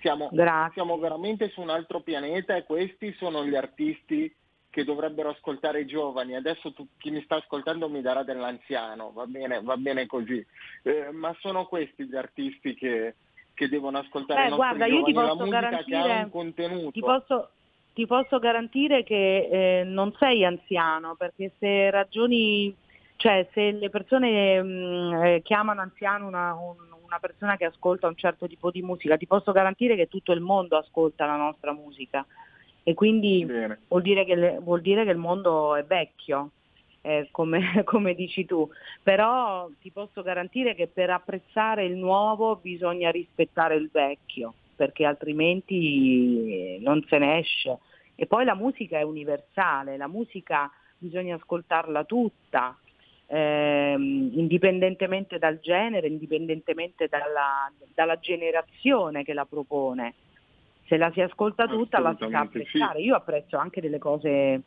siamo, 0.00 0.30
siamo 0.72 0.98
veramente 0.98 1.48
su 1.50 1.60
un 1.60 1.70
altro 1.70 2.00
pianeta 2.00 2.56
e 2.56 2.64
questi 2.64 3.12
sono 3.18 3.44
gli 3.44 3.56
artisti 3.56 4.32
che 4.70 4.84
dovrebbero 4.84 5.30
ascoltare 5.30 5.80
i 5.80 5.86
giovani. 5.86 6.36
Adesso 6.36 6.72
tu- 6.72 6.88
chi 6.98 7.10
mi 7.10 7.22
sta 7.22 7.36
ascoltando 7.36 7.88
mi 7.88 8.00
darà 8.00 8.22
dell'anziano, 8.22 9.12
va 9.12 9.26
bene, 9.26 9.60
va 9.62 9.76
bene 9.76 10.06
così. 10.06 10.44
Eh, 10.82 11.10
ma 11.10 11.34
sono 11.40 11.66
questi 11.66 12.04
gli 12.04 12.16
artisti 12.16 12.74
che, 12.74 13.14
che 13.54 13.68
devono 13.68 13.98
ascoltare 13.98 14.42
Beh, 14.42 14.46
i 14.46 14.50
nostri 14.50 14.76
guarda, 14.76 14.86
io 14.86 15.04
ti 15.04 15.12
giovani, 15.12 15.26
la 15.26 15.32
posso 15.32 15.44
musica 15.44 15.84
che 15.84 15.96
ha 15.96 16.16
un 16.22 16.30
contenuto. 16.30 16.90
Ti 16.90 17.00
posso, 17.00 17.50
ti 17.94 18.06
posso 18.06 18.38
garantire 18.38 19.02
che 19.04 19.48
eh, 19.50 19.84
non 19.84 20.14
sei 20.18 20.44
anziano, 20.44 21.14
perché 21.16 21.52
se 21.58 21.90
ragioni, 21.90 22.74
cioè 23.16 23.48
se 23.52 23.72
le 23.72 23.90
persone 23.90 24.62
mh, 24.62 25.22
eh, 25.24 25.42
chiamano 25.42 25.80
anziano 25.80 26.26
una, 26.26 26.54
un- 26.54 26.86
una 27.08 27.18
persona 27.20 27.56
che 27.56 27.64
ascolta 27.64 28.06
un 28.06 28.16
certo 28.16 28.46
tipo 28.46 28.70
di 28.70 28.82
musica, 28.82 29.16
ti 29.16 29.26
posso 29.26 29.50
garantire 29.50 29.96
che 29.96 30.08
tutto 30.08 30.32
il 30.32 30.40
mondo 30.42 30.76
ascolta 30.76 31.24
la 31.24 31.36
nostra 31.36 31.72
musica 31.72 32.26
e 32.88 32.94
quindi 32.94 33.44
vuol 33.86 34.00
dire, 34.00 34.24
che 34.24 34.58
vuol 34.62 34.80
dire 34.80 35.04
che 35.04 35.10
il 35.10 35.18
mondo 35.18 35.76
è 35.76 35.84
vecchio. 35.84 36.52
eh, 37.02 37.28
come, 37.30 37.60
come 37.84 38.14
dici 38.14 38.46
tu, 38.46 38.66
però 39.02 39.68
ti 39.78 39.90
posso 39.90 40.22
garantire 40.22 40.74
che 40.74 40.86
per 40.86 41.10
apprezzare 41.10 41.84
il 41.84 41.96
nuovo 41.96 42.56
bisogna 42.56 43.10
rispettare 43.10 43.74
il 43.74 43.90
vecchio, 43.92 44.54
perché 44.74 45.04
altrimenti 45.04 46.78
non 46.80 47.04
se 47.06 47.18
ne 47.18 47.40
esce. 47.40 47.78
E 48.14 48.24
poi 48.24 48.46
la 48.46 48.54
musica 48.54 48.98
è 48.98 49.02
universale, 49.02 49.98
la 49.98 50.08
musica 50.08 50.70
bisogna 50.96 51.34
ascoltarla 51.34 52.04
tutta, 52.04 52.74
ehm, 53.26 54.30
indipendentemente 54.32 55.38
dal 55.38 55.60
genere, 55.60 56.08
indipendentemente 56.08 57.06
dalla, 57.06 57.70
dalla, 57.94 58.18
generazione 58.18 59.24
che 59.24 59.34
la 59.34 59.44
propone. 59.44 60.14
Se 60.88 60.96
la 60.96 61.10
si 61.12 61.20
ascolta 61.20 61.68
tutta 61.68 62.00
la 62.00 62.16
si 62.18 62.26
sa 62.30 62.40
apprezzare. 62.40 62.98
Sì. 62.98 63.04
Io 63.04 63.14
apprezzo 63.14 63.58
anche 63.58 63.80
delle 63.80 63.98
cose 63.98 64.62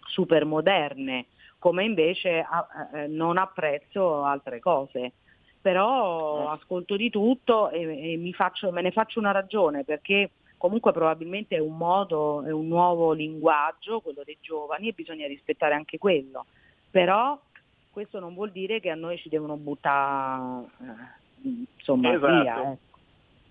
super 0.00 0.44
moderne, 0.44 1.26
come 1.58 1.84
invece 1.84 2.44
eh, 2.92 3.06
non 3.06 3.38
apprezzo 3.38 4.24
altre 4.24 4.58
cose. 4.58 5.12
Però 5.62 6.42
eh. 6.42 6.54
ascolto 6.54 6.96
di 6.96 7.08
tutto 7.08 7.70
e, 7.70 8.14
e 8.14 8.32
faccio, 8.32 8.72
me 8.72 8.82
ne 8.82 8.90
faccio 8.90 9.20
una 9.20 9.30
ragione 9.30 9.84
perché 9.84 10.30
comunque 10.56 10.92
probabilmente 10.92 11.56
è 11.56 11.60
un 11.60 11.76
modo, 11.76 12.42
è 12.42 12.50
un 12.50 12.66
nuovo 12.66 13.12
linguaggio, 13.12 14.00
quello 14.00 14.22
dei 14.24 14.38
giovani, 14.40 14.88
e 14.88 14.92
bisogna 14.92 15.26
rispettare 15.26 15.74
anche 15.74 15.96
quello. 15.98 16.46
Però 16.90 17.40
questo 17.90 18.18
non 18.18 18.34
vuol 18.34 18.50
dire 18.50 18.80
che 18.80 18.90
a 18.90 18.94
noi 18.94 19.16
ci 19.18 19.28
devono 19.28 19.56
buttare 19.56 20.66
eh, 20.80 21.66
insomma 21.76 22.12
esatto. 22.12 22.40
via. 22.40 22.78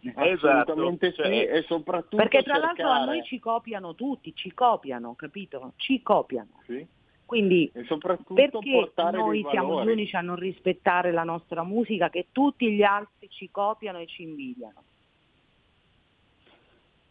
Ecco. 0.02 0.22
Esatto, 0.22 0.72
Assolutamente 0.72 1.14
cioè, 1.14 1.26
sì, 1.26 1.44
e 1.44 1.64
soprattutto 1.64 2.16
Perché 2.16 2.44
tra 2.44 2.54
cercare... 2.54 2.84
l'altro 2.84 2.90
a 2.90 3.06
noi 3.06 3.24
ci 3.24 3.40
copiano 3.40 3.96
tutti, 3.96 4.34
ci 4.34 4.54
copiano, 4.54 5.14
capito? 5.16 5.74
Ci 5.76 6.02
copiano. 6.02 6.62
Sì. 6.66 6.88
Quindi 7.26 7.70
e 7.74 7.84
soprattutto 7.84 8.34
perché 8.34 8.92
noi 9.12 9.46
siamo 9.52 9.84
gli 9.84 9.90
unici 9.90 10.16
a 10.16 10.22
non 10.22 10.36
rispettare 10.36 11.12
la 11.12 11.24
nostra 11.24 11.64
musica 11.64 12.10
che 12.10 12.28
tutti 12.32 12.72
gli 12.72 12.82
altri 12.82 13.30
ci 13.30 13.52
copiano 13.52 14.00
e 14.00 14.08
ci 14.08 14.24
invidiano? 14.24 14.84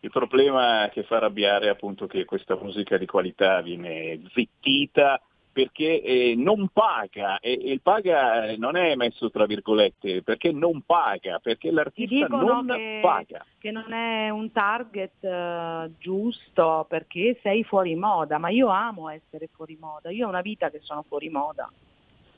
Il 0.01 0.11
problema 0.11 0.89
che 0.91 1.05
fa 1.05 1.17
arrabbiare 1.17 1.67
è 1.67 1.71
appunto 1.71 2.07
che 2.07 2.25
questa 2.25 2.57
musica 2.57 2.97
di 2.99 3.07
qualità 3.07 3.61
viene 3.61 4.21
zittita 4.33 5.21
perché 5.59 6.01
eh, 6.03 6.35
non 6.37 6.69
paga 6.69 7.41
e, 7.41 7.51
e 7.51 7.73
il 7.73 7.81
paga 7.81 8.45
eh, 8.47 8.57
non 8.57 8.77
è 8.77 8.95
messo 8.95 9.29
tra 9.29 9.45
virgolette 9.45 10.23
perché 10.23 10.53
non 10.53 10.83
paga, 10.83 11.41
perché 11.41 11.71
Ti 11.71 11.75
l'artista 11.75 12.29
non 12.29 12.69
che, 12.69 13.01
paga. 13.03 13.45
che 13.59 13.73
non 13.73 13.93
è 13.93 14.31
un 14.31 14.53
target 14.53 15.25
eh, 15.25 15.91
giusto 15.99 16.87
perché 16.89 17.41
sei 17.43 17.65
fuori 17.65 17.97
moda, 17.97 18.39
ma 18.39 18.51
io 18.51 18.69
amo 18.69 19.09
essere 19.09 19.49
fuori 19.53 19.77
moda, 19.81 20.11
io 20.11 20.27
ho 20.27 20.29
una 20.29 20.43
vita 20.43 20.71
che 20.71 20.79
sono 20.81 21.03
fuori 21.09 21.29
moda. 21.29 21.69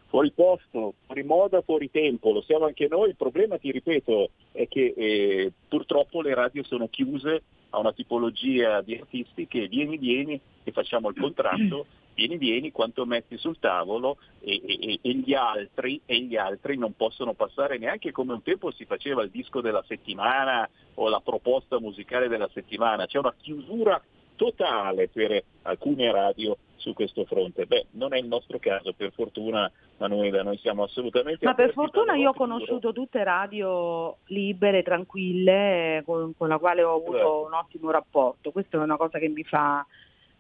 Fuori 0.06 0.32
posto, 0.32 0.94
fuori 1.04 1.22
moda, 1.22 1.60
fuori 1.60 1.90
tempo, 1.90 2.32
lo 2.32 2.40
siamo 2.40 2.64
anche 2.64 2.88
noi. 2.88 3.10
Il 3.10 3.16
problema, 3.16 3.58
ti 3.58 3.70
ripeto, 3.70 4.30
è 4.50 4.66
che 4.66 4.94
eh, 4.96 5.52
purtroppo 5.68 6.22
le 6.22 6.34
radio 6.34 6.64
sono 6.64 6.88
chiuse 6.88 7.42
a 7.68 7.78
una 7.78 7.92
tipologia 7.92 8.80
di 8.80 8.96
artisti 8.96 9.46
che 9.46 9.68
vieni, 9.68 9.98
vieni 9.98 10.40
e 10.64 10.72
facciamo 10.72 11.10
il 11.10 11.20
contratto, 11.20 11.86
vieni, 12.20 12.36
vieni, 12.36 12.72
quanto 12.72 13.06
metti 13.06 13.38
sul 13.38 13.58
tavolo 13.58 14.18
e, 14.40 14.60
e- 14.64 14.98
e 15.00 15.14
gli 15.14 15.32
altri, 15.32 16.00
e 16.04 16.20
gli 16.20 16.36
altri 16.36 16.76
non 16.76 16.94
possono 16.94 17.32
passare 17.32 17.78
neanche 17.78 18.12
come 18.12 18.34
un 18.34 18.42
tempo 18.42 18.70
si 18.72 18.84
faceva 18.84 19.22
il 19.22 19.30
disco 19.30 19.60
della 19.60 19.82
settimana 19.86 20.68
o 20.94 21.08
la 21.08 21.20
proposta 21.20 21.80
musicale 21.80 22.28
della 22.28 22.48
settimana. 22.52 23.06
C'è 23.06 23.18
una 23.18 23.34
chiusura 23.40 24.00
totale 24.36 25.08
per 25.08 25.42
alcune 25.62 26.10
radio 26.10 26.56
su 26.76 26.92
questo 26.94 27.24
fronte. 27.24 27.66
Beh, 27.66 27.86
non 27.92 28.14
è 28.14 28.18
il 28.18 28.26
nostro 28.26 28.58
caso, 28.58 28.92
per 28.94 29.12
fortuna 29.12 29.70
Manuela, 29.98 30.42
noi 30.42 30.56
siamo 30.58 30.84
assolutamente 30.84 31.44
Ma 31.44 31.52
per 31.52 31.72
fortuna 31.72 32.14
io 32.14 32.30
ho 32.30 32.34
conosciuto 32.34 32.92
tutte 32.92 33.22
radio 33.22 34.16
libere, 34.26 34.82
tranquille, 34.82 36.02
con, 36.06 36.34
con 36.36 36.48
la 36.48 36.56
quale 36.56 36.82
ho 36.82 36.96
avuto 36.96 37.12
Certo. 37.12 37.46
un 37.46 37.52
ottimo 37.52 37.90
rapporto. 37.90 38.50
Questa 38.50 38.78
è 38.78 38.80
una 38.80 38.96
cosa 38.96 39.18
che 39.18 39.28
mi 39.28 39.44
fa, 39.44 39.86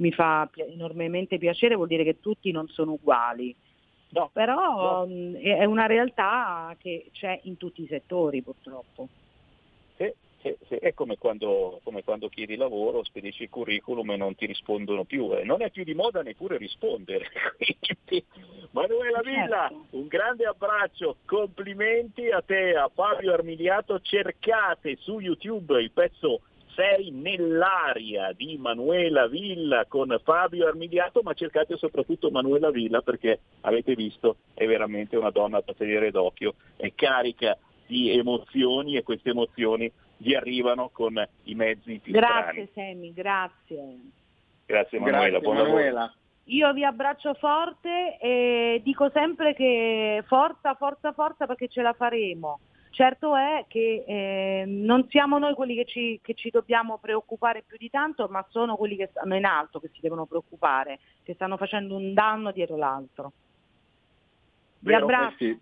mi 0.00 0.12
fa 0.12 0.48
enormemente 0.54 1.38
piacere, 1.38 1.74
vuol 1.76 1.88
dire 1.88 2.04
che 2.04 2.20
tutti 2.20 2.50
non 2.50 2.66
sono 2.68 2.92
uguali. 2.92 3.54
No, 4.12 4.28
Però 4.32 5.06
mh, 5.06 5.36
è 5.36 5.58
è 5.58 5.64
una 5.64 5.86
realtà 5.86 6.74
che 6.78 7.10
c'è 7.12 7.38
in 7.44 7.56
tutti 7.56 7.82
i 7.82 7.86
settori 7.86 8.42
purtroppo. 8.42 9.08
Sì, 9.96 10.12
sì, 10.40 10.56
sì. 10.66 10.74
È 10.76 10.94
come 10.94 11.16
quando, 11.16 11.80
come 11.84 12.02
quando 12.02 12.28
chiedi 12.28 12.56
lavoro, 12.56 13.04
spedisci 13.04 13.44
il 13.44 13.50
curriculum 13.50 14.10
e 14.10 14.16
non 14.16 14.34
ti 14.34 14.46
rispondono 14.46 15.04
più. 15.04 15.32
eh. 15.36 15.44
Non 15.44 15.62
è 15.62 15.70
più 15.70 15.84
di 15.84 15.94
moda 15.94 16.22
neppure 16.22 16.56
rispondere. 16.56 17.28
Quindi, 17.58 18.24
Manuela 18.72 19.20
Villa, 19.20 19.68
Certo. 19.68 19.86
un 19.90 20.06
grande 20.08 20.44
abbraccio, 20.46 21.18
complimenti 21.26 22.30
a 22.30 22.40
te, 22.40 22.74
a 22.74 22.90
Fabio 22.92 23.32
Armiliato. 23.32 24.00
Cercate 24.00 24.96
su 24.96 25.20
YouTube 25.20 25.80
il 25.80 25.92
pezzo 25.92 26.40
6 26.80 27.10
nell'aria 27.10 28.32
di 28.32 28.56
Manuela 28.56 29.28
Villa 29.28 29.84
con 29.86 30.18
Fabio 30.24 30.66
Armiliato, 30.66 31.20
ma 31.22 31.34
cercate 31.34 31.76
soprattutto 31.76 32.30
Manuela 32.30 32.70
Villa 32.70 33.02
perché 33.02 33.40
avete 33.62 33.94
visto 33.94 34.36
è 34.54 34.66
veramente 34.66 35.18
una 35.18 35.28
donna 35.28 35.60
da 35.62 35.74
tenere 35.74 36.10
d'occhio, 36.10 36.54
è 36.76 36.90
carica 36.94 37.58
di 37.86 38.10
emozioni 38.10 38.96
e 38.96 39.02
queste 39.02 39.30
emozioni 39.30 39.92
vi 40.18 40.34
arrivano 40.34 40.88
con 40.90 41.22
i 41.44 41.54
mezzi 41.54 41.98
più 42.02 42.14
Grazie. 42.14 42.70
Sammy, 42.72 43.12
grazie. 43.12 43.98
Grazie 44.64 44.98
Manuela, 45.00 45.28
Grazie 45.28 45.40
buon 45.40 45.56
lavoro. 45.56 45.74
Manuela. 45.74 46.14
Io 46.44 46.72
vi 46.72 46.84
abbraccio 46.84 47.34
forte 47.34 48.16
e 48.18 48.80
dico 48.82 49.10
sempre 49.10 49.54
che 49.54 50.24
forza, 50.26 50.74
forza, 50.74 51.12
forza 51.12 51.46
perché 51.46 51.68
ce 51.68 51.82
la 51.82 51.92
faremo. 51.92 52.58
Certo 52.90 53.36
è 53.36 53.64
che 53.68 54.04
eh, 54.06 54.64
non 54.66 55.06
siamo 55.08 55.38
noi 55.38 55.54
quelli 55.54 55.74
che 55.76 55.84
ci, 55.84 56.18
che 56.22 56.34
ci 56.34 56.50
dobbiamo 56.50 56.98
preoccupare 56.98 57.62
più 57.66 57.76
di 57.78 57.88
tanto, 57.88 58.26
ma 58.28 58.44
sono 58.50 58.76
quelli 58.76 58.96
che 58.96 59.08
stanno 59.10 59.36
in 59.36 59.44
alto 59.44 59.78
che 59.80 59.90
si 59.92 60.00
devono 60.00 60.26
preoccupare, 60.26 60.98
che 61.22 61.34
stanno 61.34 61.56
facendo 61.56 61.96
un 61.96 62.12
danno 62.12 62.50
dietro 62.50 62.76
l'altro. 62.76 63.32
Vi 64.80 64.90
Vero? 64.90 65.04
abbraccio. 65.04 65.44
Eh 65.44 65.46
sì. 65.46 65.60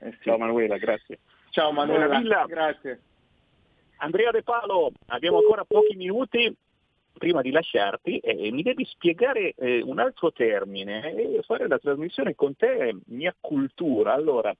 Eh 0.00 0.12
sì. 0.12 0.18
Ciao 0.22 0.38
Manuela, 0.38 0.76
grazie. 0.76 1.18
Ciao 1.50 1.72
Manuela, 1.72 2.06
Manuela 2.08 2.18
Villa. 2.20 2.44
grazie. 2.46 3.00
Andrea 3.96 4.30
De 4.30 4.42
Palo, 4.42 4.92
abbiamo 5.06 5.38
ancora 5.38 5.64
pochi 5.64 5.96
minuti 5.96 6.54
prima 7.18 7.40
di 7.42 7.50
lasciarti 7.50 8.18
e 8.18 8.50
mi 8.52 8.62
devi 8.62 8.84
spiegare 8.84 9.54
eh, 9.56 9.82
un 9.82 9.98
altro 9.98 10.30
termine 10.30 11.12
e 11.14 11.42
fare 11.42 11.66
la 11.66 11.78
trasmissione 11.78 12.34
con 12.34 12.54
te 12.54 12.96
mi 13.06 13.26
accultura. 13.26 14.12
Allora, 14.12 14.54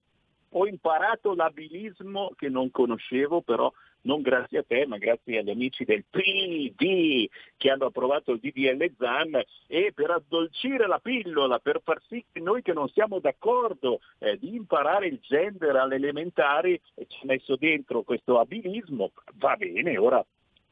ho 0.51 0.66
imparato 0.66 1.34
l'abilismo 1.34 2.32
che 2.36 2.49
non 2.49 2.70
conoscevo, 2.70 3.42
però 3.42 3.72
non 4.03 4.22
grazie 4.22 4.59
a 4.59 4.64
te, 4.66 4.86
ma 4.86 4.96
grazie 4.96 5.38
agli 5.38 5.51
amici 5.51 5.84
del 5.84 6.05
PD 6.09 7.28
che 7.57 7.70
hanno 7.70 7.86
approvato 7.86 8.32
il 8.32 8.40
DDL 8.40 8.94
ZAN 8.96 9.42
e 9.66 9.92
per 9.94 10.11
addolcire 10.11 10.86
la 10.86 10.99
pillola, 10.99 11.59
per 11.59 11.80
far 11.82 12.01
sì 12.09 12.24
che 12.32 12.40
noi 12.40 12.62
che 12.62 12.72
non 12.72 12.88
siamo 12.88 13.18
d'accordo 13.18 14.01
eh, 14.18 14.38
di 14.38 14.55
imparare 14.55 15.09
il 15.09 15.18
gender 15.20 15.76
alle 15.76 15.96
elementari, 15.96 16.80
eh, 16.94 17.07
ci 17.07 17.18
ha 17.22 17.26
messo 17.26 17.57
dentro 17.57 18.03
questo 18.03 18.38
abilismo, 18.38 19.12
va 19.34 19.57
bene, 19.57 19.99
ora 19.99 20.24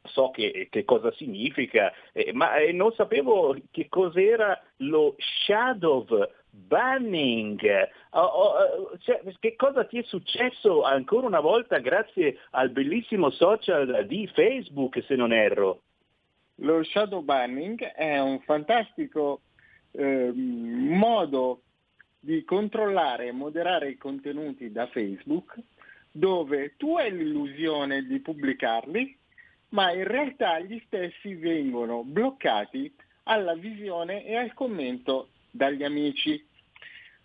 so 0.06 0.30
che, 0.30 0.68
che 0.70 0.84
cosa 0.84 1.12
significa, 1.12 1.92
eh, 2.12 2.32
ma 2.32 2.56
eh, 2.56 2.72
non 2.72 2.92
sapevo 2.92 3.56
che 3.70 3.88
cos'era 3.88 4.60
lo 4.78 5.16
shadow 5.18 6.06
banning. 6.56 7.60
Oh, 8.10 8.20
oh, 8.20 8.98
cioè, 8.98 9.22
che 9.38 9.56
cosa 9.56 9.84
ti 9.84 9.98
è 9.98 10.02
successo 10.02 10.82
ancora 10.82 11.26
una 11.26 11.40
volta 11.40 11.78
grazie 11.78 12.38
al 12.50 12.70
bellissimo 12.70 13.30
social 13.30 14.06
di 14.06 14.26
Facebook, 14.32 15.02
se 15.06 15.14
non 15.14 15.32
erro? 15.32 15.82
Lo 16.60 16.82
shadow 16.82 17.22
banning 17.22 17.82
è 17.82 18.18
un 18.18 18.40
fantastico 18.40 19.42
ehm, 19.92 20.96
modo 20.96 21.60
di 22.18 22.42
controllare 22.44 23.26
e 23.26 23.32
moderare 23.32 23.90
i 23.90 23.98
contenuti 23.98 24.72
da 24.72 24.86
Facebook 24.86 25.54
dove 26.10 26.74
tu 26.78 26.96
hai 26.96 27.12
l'illusione 27.12 28.06
di 28.06 28.20
pubblicarli, 28.20 29.18
ma 29.70 29.92
in 29.92 30.04
realtà 30.04 30.58
gli 30.60 30.82
stessi 30.86 31.34
vengono 31.34 32.02
bloccati 32.04 32.90
alla 33.24 33.54
visione 33.54 34.24
e 34.24 34.34
al 34.34 34.54
commento 34.54 35.28
dagli 35.56 35.82
amici. 35.82 36.46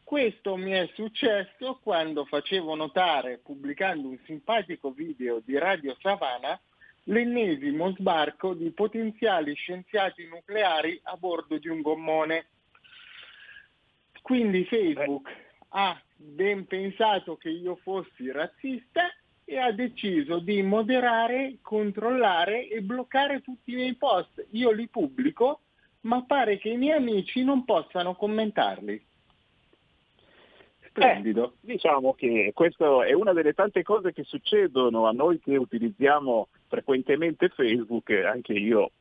Questo 0.04 0.56
mi 0.56 0.72
è 0.72 0.90
successo 0.94 1.80
quando 1.82 2.26
facevo 2.26 2.76
notare, 2.76 3.38
pubblicando 3.38 4.08
un 4.08 4.18
simpatico 4.26 4.92
video 4.92 5.40
di 5.40 5.58
Radio 5.58 5.96
Savana, 6.02 6.60
l'ennesimo 7.06 7.94
sbarco 7.98 8.54
di 8.54 8.72
potenziali 8.72 9.54
scienziati 9.54 10.28
nucleari 10.28 11.00
a 11.04 11.16
bordo 11.16 11.58
di 11.58 11.68
un 11.68 11.82
gommone. 11.82 12.48
Quindi 14.22 14.66
Facebook 14.66 15.30
ha 15.70 16.00
ben 16.16 16.66
pensato 16.66 17.38
che 17.38 17.50
io 17.50 17.76
fossi 17.78 18.32
razzista 18.32 19.14
e 19.46 19.58
ha 19.58 19.72
deciso 19.72 20.40
di 20.40 20.62
moderare, 20.62 21.58
controllare 21.62 22.68
e 22.68 22.82
bloccare 22.82 23.42
tutti 23.42 23.72
i 23.72 23.76
miei 23.76 23.96
post. 23.96 24.46
Io 24.52 24.72
li 24.72 24.88
pubblico, 24.88 25.62
ma 26.02 26.24
pare 26.24 26.58
che 26.58 26.70
i 26.70 26.78
miei 26.78 26.98
amici 26.98 27.44
non 27.44 27.66
possano 27.66 28.16
commentarli. 28.16 29.06
Splendido. 30.88 31.54
Eh, 31.54 31.74
diciamo 31.74 32.14
che 32.14 32.52
questa 32.54 33.06
è 33.06 33.14
una 33.14 33.34
delle 33.34 33.54
tante 33.54 33.82
cose 33.82 34.12
che 34.12 34.24
succedono 34.24 35.08
a 35.08 35.12
noi 35.12 35.40
che 35.40 35.56
utilizziamo 35.56 36.50
frequentemente 36.68 37.50
Facebook, 37.50 38.10
anche 38.12 38.54
io 38.54 38.92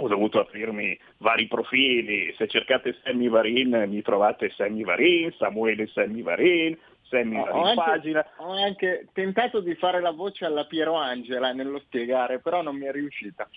ho 0.00 0.08
dovuto 0.08 0.40
aprirmi 0.40 0.98
vari 1.18 1.46
profili, 1.46 2.32
se 2.36 2.46
cercate 2.46 2.98
Sammy 3.02 3.28
Varin 3.28 3.84
mi 3.88 4.00
trovate 4.02 4.50
Sammy 4.50 4.84
Varin, 4.84 5.32
Samuele 5.36 5.88
Sammy 5.88 6.22
Varin, 6.22 6.78
Sammy 7.02 7.36
Ho 7.38 7.44
Varin 7.44 7.66
anche, 7.66 7.74
pagina. 7.74 8.26
ho 8.36 8.52
anche 8.52 9.08
tentato 9.12 9.60
di 9.60 9.74
fare 9.74 10.00
la 10.00 10.12
voce 10.12 10.44
alla 10.44 10.66
Piero 10.66 10.94
Angela 10.94 11.52
nello 11.52 11.80
spiegare, 11.80 12.38
però 12.38 12.62
non 12.62 12.76
mi 12.76 12.86
è 12.86 12.92
riuscita. 12.92 13.48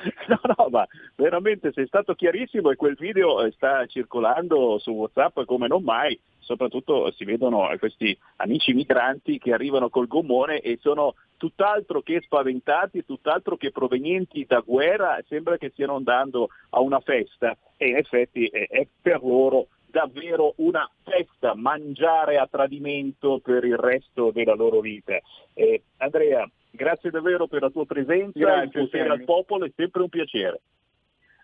No, 0.28 0.40
no, 0.56 0.68
ma 0.70 0.86
veramente 1.16 1.72
sei 1.72 1.86
stato 1.86 2.14
chiarissimo 2.14 2.70
e 2.70 2.76
quel 2.76 2.94
video 2.94 3.42
eh, 3.42 3.50
sta 3.52 3.84
circolando 3.86 4.78
su 4.78 4.92
WhatsApp 4.92 5.40
come 5.44 5.66
non 5.66 5.82
mai, 5.82 6.18
soprattutto 6.38 7.10
si 7.12 7.24
vedono 7.24 7.70
eh, 7.70 7.78
questi 7.78 8.16
amici 8.36 8.72
migranti 8.72 9.38
che 9.38 9.52
arrivano 9.52 9.88
col 9.90 10.06
gommone 10.06 10.60
e 10.60 10.78
sono 10.80 11.14
tutt'altro 11.36 12.02
che 12.02 12.20
spaventati, 12.22 13.04
tutt'altro 13.04 13.56
che 13.56 13.72
provenienti 13.72 14.44
da 14.46 14.60
guerra, 14.60 15.18
sembra 15.28 15.56
che 15.56 15.70
stiano 15.70 15.96
andando 15.96 16.48
a 16.70 16.80
una 16.80 17.00
festa 17.00 17.56
e 17.76 17.88
in 17.88 17.96
effetti 17.96 18.46
è, 18.46 18.68
è 18.68 18.86
per 19.00 19.22
loro 19.22 19.68
davvero 19.86 20.54
una 20.56 20.88
festa, 21.02 21.54
mangiare 21.54 22.38
a 22.38 22.46
tradimento 22.46 23.40
per 23.40 23.64
il 23.64 23.76
resto 23.76 24.30
della 24.30 24.54
loro 24.54 24.80
vita. 24.80 25.18
Eh, 25.52 25.82
Andrea, 25.96 26.48
grazie 26.70 27.10
davvero 27.10 27.46
per 27.46 27.62
la 27.62 27.70
tua 27.70 27.86
presenza, 27.86 28.38
Grazie, 28.38 28.82
il 28.82 29.10
al 29.10 29.24
popolo 29.24 29.64
è 29.64 29.72
sempre 29.74 30.02
un 30.02 30.08
piacere. 30.08 30.60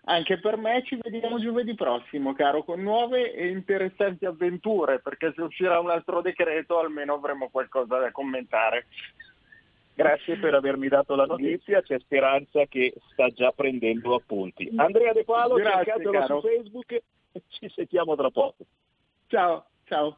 Anche 0.09 0.39
per 0.39 0.55
me 0.55 0.83
ci 0.85 0.97
vediamo 1.01 1.37
giovedì 1.37 1.75
prossimo, 1.75 2.33
caro, 2.33 2.63
con 2.63 2.81
nuove 2.81 3.33
e 3.33 3.47
interessanti 3.47 4.25
avventure, 4.25 4.99
perché 4.99 5.33
se 5.35 5.41
uscirà 5.41 5.79
un 5.79 5.89
altro 5.89 6.21
decreto 6.21 6.79
almeno 6.79 7.15
avremo 7.15 7.49
qualcosa 7.49 7.97
da 7.97 8.11
commentare. 8.11 8.85
Grazie 9.93 10.37
per 10.37 10.53
avermi 10.53 10.87
dato 10.87 11.15
la 11.15 11.25
notizia, 11.25 11.81
c'è 11.81 11.99
speranza 11.99 12.65
che 12.67 12.93
sta 13.11 13.27
già 13.29 13.51
prendendo 13.51 14.15
appunti. 14.15 14.71
Andrea 14.75 15.11
De 15.11 15.25
Palo, 15.25 15.55
Grazie, 15.55 15.83
cercatelo 15.83 16.11
caro. 16.11 16.39
su 16.39 16.47
Facebook 16.47 17.01
ci 17.49 17.69
sentiamo 17.69 18.15
tra 18.15 18.29
poco. 18.29 18.63
Ciao, 19.27 19.65
ciao. 19.85 20.17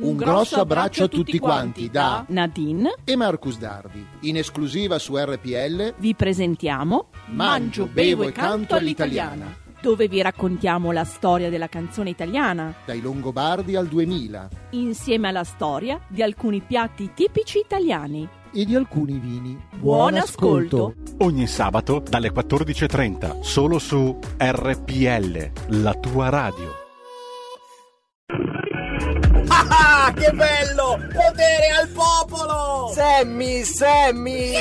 Un 0.00 0.16
grosso 0.16 0.60
abbraccio 0.60 1.04
a 1.04 1.08
tutti 1.08 1.38
quanti 1.38 1.90
da 1.90 2.24
Nadine 2.28 2.94
e 3.04 3.16
Marcus 3.16 3.58
Dardi. 3.58 4.04
In 4.20 4.36
esclusiva 4.36 4.98
su 4.98 5.16
RPL 5.16 5.94
vi 5.98 6.14
presentiamo 6.14 7.08
Mangio, 7.26 7.86
bevo 7.86 8.22
e 8.22 8.32
canto 8.32 8.76
all'italiana. 8.76 9.56
dove 9.80 10.06
vi 10.08 10.22
raccontiamo 10.22 10.92
la 10.92 11.04
storia 11.04 11.50
della 11.50 11.68
canzone 11.68 12.10
italiana 12.10 12.74
Dai 12.84 13.00
Longobardi 13.00 13.74
al 13.76 13.86
2000 13.86 14.48
insieme 14.70 15.28
alla 15.28 15.44
storia 15.44 16.00
di 16.08 16.22
alcuni 16.22 16.60
piatti 16.60 17.10
tipici 17.14 17.58
italiani. 17.58 18.28
e 18.52 18.64
di 18.64 18.74
alcuni 18.76 19.18
vini. 19.18 19.60
Buon 19.76 20.14
ascolto. 20.14 20.94
Ogni 21.18 21.46
sabato 21.46 22.02
dalle 22.08 22.32
14.30 22.32 23.40
solo 23.40 23.78
su 23.78 24.16
RPL, 24.38 25.50
la 25.80 25.94
tua 25.94 26.28
radio. 26.28 26.86
Ah, 29.80 30.12
che 30.12 30.32
bello! 30.32 30.98
Potere 31.12 31.68
al 31.80 31.88
popolo! 31.88 32.90
Sammy, 32.92 33.62
Sammy! 33.62 34.52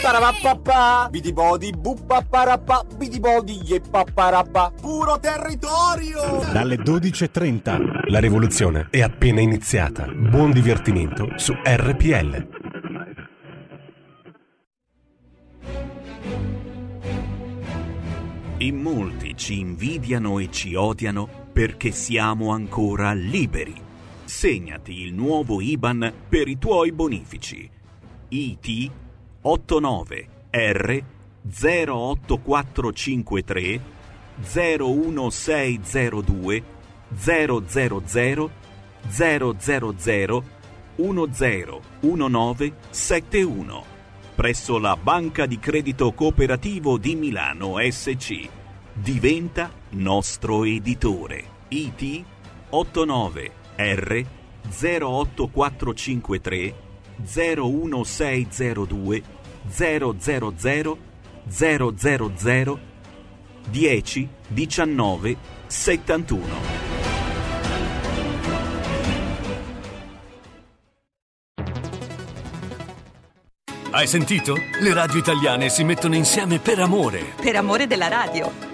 Parapapà! 0.00 1.08
Bidibodi, 1.10 1.70
buppaparapà, 1.70 2.84
bidibodi, 2.96 3.60
yeppapparapà! 3.62 4.72
Puro 4.80 5.18
territorio! 5.20 6.44
Dalle 6.52 6.76
12.30 6.76 8.10
la 8.10 8.18
rivoluzione 8.20 8.88
è 8.90 9.02
appena 9.02 9.40
iniziata. 9.40 10.06
Buon 10.06 10.50
divertimento 10.50 11.32
su 11.36 11.54
RPL. 11.62 12.62
In 18.58 18.76
molti 18.76 19.36
ci 19.36 19.58
invidiano 19.58 20.38
e 20.38 20.48
ci 20.50 20.74
odiano 20.74 21.28
perché 21.52 21.90
siamo 21.90 22.50
ancora 22.50 23.12
liberi. 23.12 23.92
Segnati 24.36 25.02
il 25.02 25.14
nuovo 25.14 25.60
IBAN 25.60 26.12
per 26.28 26.48
i 26.48 26.58
tuoi 26.58 26.90
bonifici. 26.90 27.70
IT 28.28 28.90
89 29.42 30.28
R 30.50 31.04
08453 31.48 33.80
01602 34.42 36.62
000 37.14 37.62
000 37.62 38.50
101971 40.96 43.84
presso 44.34 44.78
la 44.78 44.96
Banca 44.96 45.46
di 45.46 45.60
Credito 45.60 46.12
Cooperativo 46.12 46.98
di 46.98 47.14
Milano 47.14 47.76
SC. 47.78 48.48
Diventa 48.92 49.70
nostro 49.90 50.64
editore. 50.64 51.44
IT 51.68 52.24
89 52.70 53.62
R 53.76 54.24
08453 54.70 56.74
01602 57.22 59.22
000 59.66 60.16
000 62.36 62.78
10 63.70 64.28
19 64.48 65.36
71 65.66 66.82
Hai 73.90 74.06
sentito? 74.08 74.56
Le 74.80 74.92
radio 74.92 75.18
italiane 75.18 75.68
si 75.68 75.84
mettono 75.84 76.16
insieme 76.16 76.58
per 76.58 76.80
amore. 76.80 77.34
Per 77.40 77.54
amore 77.54 77.86
della 77.86 78.08
radio. 78.08 78.73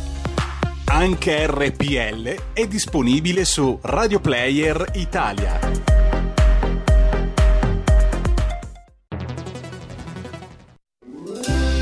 Anche 0.93 1.47
RPL 1.47 2.51
è 2.51 2.67
disponibile 2.67 3.45
su 3.45 3.79
Radio 3.81 4.19
Player 4.19 4.91
Italia. 4.95 5.57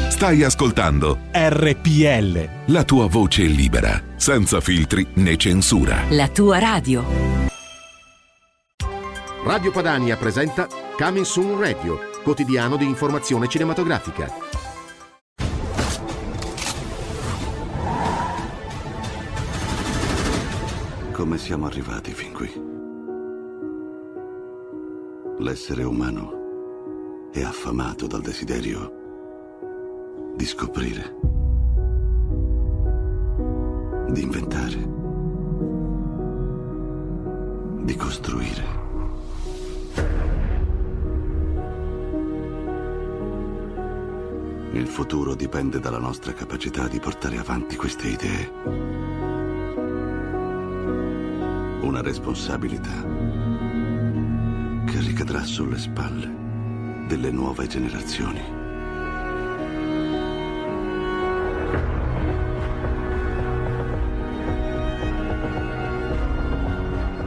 Stai 0.10 0.44
ascoltando 0.44 1.18
RPL. 1.32 2.50
la 2.68 2.84
tua 2.84 3.08
voce 3.08 3.46
libera, 3.46 4.00
senza 4.16 4.62
filtri 4.62 5.08
né 5.16 5.36
censura. 5.38 6.04
La 6.10 6.28
tua 6.28 6.60
radio. 6.60 7.04
Radio 9.44 9.72
Padania 9.72 10.18
presenta 10.18 10.68
Coming 10.96 11.26
Soon 11.26 11.60
Radio, 11.60 12.00
quotidiano 12.22 12.78
di 12.78 12.86
informazione 12.86 13.48
cinematografica. 13.48 14.49
Come 21.20 21.38
siamo 21.38 21.66
arrivati 21.66 22.14
fin 22.14 22.32
qui? 22.32 22.50
L'essere 25.40 25.84
umano 25.84 27.28
è 27.34 27.42
affamato 27.42 28.08
dal 28.08 28.22
desiderio 28.22 30.32
di 30.38 30.46
scoprire, 30.46 31.16
di 34.12 34.22
inventare, 34.22 34.90
di 37.84 37.96
costruire. 37.98 38.64
Il 44.72 44.88
futuro 44.88 45.36
dipende 45.36 45.82
dalla 45.82 46.00
nostra 46.00 46.32
capacità 46.32 46.88
di 46.88 47.02
portare 47.02 47.38
avanti 47.38 47.76
queste 47.76 48.08
idee. 48.08 49.29
Una 51.82 52.02
responsabilità 52.02 52.92
che 54.86 55.00
ricadrà 55.00 55.44
sulle 55.44 55.78
spalle 55.78 56.30
delle 57.08 57.32
nuove 57.32 57.68
generazioni. 57.68 58.42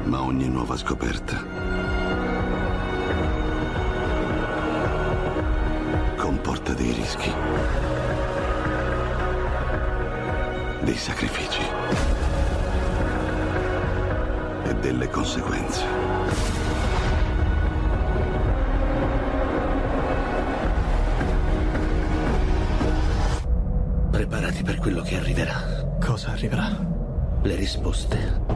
Ma 0.05 0.23
ogni 0.23 0.49
nuova 0.49 0.77
scoperta 0.77 1.63
dei 6.75 6.93
rischi, 6.93 7.33
dei 10.83 10.97
sacrifici 10.97 12.22
e 14.73 14.75
delle 14.77 15.09
conseguenze. 15.09 15.85
Preparati 24.11 24.63
per 24.63 24.79
quello 24.79 25.03
che 25.03 25.17
arriverà. 25.17 25.97
Cosa 26.01 26.31
arriverà? 26.31 26.69
Le 27.43 27.55
risposte. 27.55 28.52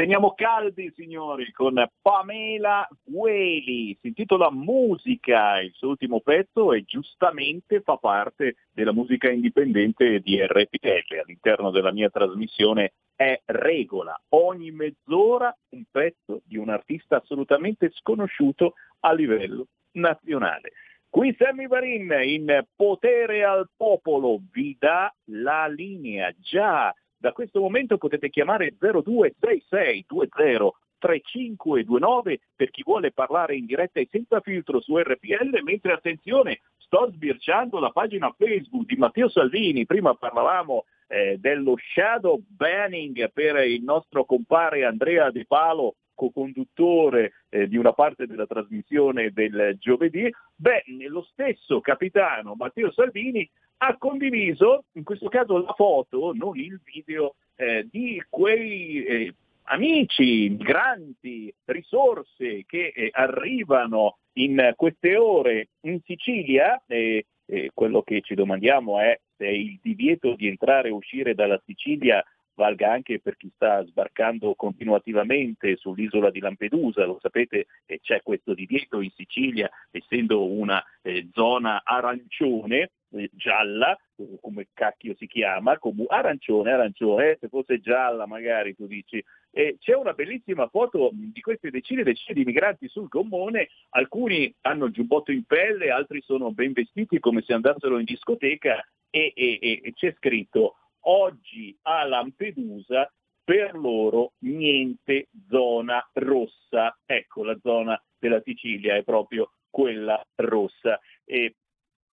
Ci 0.00 0.06
manteniamo 0.06 0.34
caldi, 0.34 0.90
signori, 0.96 1.52
con 1.52 1.74
Pamela 2.00 2.88
Gueli. 3.04 3.94
Si 4.00 4.06
intitola 4.06 4.50
Musica, 4.50 5.60
il 5.60 5.72
suo 5.74 5.90
ultimo 5.90 6.20
pezzo 6.20 6.72
e 6.72 6.84
giustamente 6.84 7.82
fa 7.82 7.98
parte 7.98 8.54
della 8.72 8.94
musica 8.94 9.28
indipendente 9.28 10.20
di 10.20 10.40
RPL. 10.40 11.20
All'interno 11.22 11.70
della 11.70 11.92
mia 11.92 12.08
trasmissione 12.08 12.94
è 13.14 13.42
regola. 13.44 14.18
Ogni 14.30 14.70
mezz'ora 14.70 15.54
un 15.72 15.84
pezzo 15.90 16.40
di 16.46 16.56
un 16.56 16.70
artista 16.70 17.16
assolutamente 17.16 17.90
sconosciuto 17.92 18.76
a 19.00 19.12
livello 19.12 19.66
nazionale. 19.92 20.72
Qui 21.10 21.34
Sammy 21.36 21.66
Varin 21.66 22.10
in 22.24 22.64
Potere 22.74 23.44
al 23.44 23.68
Popolo 23.76 24.40
vi 24.50 24.74
dà 24.78 25.14
la 25.24 25.66
linea. 25.66 26.34
Già 26.38 26.90
da 27.20 27.32
questo 27.32 27.60
momento 27.60 27.98
potete 27.98 28.30
chiamare 28.30 28.74
026620 28.78 30.72
3529 31.00 32.40
per 32.54 32.70
chi 32.70 32.82
vuole 32.84 33.12
parlare 33.12 33.56
in 33.56 33.66
diretta 33.66 34.00
e 34.00 34.08
senza 34.10 34.40
filtro 34.40 34.80
su 34.80 34.98
RPL, 34.98 35.62
mentre 35.62 35.92
attenzione, 35.92 36.60
sto 36.76 37.10
sbirciando 37.10 37.78
la 37.78 37.90
pagina 37.90 38.34
Facebook 38.36 38.86
di 38.86 38.96
Matteo 38.96 39.28
Salvini, 39.28 39.86
prima 39.86 40.14
parlavamo 40.14 40.84
eh, 41.08 41.38
dello 41.38 41.74
shadow 41.76 42.40
banning 42.46 43.30
per 43.32 43.56
il 43.66 43.82
nostro 43.82 44.24
compare 44.24 44.84
Andrea 44.84 45.30
De 45.30 45.44
Palo, 45.46 45.96
co-conduttore 46.14 47.32
eh, 47.48 47.66
di 47.66 47.78
una 47.78 47.92
parte 47.92 48.26
della 48.26 48.46
trasmissione 48.46 49.30
del 49.30 49.76
giovedì, 49.78 50.30
beh, 50.54 50.84
lo 51.08 51.22
stesso 51.22 51.80
capitano 51.80 52.54
Matteo 52.54 52.92
Salvini 52.92 53.48
ha 53.82 53.96
condiviso, 53.96 54.84
in 54.92 55.04
questo 55.04 55.28
caso 55.28 55.58
la 55.58 55.72
foto, 55.74 56.32
non 56.34 56.58
il 56.58 56.80
video, 56.84 57.34
eh, 57.56 57.86
di 57.90 58.22
quei 58.28 59.04
eh, 59.04 59.34
amici, 59.64 60.50
migranti, 60.50 61.52
risorse 61.66 62.64
che 62.66 62.92
eh, 62.94 63.08
arrivano 63.12 64.18
in 64.34 64.72
queste 64.76 65.16
ore 65.16 65.68
in 65.82 66.00
Sicilia. 66.04 66.82
E, 66.86 67.24
e 67.46 67.70
quello 67.74 68.02
che 68.02 68.20
ci 68.20 68.34
domandiamo 68.34 69.00
è 69.00 69.18
se 69.36 69.48
il 69.48 69.78
divieto 69.82 70.34
di 70.34 70.46
entrare 70.46 70.88
e 70.88 70.92
uscire 70.92 71.34
dalla 71.34 71.60
Sicilia 71.64 72.22
valga 72.60 72.92
anche 72.92 73.20
per 73.20 73.38
chi 73.38 73.50
sta 73.54 73.82
sbarcando 73.86 74.54
continuativamente 74.54 75.76
sull'isola 75.76 76.30
di 76.30 76.40
Lampedusa, 76.40 77.06
lo 77.06 77.18
sapete 77.18 77.66
c'è 78.02 78.20
questo 78.22 78.52
divieto 78.52 79.00
in 79.00 79.10
Sicilia, 79.16 79.70
essendo 79.90 80.44
una 80.44 80.84
eh, 81.00 81.30
zona 81.32 81.80
arancione, 81.82 82.90
eh, 83.12 83.30
gialla, 83.32 83.96
come 84.42 84.68
cacchio 84.74 85.14
si 85.16 85.26
chiama, 85.26 85.78
comu- 85.78 86.10
arancione, 86.10 86.70
arancione, 86.70 87.30
eh, 87.30 87.38
se 87.40 87.48
fosse 87.48 87.80
gialla 87.80 88.26
magari 88.26 88.76
tu 88.76 88.86
dici. 88.86 89.24
E 89.50 89.78
c'è 89.80 89.94
una 89.94 90.12
bellissima 90.12 90.68
foto 90.68 91.08
di 91.12 91.40
queste 91.40 91.70
decine 91.70 92.02
e 92.02 92.04
decine 92.04 92.34
di 92.34 92.44
migranti 92.44 92.88
sul 92.88 93.08
gommone, 93.08 93.68
alcuni 93.90 94.54
hanno 94.60 94.84
il 94.84 94.92
giubbotto 94.92 95.32
in 95.32 95.44
pelle, 95.44 95.90
altri 95.90 96.20
sono 96.20 96.52
ben 96.52 96.72
vestiti 96.72 97.18
come 97.20 97.40
se 97.40 97.54
andassero 97.54 97.98
in 97.98 98.04
discoteca 98.04 98.86
e, 99.08 99.32
e, 99.34 99.80
e 99.82 99.92
c'è 99.94 100.14
scritto 100.18 100.74
oggi 101.02 101.76
a 101.82 102.04
Lampedusa 102.04 103.10
per 103.42 103.74
loro 103.74 104.32
niente 104.40 105.28
zona 105.48 106.06
rossa. 106.14 106.96
Ecco, 107.04 107.44
la 107.44 107.58
zona 107.62 108.00
della 108.18 108.40
Sicilia 108.44 108.96
è 108.96 109.02
proprio 109.02 109.52
quella 109.68 110.24
rossa. 110.36 111.00
E 111.24 111.56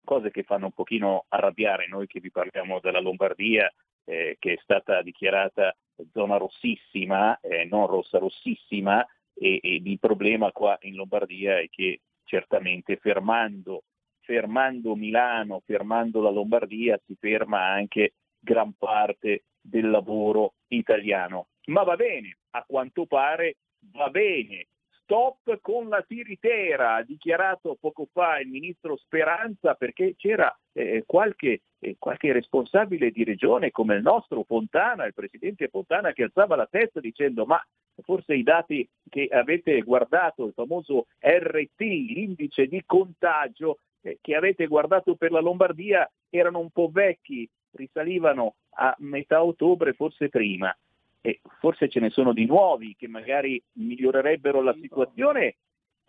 cose 0.03 0.31
che 0.31 0.43
fanno 0.43 0.65
un 0.65 0.71
pochino 0.71 1.25
arrabbiare 1.27 1.87
noi 1.87 2.07
che 2.07 2.19
vi 2.19 2.31
parliamo 2.31 2.79
della 2.79 3.01
Lombardia, 3.01 3.71
eh, 4.05 4.37
che 4.39 4.53
è 4.53 4.59
stata 4.61 5.01
dichiarata 5.01 5.75
zona 6.13 6.37
rossissima, 6.37 7.39
eh, 7.41 7.65
non 7.65 7.87
rossa 7.87 8.17
rossissima, 8.17 9.05
e, 9.33 9.59
e 9.61 9.81
il 9.83 9.99
problema 9.99 10.51
qua 10.51 10.77
in 10.81 10.95
Lombardia 10.95 11.59
è 11.59 11.67
che 11.69 12.01
certamente 12.23 12.97
fermando, 12.97 13.83
fermando 14.21 14.95
Milano, 14.95 15.61
fermando 15.65 16.21
la 16.21 16.29
Lombardia, 16.29 16.99
si 17.05 17.15
ferma 17.19 17.65
anche 17.65 18.13
gran 18.47 18.73
parte 18.77 19.43
del 19.59 19.89
lavoro 19.89 20.53
italiano. 20.67 21.47
Ma 21.65 21.83
va 21.83 21.97
bene, 21.97 22.37
a 22.51 22.63
quanto 22.65 23.05
pare 23.05 23.57
va 23.91 24.09
bene, 24.09 24.67
stop 25.01 25.59
con 25.59 25.89
la 25.89 26.01
tiritera, 26.01 26.95
ha 26.95 27.03
dichiarato 27.03 27.77
poco 27.79 28.07
fa 28.11 28.39
il 28.39 28.47
ministro 28.47 28.95
Speranza 28.95 29.73
perché 29.73 30.15
c'era 30.15 30.57
eh, 30.71 31.03
qualche, 31.05 31.63
eh, 31.79 31.97
qualche, 31.99 32.31
responsabile 32.31 33.11
di 33.11 33.25
regione 33.25 33.71
come 33.71 33.95
il 33.95 34.01
nostro 34.01 34.43
Fontana, 34.43 35.05
il 35.05 35.13
presidente 35.13 35.67
Fontana 35.67 36.13
che 36.13 36.23
alzava 36.23 36.55
la 36.55 36.67
testa 36.67 37.01
dicendo 37.01 37.45
ma 37.45 37.61
forse 38.01 38.33
i 38.33 38.43
dati 38.43 38.87
che 39.09 39.27
avete 39.29 39.81
guardato, 39.81 40.45
il 40.45 40.53
famoso 40.53 41.07
RT, 41.19 41.79
l'indice 41.79 42.67
di 42.67 42.81
contagio 42.85 43.79
eh, 44.01 44.19
che 44.21 44.35
avete 44.35 44.67
guardato 44.67 45.15
per 45.15 45.31
la 45.31 45.41
Lombardia 45.41 46.09
erano 46.29 46.59
un 46.59 46.69
po' 46.69 46.89
vecchi, 46.91 47.49
risalivano 47.77 48.55
a 48.71 48.93
metà 48.99 49.41
ottobre, 49.41 49.93
forse 49.93 50.27
prima 50.27 50.75
e 51.21 51.41
forse 51.59 51.89
ce 51.89 51.99
ne 51.99 52.09
sono 52.09 52.33
di 52.33 52.45
nuovi 52.45 52.95
che 52.97 53.07
magari 53.07 53.61
migliorerebbero 53.73 54.61
la 54.61 54.75
situazione 54.79 55.57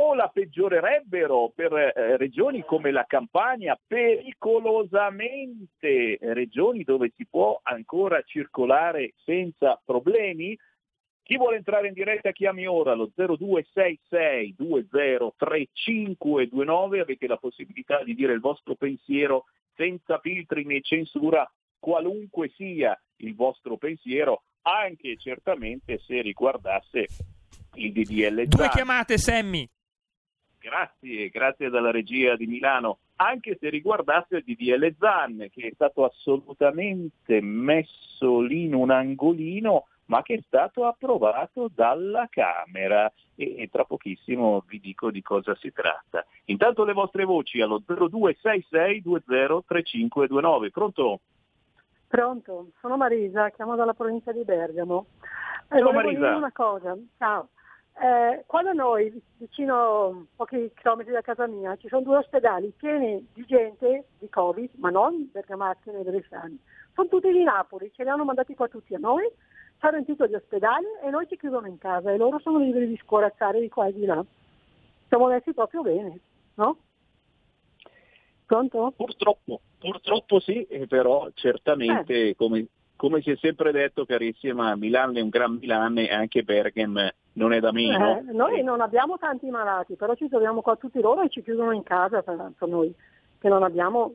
o 0.00 0.14
la 0.14 0.28
peggiorerebbero 0.28 1.50
per 1.54 1.72
eh, 1.72 2.16
regioni 2.16 2.62
come 2.64 2.90
la 2.92 3.04
Campania, 3.04 3.76
pericolosamente 3.84 6.18
regioni 6.20 6.84
dove 6.84 7.12
si 7.16 7.26
può 7.26 7.58
ancora 7.64 8.22
circolare 8.22 9.14
senza 9.24 9.80
problemi. 9.84 10.56
Chi 11.22 11.36
vuole 11.36 11.56
entrare 11.56 11.88
in 11.88 11.94
diretta 11.94 12.30
chiami 12.30 12.64
ora 12.66 12.92
allo 12.92 13.10
0266 13.12 14.54
203529, 14.56 17.00
avete 17.00 17.26
la 17.26 17.38
possibilità 17.38 18.04
di 18.04 18.14
dire 18.14 18.34
il 18.34 18.40
vostro 18.40 18.76
pensiero 18.76 19.46
senza 19.74 20.20
filtri 20.20 20.64
né 20.64 20.80
censura, 20.80 21.50
qualunque 21.78 22.50
sia 22.54 22.98
il 23.16 23.34
vostro 23.34 23.76
pensiero, 23.76 24.42
anche 24.62 25.16
certamente 25.16 25.98
se 25.98 26.20
riguardasse 26.20 27.06
il 27.74 27.92
DDL. 27.92 28.46
Due 28.46 28.68
chiamate, 28.68 29.18
Sammy. 29.18 29.68
Grazie, 30.60 31.28
grazie 31.28 31.70
dalla 31.70 31.90
regia 31.90 32.36
di 32.36 32.46
Milano. 32.46 32.98
Anche 33.16 33.56
se 33.60 33.68
riguardasse 33.70 34.36
il 34.36 34.44
DDL 34.44 34.94
Zan, 34.98 35.48
che 35.50 35.68
è 35.68 35.70
stato 35.72 36.04
assolutamente 36.04 37.40
messo 37.40 38.40
lì 38.40 38.64
in 38.64 38.74
un 38.74 38.90
angolino, 38.90 39.86
ma 40.06 40.22
che 40.22 40.34
è 40.34 40.42
stato 40.46 40.86
approvato 40.86 41.70
dalla 41.72 42.26
Camera 42.28 43.10
e, 43.34 43.56
e 43.58 43.68
tra 43.68 43.84
pochissimo 43.84 44.64
vi 44.66 44.80
dico 44.80 45.10
di 45.10 45.22
cosa 45.22 45.54
si 45.56 45.72
tratta. 45.72 46.24
Intanto 46.46 46.84
le 46.84 46.92
vostre 46.92 47.24
voci 47.24 47.60
allo 47.60 47.82
0266203529. 47.86 50.70
Pronto? 50.70 51.20
Pronto, 52.08 52.68
sono 52.80 52.96
Marisa, 52.96 53.50
chiamo 53.50 53.76
dalla 53.76 53.92
provincia 53.92 54.32
di 54.32 54.42
Bergamo. 54.42 55.06
Eh, 55.70 55.82
volevo 55.82 55.92
Marisa. 55.92 56.18
dire 56.18 56.34
una 56.34 56.52
cosa, 56.52 56.96
ciao. 57.18 57.48
Eh, 58.00 58.44
qua 58.46 58.62
da 58.62 58.72
noi, 58.72 59.12
vicino 59.36 60.26
pochi 60.34 60.72
chilometri 60.74 61.12
da 61.12 61.20
casa 61.20 61.46
mia, 61.46 61.76
ci 61.76 61.88
sono 61.88 62.02
due 62.02 62.16
ospedali 62.16 62.72
pieni 62.74 63.28
di 63.34 63.44
gente 63.44 64.06
di 64.18 64.28
Covid, 64.30 64.70
ma 64.76 64.88
non 64.88 65.28
bergamaschi 65.30 65.90
né 65.90 66.02
bresciani. 66.02 66.58
Sono 66.94 67.08
tutti 67.08 67.30
di 67.30 67.42
Napoli, 67.42 67.92
ce 67.94 68.04
li 68.04 68.08
hanno 68.08 68.24
mandati 68.24 68.54
qua 68.54 68.68
tutti 68.68 68.94
a 68.94 68.98
noi, 68.98 69.28
ci 69.78 69.84
hanno 69.84 69.94
riempito 69.94 70.26
gli 70.26 70.34
ospedali 70.34 70.86
e 71.02 71.10
noi 71.10 71.28
ci 71.28 71.36
chiudono 71.36 71.66
in 71.66 71.76
casa 71.76 72.10
e 72.10 72.16
loro 72.16 72.38
sono 72.38 72.58
liberi 72.58 72.88
di 72.88 73.00
scorazzare 73.04 73.60
di 73.60 73.68
qua 73.68 73.86
e 73.86 73.92
di 73.92 74.06
là. 74.06 74.24
Siamo 75.08 75.26
messi 75.26 75.52
proprio 75.52 75.82
bene, 75.82 76.20
no? 76.54 76.76
Pronto? 78.48 78.94
Purtroppo, 78.96 79.60
purtroppo 79.78 80.40
sì, 80.40 80.62
eh, 80.62 80.86
però 80.86 81.28
certamente 81.34 82.34
come, 82.34 82.68
come 82.96 83.20
si 83.20 83.30
è 83.30 83.36
sempre 83.36 83.72
detto 83.72 84.06
carissima, 84.06 84.74
Milano 84.74 85.18
è 85.18 85.20
un 85.20 85.28
gran 85.28 85.58
Milano 85.60 86.00
e 86.00 86.10
anche 86.10 86.44
Bergamo 86.44 87.10
non 87.34 87.52
è 87.52 87.60
da 87.60 87.72
meno. 87.72 88.16
Eh, 88.16 88.32
noi 88.32 88.62
non 88.62 88.80
abbiamo 88.80 89.18
tanti 89.18 89.50
malati, 89.50 89.96
però 89.96 90.14
ci 90.14 90.30
troviamo 90.30 90.62
qua 90.62 90.76
tutti 90.76 90.98
loro 90.98 91.20
e 91.20 91.28
ci 91.28 91.42
chiudono 91.42 91.72
in 91.72 91.82
casa 91.82 92.22
per, 92.22 92.52
per 92.58 92.68
noi, 92.68 92.90
che 93.38 93.48
non 93.50 93.62
abbiamo, 93.62 94.14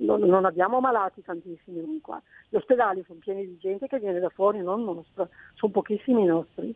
non, 0.00 0.20
non 0.20 0.44
abbiamo 0.44 0.78
malati 0.80 1.22
tantissimi 1.22 2.02
qua. 2.02 2.20
Gli 2.50 2.56
ospedali 2.56 3.02
sono 3.06 3.18
pieni 3.18 3.46
di 3.46 3.56
gente 3.56 3.86
che 3.86 3.98
viene 3.98 4.18
da 4.18 4.28
fuori, 4.28 4.60
non 4.60 4.84
nostra, 4.84 5.26
sono 5.54 5.72
pochissimi 5.72 6.20
i 6.20 6.26
nostri. 6.26 6.74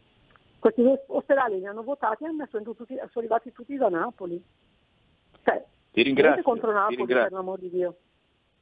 Questi 0.59 0.83
ospedali 1.09 1.59
li 1.59 1.67
hanno 1.67 1.83
votati 1.83 2.25
e 2.25 2.29
sono, 2.51 2.63
tutti- 2.73 2.95
sono 2.95 3.11
arrivati 3.17 3.53
tutti 3.53 3.77
da 3.77 3.91
Napoli. 3.91 4.43
Cioè, 5.43 5.63
Ti 5.95 6.03
ringrazio, 6.03 6.43
contro 6.43 6.73
Napoli, 6.73 6.97
ringrazio. 6.97 7.29
per 7.29 7.39
l'amor 7.39 7.61
di 7.61 7.71
Dio. 7.71 7.95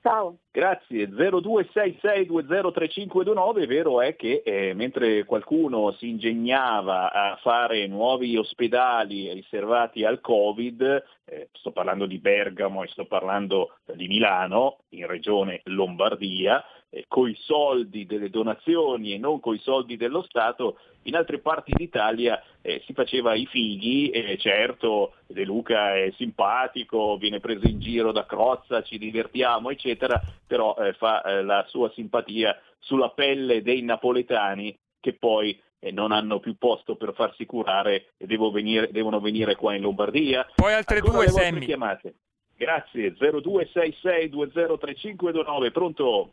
Ciao. 0.03 0.37
Grazie, 0.51 1.09
0266203529, 1.09 3.67
vero 3.67 4.03
è 4.03 4.17
che 4.17 4.43
eh, 4.45 4.75
mentre 4.75 5.25
qualcuno 5.25 5.93
si 5.93 6.11
ingegnava 6.11 7.11
a 7.11 7.39
fare 7.41 7.87
nuovi 7.87 8.37
ospedali 8.37 9.33
riservati 9.33 10.05
al 10.05 10.21
Covid, 10.21 11.05
eh, 11.25 11.49
sto 11.53 11.71
parlando 11.71 12.05
di 12.05 12.19
Bergamo 12.19 12.83
e 12.83 12.89
sto 12.89 13.07
parlando 13.07 13.77
di 13.95 14.09
Milano, 14.09 14.81
in 14.91 15.07
regione 15.07 15.63
Lombardia, 15.65 16.63
eh, 16.95 17.07
coi 17.09 17.35
soldi 17.41 18.05
delle 18.05 18.29
donazioni 18.29 19.15
e 19.15 19.19
non 19.19 19.41
coi 19.41 19.59
soldi 19.61 19.97
dello 19.97 20.21
Stato, 20.23 20.77
in 21.05 21.17
altre 21.17 21.39
parti 21.39 21.73
d'Italia 21.75 22.43
eh, 22.61 22.83
si 22.85 22.93
faceva 22.93 23.33
i 23.35 23.47
fighi, 23.47 24.11
e 24.11 24.37
certo 24.39 25.15
De 25.27 25.43
Luca 25.45 25.97
è 25.97 26.13
simpatico, 26.17 27.17
viene 27.17 27.41
preso 27.41 27.67
in 27.67 27.81
giro 27.81 28.13
da 28.13 28.27
Crozza, 28.27 28.83
ci 28.83 28.99
divertiamo, 28.99 29.71
eccetera, 29.71 30.21
però 30.47 30.77
eh, 30.77 30.93
fa 30.93 31.23
eh, 31.23 31.43
la 31.43 31.65
sua 31.69 31.91
simpatia 31.95 32.61
sulla 32.79 33.09
pelle 33.09 33.63
dei 33.63 33.81
napoletani 33.83 34.79
che 35.01 35.15
poi 35.15 35.59
eh, 35.79 35.91
non 35.91 36.13
hanno 36.13 36.41
più 36.41 36.59
posto 36.59 36.97
per 36.97 37.15
farsi 37.15 37.47
curare 37.47 38.09
e 38.19 38.27
venire- 38.27 38.91
devono 38.93 39.19
venire 39.19 39.57
qua 39.57 39.75
in 39.75 39.81
Lombardia. 39.83 40.47
Poi 40.55 40.75
altre 40.75 40.99
Ancora 40.99 41.25
due, 41.25 41.59
chiamate. 41.61 42.17
Grazie, 42.55 43.15
0266203529, 43.15 45.73
pronto? 45.73 46.33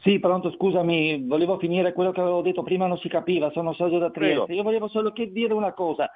Sì, 0.00 0.18
pronto, 0.18 0.50
scusami, 0.50 1.26
volevo 1.26 1.58
finire 1.58 1.92
quello 1.92 2.12
che 2.12 2.20
avevo 2.20 2.40
detto 2.40 2.62
prima, 2.62 2.86
non 2.86 2.98
si 2.98 3.08
capiva, 3.08 3.50
sono 3.50 3.74
Sergio 3.74 3.98
da 3.98 4.10
Trieste. 4.10 4.44
Prego. 4.44 4.52
Io 4.58 4.62
volevo 4.62 4.88
solo 4.88 5.12
dire 5.14 5.52
una 5.52 5.72
cosa, 5.72 6.10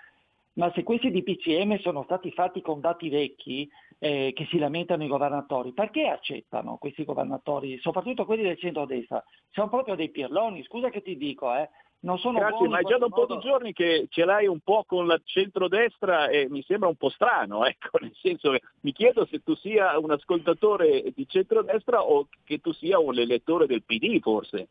ma 0.54 0.72
se 0.74 0.82
questi 0.82 1.10
DPCM 1.10 1.78
sono 1.80 2.02
stati 2.04 2.30
fatti 2.32 2.62
con 2.62 2.80
dati 2.80 3.08
vecchi 3.10 3.68
eh, 3.98 4.32
che 4.34 4.46
si 4.46 4.58
lamentano 4.58 5.04
i 5.04 5.08
governatori, 5.08 5.72
perché 5.72 6.08
accettano 6.08 6.78
questi 6.78 7.04
governatori, 7.04 7.78
soprattutto 7.78 8.24
quelli 8.24 8.42
del 8.42 8.58
centro-destra? 8.58 9.22
Sono 9.50 9.68
proprio 9.68 9.94
dei 9.94 10.10
pirloni, 10.10 10.64
scusa 10.64 10.88
che 10.88 11.02
ti 11.02 11.16
dico, 11.16 11.54
eh, 11.54 11.68
non 12.00 12.18
sono 12.18 12.38
Grazie, 12.38 12.68
ma 12.68 12.78
è 12.78 12.82
già 12.82 12.98
da 12.98 13.06
un 13.06 13.10
questo 13.10 13.26
po' 13.26 13.26
di 13.26 13.34
modo. 13.34 13.48
giorni 13.48 13.72
che 13.72 14.06
ce 14.10 14.24
l'hai 14.24 14.46
un 14.46 14.60
po' 14.60 14.84
con 14.86 15.06
la 15.06 15.20
centrodestra 15.24 16.28
e 16.28 16.46
mi 16.48 16.62
sembra 16.62 16.88
un 16.88 16.96
po' 16.96 17.08
strano, 17.08 17.64
ecco, 17.66 17.98
nel 18.00 18.14
senso 18.20 18.52
che 18.52 18.60
mi 18.80 18.92
chiedo 18.92 19.26
se 19.26 19.42
tu 19.42 19.54
sia 19.56 19.98
un 19.98 20.10
ascoltatore 20.10 21.12
di 21.14 21.26
centrodestra 21.28 22.02
o 22.02 22.28
che 22.44 22.58
tu 22.60 22.72
sia 22.72 22.98
un 22.98 23.18
elettore 23.18 23.66
del 23.66 23.82
PD 23.82 24.20
forse. 24.20 24.68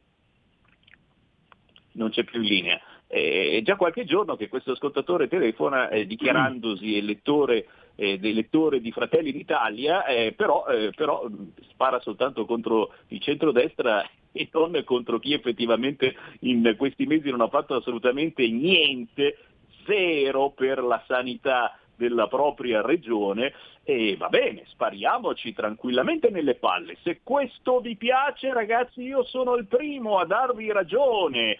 Non 1.93 2.09
c'è 2.09 2.23
più 2.23 2.41
in 2.41 2.47
linea. 2.47 2.81
È 3.07 3.61
già 3.63 3.75
qualche 3.75 4.03
giorno 4.03 4.35
che 4.35 4.49
questo 4.49 4.71
ascoltatore 4.71 5.27
telefona 5.27 5.89
eh, 5.89 6.05
dichiarandosi 6.05 6.97
elettore, 6.97 7.67
eh, 7.95 8.19
elettore 8.21 8.81
di 8.81 8.91
Fratelli 8.91 9.31
d'Italia, 9.31 10.05
eh, 10.05 10.33
però, 10.33 10.65
eh, 10.67 10.91
però 10.95 11.25
spara 11.69 11.99
soltanto 12.01 12.45
contro 12.45 12.93
il 13.07 13.21
centrodestra 13.21 14.03
e 14.35 14.49
non 14.51 14.81
contro 14.83 15.17
chi 15.19 15.33
effettivamente 15.33 16.13
in 16.41 16.75
questi 16.77 17.05
mesi 17.05 17.29
non 17.29 17.39
ha 17.41 17.47
fatto 17.47 17.75
assolutamente 17.75 18.45
niente, 18.47 19.37
zero 19.85 20.51
per 20.51 20.83
la 20.83 21.01
sanità 21.07 21.77
della 21.95 22.27
propria 22.27 22.81
regione 22.81 23.53
e 23.83 24.17
va 24.17 24.27
bene, 24.27 24.63
spariamoci 24.65 25.53
tranquillamente 25.53 26.29
nelle 26.29 26.55
palle. 26.55 26.97
Se 27.03 27.21
questo 27.23 27.79
vi 27.79 27.95
piace 27.95 28.51
ragazzi 28.51 29.03
io 29.03 29.23
sono 29.23 29.55
il 29.55 29.67
primo 29.67 30.17
a 30.17 30.25
darvi 30.25 30.69
ragione. 30.71 31.57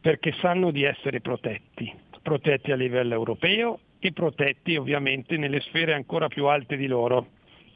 perché 0.00 0.32
sanno 0.40 0.70
di 0.70 0.82
essere 0.82 1.20
protetti, 1.20 1.92
protetti 2.22 2.72
a 2.72 2.76
livello 2.76 3.12
europeo 3.14 3.80
e 3.98 4.12
protetti 4.12 4.76
ovviamente 4.76 5.36
nelle 5.36 5.60
sfere 5.60 5.92
ancora 5.92 6.28
più 6.28 6.46
alte 6.46 6.76
di 6.76 6.86
loro, 6.86 7.26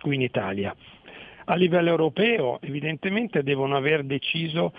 qui 0.01 0.15
in 0.15 0.23
Italia. 0.23 0.75
A 1.47 1.55
livello 1.57 1.91
europeo 1.91 2.61
evidentemente 2.63 3.43
devono 3.43 3.77
aver 3.77 4.05
deciso 4.05 4.73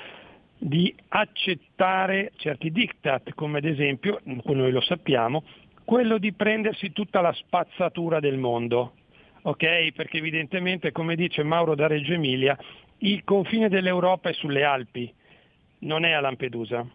di 0.57 0.93
accettare 1.09 2.31
certi 2.37 2.71
diktat, 2.71 3.33
come 3.33 3.59
ad 3.59 3.65
esempio, 3.65 4.19
noi 4.23 4.71
lo 4.71 4.81
sappiamo, 4.81 5.43
quello 5.83 6.17
di 6.17 6.33
prendersi 6.33 6.91
tutta 6.91 7.21
la 7.21 7.33
spazzatura 7.33 8.19
del 8.19 8.37
mondo, 8.37 8.93
ok? 9.43 9.91
Perché 9.93 10.17
evidentemente, 10.17 10.91
come 10.91 11.15
dice 11.15 11.43
Mauro 11.43 11.75
da 11.75 11.85
Reggio 11.85 12.13
Emilia, 12.13 12.57
il 12.99 13.23
confine 13.23 13.69
dell'Europa 13.69 14.29
è 14.29 14.33
sulle 14.33 14.63
Alpi, 14.63 15.13
non 15.79 16.05
è 16.05 16.11
a 16.11 16.21
Lampedusa. 16.21 16.87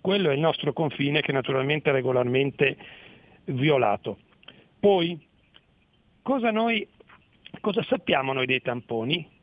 Quello 0.00 0.30
è 0.30 0.34
il 0.34 0.40
nostro 0.40 0.72
confine 0.72 1.22
che 1.22 1.32
naturalmente 1.32 1.88
è 1.88 1.92
regolarmente 1.92 2.76
violato. 3.44 4.18
Poi, 4.78 5.18
cosa, 6.22 6.50
noi, 6.50 6.86
cosa 7.60 7.82
sappiamo 7.84 8.32
noi 8.32 8.46
dei 8.46 8.60
tamponi? 8.60 9.38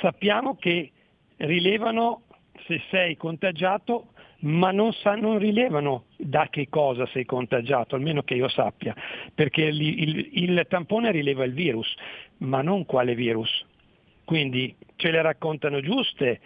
sappiamo 0.00 0.56
che 0.56 0.92
rilevano 1.36 2.22
se 2.66 2.82
sei 2.90 3.16
contagiato 3.16 4.08
ma 4.40 4.70
non, 4.70 4.92
sa, 4.92 5.16
non, 5.16 5.38
rilevano 5.38 6.04
da 6.16 6.46
che 6.48 6.68
cosa 6.68 7.06
sei 7.06 7.24
contagiato, 7.24 7.96
almeno 7.96 8.22
che 8.22 8.34
io 8.34 8.48
sappia, 8.48 8.94
perché 9.34 9.62
il, 9.62 9.80
il, 9.80 10.28
il, 10.44 10.66
tampone 10.68 11.10
rileva 11.10 11.44
il 11.44 11.52
virus, 11.52 11.92
ma 12.38 12.62
non 12.62 12.84
quale 12.84 13.16
virus. 13.16 13.66
Quindi 14.24 14.76
ce 14.94 15.10
le 15.10 15.22
raccontano 15.22 15.80
giuste 15.80 16.40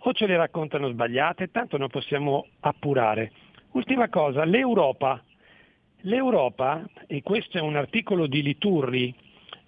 o 0.00 0.12
ce 0.12 0.26
le 0.26 0.36
raccontano 0.36 0.90
sbagliate, 0.90 1.50
tanto 1.50 1.78
non 1.78 1.88
possiamo 1.88 2.48
appurare. 2.60 3.32
Ultima 3.72 4.08
cosa, 4.08 4.44
l'Europa. 4.44 5.22
L'Europa, 6.02 6.86
e 7.06 7.22
questo 7.22 7.58
è 7.58 7.60
un 7.60 7.76
articolo 7.76 8.26
di 8.26 8.42
Liturri, 8.42 9.14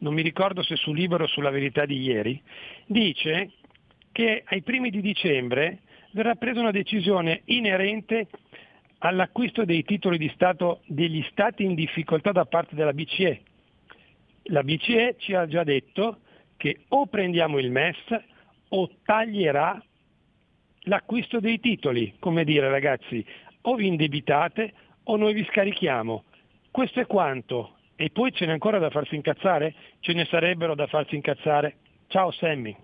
non 0.00 0.14
mi 0.14 0.22
ricordo 0.22 0.62
se 0.62 0.76
su 0.76 0.92
Libero 0.92 1.24
o 1.24 1.28
sulla 1.28 1.50
verità 1.50 1.86
di 1.86 2.00
ieri, 2.00 2.40
dice 2.86 3.52
che 4.12 4.42
ai 4.44 4.62
primi 4.62 4.90
di 4.90 5.00
dicembre 5.00 5.80
verrà 6.12 6.34
presa 6.34 6.60
una 6.60 6.70
decisione 6.70 7.42
inerente 7.46 8.28
all'acquisto 8.98 9.64
dei 9.64 9.84
titoli 9.84 10.18
di 10.18 10.30
Stato 10.34 10.82
degli 10.86 11.24
Stati 11.30 11.64
in 11.64 11.74
difficoltà 11.74 12.32
da 12.32 12.44
parte 12.44 12.74
della 12.74 12.92
BCE. 12.92 13.40
La 14.44 14.62
BCE 14.62 15.16
ci 15.18 15.34
ha 15.34 15.46
già 15.46 15.64
detto 15.64 16.20
che 16.56 16.80
o 16.88 17.06
prendiamo 17.06 17.58
il 17.58 17.70
MES 17.70 17.96
o 18.68 18.90
taglierà 19.04 19.82
l'acquisto 20.84 21.40
dei 21.40 21.60
titoli, 21.60 22.14
come 22.18 22.44
dire 22.44 22.68
ragazzi, 22.68 23.24
o 23.62 23.74
vi 23.74 23.86
indebitate 23.86 24.72
o 25.04 25.16
noi 25.16 25.34
vi 25.34 25.44
scarichiamo. 25.44 26.24
Questo 26.70 27.00
è 27.00 27.06
quanto. 27.06 27.76
E 28.02 28.08
poi 28.08 28.32
ce 28.32 28.46
n'è 28.46 28.52
ancora 28.52 28.78
da 28.78 28.88
farsi 28.88 29.14
incazzare? 29.14 29.74
Ce 30.00 30.14
ne 30.14 30.24
sarebbero 30.24 30.74
da 30.74 30.86
farsi 30.86 31.16
incazzare. 31.16 31.76
Ciao 32.06 32.30
Sammy. 32.30 32.74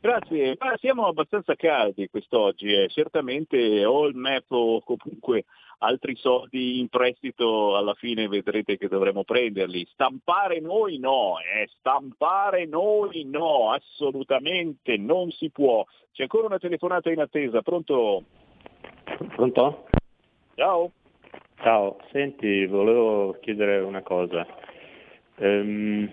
Grazie, 0.00 0.56
ma 0.58 0.74
siamo 0.78 1.06
abbastanza 1.06 1.54
caldi 1.54 2.08
quest'oggi, 2.08 2.72
eh. 2.72 2.88
certamente 2.88 3.84
o 3.84 4.06
il 4.06 4.16
MEP 4.16 4.50
o 4.52 4.80
comunque 4.80 5.44
altri 5.80 6.16
soldi 6.16 6.78
in 6.78 6.88
prestito 6.88 7.76
alla 7.76 7.92
fine 7.92 8.26
vedrete 8.26 8.78
che 8.78 8.88
dovremo 8.88 9.22
prenderli. 9.22 9.86
Stampare 9.92 10.60
noi 10.60 10.96
no, 10.96 11.34
eh. 11.40 11.68
stampare 11.78 12.64
noi 12.64 13.24
no, 13.24 13.72
assolutamente 13.72 14.96
non 14.96 15.30
si 15.30 15.50
può. 15.50 15.84
C'è 16.10 16.22
ancora 16.22 16.46
una 16.46 16.58
telefonata 16.58 17.10
in 17.10 17.20
attesa, 17.20 17.60
pronto? 17.60 18.24
Pronto? 19.34 19.84
Ciao. 20.54 20.92
Ciao, 21.60 21.98
senti, 22.12 22.66
volevo 22.66 23.36
chiedere 23.40 23.78
una 23.80 24.02
cosa. 24.02 24.46
Ehm, 25.36 26.08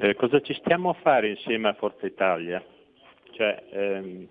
eh, 0.00 0.14
cosa 0.14 0.40
ci 0.40 0.54
stiamo 0.54 0.90
a 0.90 0.96
fare 1.02 1.28
insieme 1.28 1.68
a 1.68 1.74
Forza 1.74 2.06
Italia? 2.06 2.62
Cioè, 3.32 3.62
ehm, 3.70 4.26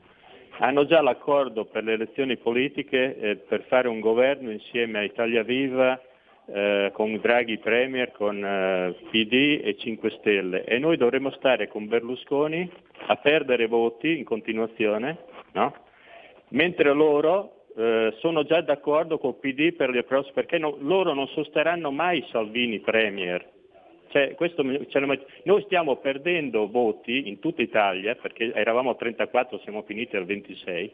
hanno 0.60 0.86
già 0.86 1.02
l'accordo 1.02 1.66
per 1.66 1.84
le 1.84 1.94
elezioni 1.94 2.38
politiche 2.38 3.18
eh, 3.18 3.36
per 3.36 3.64
fare 3.64 3.88
un 3.88 4.00
governo 4.00 4.52
insieme 4.52 5.00
a 5.00 5.04
Italia 5.04 5.44
Viva, 5.44 6.02
eh, 6.48 6.92
con 6.94 7.20
Draghi 7.20 7.58
Premier, 7.58 8.12
con 8.12 8.44
eh, 8.44 8.96
PD 9.10 9.62
e 9.64 9.76
5 9.78 10.10
Stelle 10.20 10.64
e 10.64 10.80
noi 10.80 10.98
dovremmo 10.98 11.30
stare 11.32 11.68
con 11.68 11.88
Berlusconi 11.88 12.70
a 13.08 13.16
perdere 13.18 13.68
voti 13.68 14.18
in 14.18 14.24
continuazione, 14.24 15.18
no? 15.54 15.74
mentre 16.50 16.94
loro 16.94 17.57
eh, 17.78 18.16
sono 18.18 18.44
già 18.44 18.62
d'accordo 18.62 19.18
col 19.18 19.36
PD 19.36 19.74
per 19.74 19.90
le 19.91 20.04
prossime, 20.04 20.34
perché 20.34 20.58
no, 20.58 20.76
loro 20.80 21.14
non 21.14 21.28
sosterranno 21.28 21.91
mai 21.91 22.26
Salvini 22.32 22.80
Premier, 22.80 23.56
cioè, 24.10 24.36
questo, 24.36 24.64
noi 24.64 25.64
stiamo 25.66 25.98
perdendo 25.98 26.70
voti 26.70 27.28
in 27.28 27.40
tutta 27.40 27.62
Italia, 27.62 28.16
perché 28.16 28.54
eravamo 28.54 28.91
a 28.91 28.95
34, 28.95 29.60
siamo 29.60 29.84
finiti 29.84 30.16
al 30.16 30.26
26. 30.26 30.91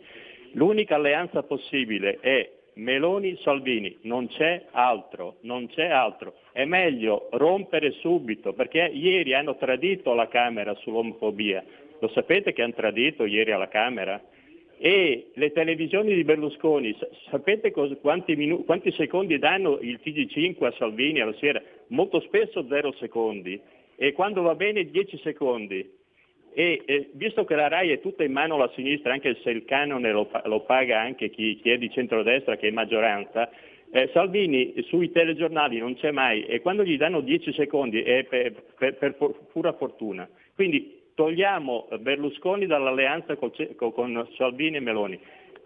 L'unica 0.54 0.96
alleanza 0.96 1.44
possibile 1.44 2.18
è 2.20 2.50
Meloni-Salvini, 2.76 4.00
non 4.04 4.28
c'è 4.28 4.66
altro, 4.72 5.38
non 5.42 5.68
c'è 5.68 5.86
altro. 5.86 6.36
È 6.52 6.66
meglio 6.66 7.30
rompere 7.32 7.92
subito, 7.92 8.54
perché 8.54 8.90
ieri 8.92 9.34
hanno 9.34 9.58
tradito 9.58 10.14
la 10.14 10.28
Camera 10.28 10.74
sull'omofobia. 10.76 11.64
Lo 12.00 12.08
sapete 12.10 12.52
che 12.52 12.64
hanno 12.64 12.74
tradito 12.74 13.26
ieri 13.26 13.52
alla 13.52 13.68
Camera? 13.68 14.20
E 14.86 15.32
le 15.36 15.54
televisioni 15.54 16.14
di 16.14 16.26
Berlusconi, 16.26 16.94
sapete 17.30 17.72
cosa, 17.72 17.96
quanti, 17.96 18.36
minu- 18.36 18.66
quanti, 18.66 18.92
secondi 18.92 19.40
danno 19.40 19.80
il 19.80 19.98
TG5 20.04 20.66
a 20.66 20.74
Salvini 20.78 21.22
alla 21.22 21.34
sera? 21.36 21.62
Molto 21.88 22.20
spesso 22.20 22.68
zero 22.68 22.92
secondi 23.00 23.58
e 23.96 24.12
quando 24.12 24.42
va 24.42 24.56
bene 24.56 24.84
10 24.84 25.22
secondi. 25.24 25.90
E, 26.54 26.82
e, 26.84 27.10
visto 27.14 27.46
che 27.46 27.56
la 27.56 27.70
RAI 27.70 27.92
è 27.92 28.02
tutta 28.02 28.26
in 28.26 28.34
mano 28.34 28.56
alla 28.56 28.70
sinistra, 28.76 29.14
anche 29.14 29.38
se 29.42 29.52
il 29.52 29.64
canone 29.64 30.12
lo, 30.12 30.30
lo 30.44 30.60
paga 30.64 31.00
anche 31.00 31.30
chi, 31.30 31.58
chi, 31.62 31.70
è 31.70 31.78
di 31.78 31.90
centrodestra 31.90 32.58
che 32.58 32.68
è 32.68 32.72
maggioranza, 32.72 33.50
eh, 33.90 34.10
Salvini 34.12 34.74
sui 34.88 35.12
telegiornali 35.12 35.78
non 35.78 35.96
c'è 35.96 36.12
mai 36.12 36.44
e 36.44 36.60
quando 36.60 36.84
gli 36.84 36.98
danno 36.98 37.22
10 37.22 37.54
secondi 37.54 38.02
è 38.02 38.26
per, 38.26 38.62
per, 38.78 38.98
per 38.98 39.16
pura 39.50 39.72
fortuna. 39.72 40.28
Quindi 40.54 41.03
togliamo 41.16 41.88
Berlusconi 42.00 42.66
dall'alleanza 42.66 43.36
con 43.36 44.28
Salvini 44.36 44.78
e 44.78 44.82
Meloni. 44.82 45.20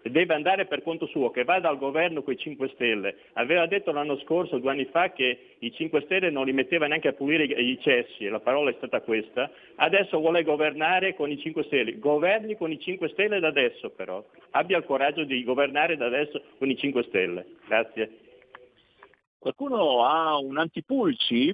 Deve 0.04 0.36
andare 0.36 0.68
per 0.68 0.84
conto 0.84 1.06
suo, 1.08 1.32
che 1.32 1.44
vada 1.44 1.68
al 1.68 1.78
governo 1.78 2.22
con 2.22 2.32
i 2.32 2.38
5 2.38 2.70
Stelle. 2.70 3.16
Aveva 3.34 3.66
detto 3.66 3.92
l'anno 3.92 4.18
scorso, 4.20 4.58
due 4.58 4.72
anni 4.72 4.86
fa, 4.86 5.12
che 5.12 5.56
i 5.60 5.74
5 5.74 6.02
Stelle 6.02 6.30
non 6.30 6.46
li 6.46 6.54
metteva 6.54 6.88
neanche 6.88 7.10
a 7.10 7.14
pulire 7.14 7.44
i 7.44 7.78
cessi, 7.82 8.26
e 8.26 8.30
la 8.30 8.40
parola 8.40 8.70
è 8.70 8.76
stata 8.78 9.02
questa. 9.02 9.52
Adesso 9.76 10.18
vuole 10.20 10.44
governare 10.44 11.14
con 11.14 11.30
i 11.30 11.38
5 11.38 11.64
Stelle. 11.64 12.00
Governi 12.00 12.56
con 12.56 12.72
i 12.72 12.80
5 12.80 13.10
Stelle 13.10 13.42
da 13.42 13.48
adesso 13.48 13.90
però. 13.90 14.24
Abbia 14.52 14.78
il 14.78 14.86
coraggio 14.86 15.26
di 15.26 15.44
governare 15.44 15.98
da 15.98 16.06
adesso 16.06 16.42
con 16.58 16.70
i 16.70 16.78
5 16.78 17.04
Stelle. 17.04 17.46
Grazie. 17.68 18.10
Qualcuno 19.40 20.06
ha 20.06 20.38
un 20.38 20.58
antipulci 20.58 21.54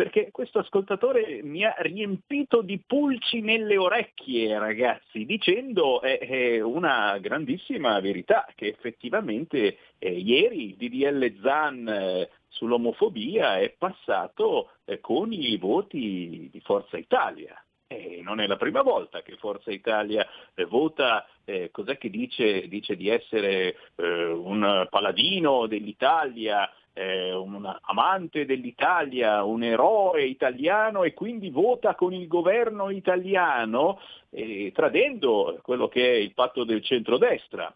perché 0.00 0.30
questo 0.30 0.60
ascoltatore 0.60 1.42
mi 1.42 1.62
ha 1.62 1.74
riempito 1.80 2.62
di 2.62 2.78
pulci 2.78 3.42
nelle 3.42 3.76
orecchie, 3.76 4.58
ragazzi, 4.58 5.26
dicendo 5.26 6.00
eh, 6.00 6.18
eh, 6.22 6.62
una 6.62 7.18
grandissima 7.18 8.00
verità, 8.00 8.46
che 8.54 8.68
effettivamente 8.68 9.76
eh, 9.98 10.10
ieri 10.10 10.68
il 10.68 10.76
DDL 10.76 11.42
Zan 11.42 11.86
eh, 11.86 12.30
sull'omofobia 12.48 13.58
è 13.58 13.74
passato 13.76 14.70
eh, 14.86 15.00
con 15.00 15.34
i 15.34 15.58
voti 15.58 16.48
di 16.50 16.60
Forza 16.60 16.96
Italia. 16.96 17.62
Eh, 17.86 18.22
non 18.22 18.40
è 18.40 18.46
la 18.46 18.56
prima 18.56 18.80
volta 18.80 19.20
che 19.20 19.36
Forza 19.36 19.70
Italia 19.70 20.26
eh, 20.54 20.64
vota, 20.64 21.26
cos'è 21.72 21.98
che 21.98 22.08
dice? 22.08 22.68
Dice 22.68 22.96
di 22.96 23.08
essere 23.08 23.74
un 23.96 24.86
paladino 24.88 25.66
dell'Italia, 25.66 26.70
eh, 26.92 27.32
un 27.34 27.78
amante 27.82 28.44
dell'Italia, 28.44 29.42
un 29.44 29.62
eroe 29.62 30.24
italiano 30.24 31.04
e 31.04 31.14
quindi 31.14 31.50
vota 31.50 31.94
con 31.94 32.12
il 32.12 32.26
governo 32.26 32.90
italiano, 32.90 34.00
eh, 34.30 34.72
tradendo 34.74 35.58
quello 35.62 35.88
che 35.88 36.12
è 36.12 36.16
il 36.16 36.34
patto 36.34 36.64
del 36.64 36.82
centrodestra. 36.82 37.72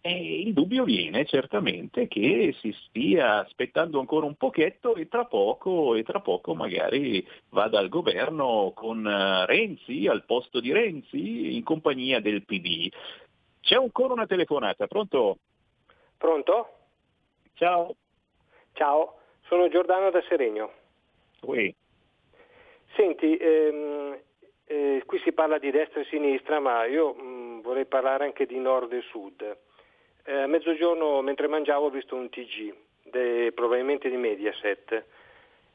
E 0.00 0.40
il 0.42 0.52
dubbio 0.52 0.84
viene 0.84 1.24
certamente 1.24 2.06
che 2.06 2.54
si 2.60 2.72
stia 2.86 3.38
aspettando 3.38 3.98
ancora 3.98 4.24
un 4.24 4.36
pochetto 4.36 4.94
e 4.94 5.08
tra 5.08 5.24
poco, 5.24 5.96
e 5.96 6.04
tra 6.04 6.20
poco 6.20 6.54
magari 6.54 7.26
vada 7.48 7.80
al 7.80 7.88
governo 7.88 8.70
con 8.72 9.04
eh, 9.04 9.46
Renzi 9.46 10.06
al 10.06 10.24
posto 10.24 10.60
di 10.60 10.72
Renzi 10.72 11.56
in 11.56 11.64
compagnia 11.64 12.20
del 12.20 12.44
PD. 12.44 12.88
C'è 13.60 13.74
ancora 13.74 14.12
una 14.12 14.26
telefonata, 14.26 14.86
pronto? 14.86 15.38
Pronto? 16.16 16.68
Ciao. 17.54 17.96
Ciao, 18.76 19.20
sono 19.46 19.68
Giordano 19.68 20.10
da 20.10 20.22
Seregno. 20.28 20.70
Oui. 21.44 21.74
Senti, 22.94 23.34
ehm, 23.34 24.18
eh, 24.66 25.02
qui 25.06 25.18
si 25.20 25.32
parla 25.32 25.56
di 25.56 25.70
destra 25.70 26.02
e 26.02 26.04
sinistra, 26.04 26.60
ma 26.60 26.84
io 26.84 27.14
mh, 27.14 27.62
vorrei 27.62 27.86
parlare 27.86 28.24
anche 28.24 28.44
di 28.44 28.58
nord 28.58 28.92
e 28.92 29.00
sud. 29.00 29.56
Eh, 30.26 30.42
a 30.42 30.46
mezzogiorno, 30.46 31.22
mentre 31.22 31.46
mangiavo, 31.46 31.86
ho 31.86 31.90
visto 31.90 32.16
un 32.16 32.28
TG, 32.28 32.74
de, 33.04 33.52
probabilmente 33.54 34.10
di 34.10 34.16
Mediaset, 34.18 35.04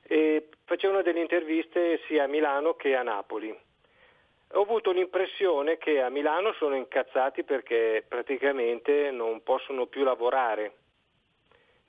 e 0.04 0.50
facevano 0.66 1.02
delle 1.02 1.22
interviste 1.22 2.02
sia 2.06 2.26
a 2.26 2.28
Milano 2.28 2.76
che 2.76 2.96
a 2.96 3.02
Napoli. 3.02 3.50
Ho 4.54 4.62
avuto 4.62 4.92
l'impressione 4.92 5.80
che 5.80 6.02
a 6.02 6.10
Milano 6.10 6.54
sono 6.54 6.76
incazzati 6.76 7.44
perché 7.44 8.06
praticamente 8.08 9.10
non 9.10 9.42
possono 9.42 9.88
più 9.88 10.04
lavorare. 10.04 10.74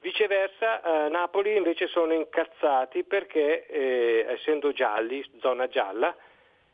Viceversa, 0.02 0.82
a 0.82 1.06
Napoli 1.06 1.56
invece 1.56 1.86
sono 1.86 2.12
incazzati 2.12 3.04
perché, 3.04 3.66
eh, 3.68 4.26
essendo 4.30 4.72
gialli, 4.72 5.24
zona 5.38 5.68
gialla, 5.68 6.12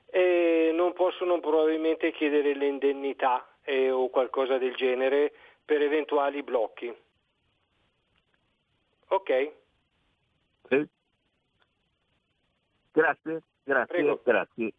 eh, 0.06 0.70
non 0.72 0.94
possono 0.94 1.38
probabilmente 1.38 2.10
chiedere 2.10 2.54
le 2.54 2.66
indennità 2.66 3.46
eh, 3.64 3.90
o 3.90 4.08
qualcosa 4.08 4.56
del 4.56 4.74
genere 4.76 5.30
per 5.62 5.82
eventuali 5.82 6.42
blocchi. 6.42 6.96
Ok? 9.08 9.52
Sì. 10.70 10.88
Grazie, 12.92 13.42
grazie, 13.62 13.94
Prego. 13.94 14.20
grazie. 14.24 14.72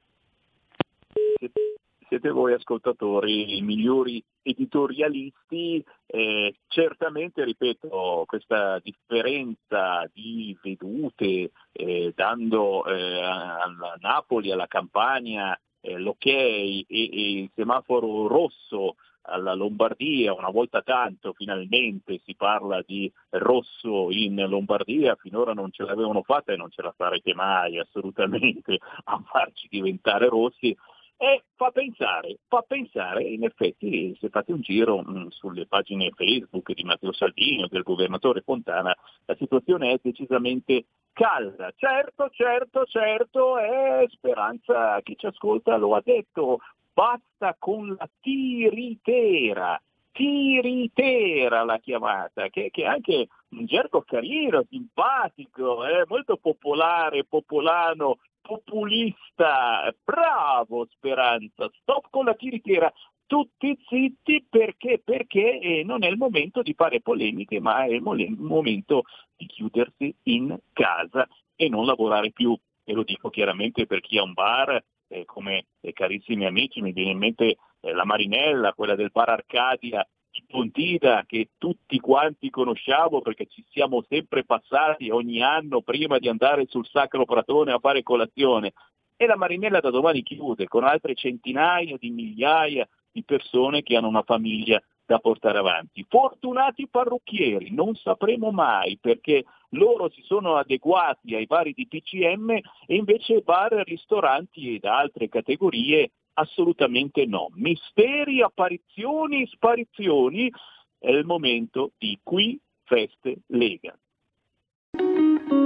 Siete 2.10 2.30
voi 2.30 2.53
ascoltatori 2.53 3.57
i 3.57 3.61
migliori 3.61 4.22
editorialisti, 4.41 5.84
eh, 6.07 6.56
certamente, 6.68 7.44
ripeto, 7.44 8.23
questa 8.26 8.80
differenza 8.80 10.10
di 10.11 10.57
vedute 10.61 11.52
eh, 11.72 12.11
dando 12.15 12.84
eh, 12.86 13.22
a 13.22 13.72
Napoli, 13.99 14.52
alla 14.52 14.68
Campania, 14.68 15.57
eh, 15.81 15.98
l'ok 15.99 16.26
e, 16.26 16.86
e 16.88 17.31
il 17.41 17.52
semaforo 17.56 18.27
rosso 18.27 18.95
alla 19.22 19.53
Lombardia, 19.53 20.34
una 20.34 20.49
volta 20.49 20.81
tanto 20.81 21.34
finalmente 21.34 22.19
si 22.26 22.36
parla 22.36 22.81
di 22.86 23.11
rosso 23.30 24.10
in 24.11 24.36
Lombardia, 24.48 25.15
finora 25.15 25.53
non 25.53 25.72
ce 25.72 25.84
l'avevano 25.84 26.23
fatta 26.23 26.53
e 26.53 26.57
non 26.57 26.72
ce 26.72 26.81
la 26.81 26.94
farete 26.95 27.34
mai 27.34 27.77
assolutamente 27.77 28.80
a 29.06 29.22
farci 29.26 29.68
diventare 29.69 30.27
rossi. 30.27 30.76
E 31.21 31.43
fa 31.57 31.69
pensare, 31.71 32.37
fa 32.47 32.61
pensare, 32.61 33.23
in 33.23 33.43
effetti 33.43 34.15
se 34.21 34.29
fate 34.29 34.53
un 34.53 34.61
giro 34.61 35.01
mh, 35.01 35.27
sulle 35.31 35.65
pagine 35.65 36.11
Facebook 36.15 36.71
di 36.71 36.85
Matteo 36.85 37.11
Salvini 37.11 37.63
o 37.63 37.67
del 37.67 37.83
governatore 37.83 38.39
Fontana, 38.39 38.95
la 39.25 39.35
situazione 39.35 39.91
è 39.91 39.99
decisamente 40.01 40.85
calda. 41.11 41.73
Certo, 41.75 42.29
certo, 42.29 42.85
certo, 42.85 43.57
è 43.57 44.05
speranza, 44.07 45.01
chi 45.01 45.17
ci 45.17 45.25
ascolta 45.25 45.75
lo 45.75 45.93
ha 45.93 46.01
detto, 46.01 46.59
basta 46.93 47.53
con 47.59 47.97
la 47.99 48.09
tiritera, 48.21 49.77
tiritera 50.13 51.65
la 51.65 51.79
chiamata, 51.79 52.47
che, 52.47 52.69
che 52.71 52.85
anche 52.85 53.27
un 53.49 53.65
gergo 53.65 54.03
carino, 54.03 54.63
simpatico, 54.69 55.85
eh, 55.85 56.05
molto 56.07 56.37
popolare, 56.37 57.25
popolano, 57.25 58.19
populista, 58.49 59.93
bravo 60.03 60.88
Speranza, 60.89 61.69
stop 61.81 62.07
con 62.09 62.26
la 62.26 62.34
tiritera, 62.34 62.91
tutti 63.27 63.77
zitti 63.88 64.47
perché, 64.49 64.99
perché 65.03 65.59
eh, 65.59 65.84
non 65.84 66.03
è 66.03 66.07
il 66.07 66.17
momento 66.17 66.63
di 66.63 66.73
fare 66.73 66.99
polemiche, 66.99 67.59
ma 67.59 67.84
è 67.84 67.89
il 67.89 68.01
momento 68.01 69.03
di 69.38 69.45
chiudersi 69.45 70.15
in 70.23 70.57
casa 70.73 71.27
e 71.55 71.69
non 71.69 71.85
lavorare 71.85 72.31
più. 72.31 72.57
E 72.84 72.93
lo 72.93 73.03
dico 73.03 73.30
chiaramente 73.30 73.85
per 73.85 73.99
chi 73.99 74.17
ha 74.17 74.23
un 74.23 74.34
bar, 74.34 74.84
eh, 75.09 75.26
come 75.26 75.67
eh, 75.81 75.93
carissimi 75.93 76.47
amici, 76.47 76.81
mi 76.81 76.91
viene 76.91 77.11
in 77.11 77.19
mente 77.19 77.57
eh, 77.81 77.93
la 77.93 78.03
Marinella, 78.03 78.73
quella 78.73 78.95
del 78.95 79.11
bar 79.11 79.30
Arcadia 79.30 80.03
di 80.03 80.18
Pontida, 80.47 81.26
che 81.27 81.49
tutti 81.57 81.99
quanti 81.99 82.49
conosciamo 82.49 83.22
perché 83.22 83.45
ci 83.47 83.64
siamo 83.69 84.03
sempre 84.10 84.43
passati 84.43 85.10
ogni 85.10 85.41
anno 85.41 85.81
prima 85.81 86.18
di 86.18 86.27
andare 86.27 86.65
sul 86.68 86.88
Sacro 86.88 87.26
Pratone 87.26 87.72
a 87.72 87.80
fare 87.80 88.01
colazione. 88.01 88.73
E 89.15 89.26
la 89.26 89.35
Marinella 89.35 89.80
da 89.80 89.89
domani 89.89 90.23
chiude 90.23 90.68
con 90.68 90.84
altre 90.84 91.14
centinaia 91.14 91.97
di 91.97 92.10
migliaia 92.10 92.88
di 93.11 93.23
persone 93.23 93.84
che 93.84 93.95
hanno 93.95 94.07
una 94.07 94.23
famiglia 94.23 94.81
da 95.06 95.19
portare 95.19 95.57
avanti. 95.57 96.06
Fortunati 96.07 96.88
parrucchieri, 96.88 97.73
non 97.73 97.95
sapremo 97.95 98.51
mai 98.51 98.97
perché 99.01 99.43
loro 99.69 100.10
si 100.10 100.22
sono 100.22 100.56
adeguati 100.56 101.35
ai 101.35 101.47
vari 101.47 101.73
DPCM 101.73 102.51
e 102.51 102.95
invece 102.95 103.41
bar, 103.41 103.72
ristoranti 103.85 104.76
ed 104.76 104.85
altre 104.85 105.27
categorie 105.27 106.11
assolutamente 106.39 107.25
no. 107.25 107.49
Misteri, 107.55 108.41
apparizioni, 108.41 109.45
sparizioni, 109.47 110.51
è 110.97 111.09
il 111.09 111.25
momento 111.25 111.91
di 111.97 112.17
qui 112.23 112.59
Feste 112.83 113.39
Lega. 113.47 113.97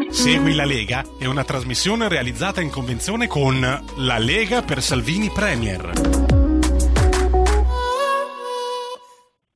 Segui 0.09 0.53
la 0.53 0.65
Lega 0.65 1.03
è 1.19 1.25
una 1.25 1.43
trasmissione 1.43 2.07
realizzata 2.07 2.61
in 2.61 2.69
convenzione 2.69 3.27
con 3.27 3.59
La 3.59 4.17
Lega 4.19 4.61
per 4.61 4.81
Salvini 4.81 5.29
Premier. 5.29 5.91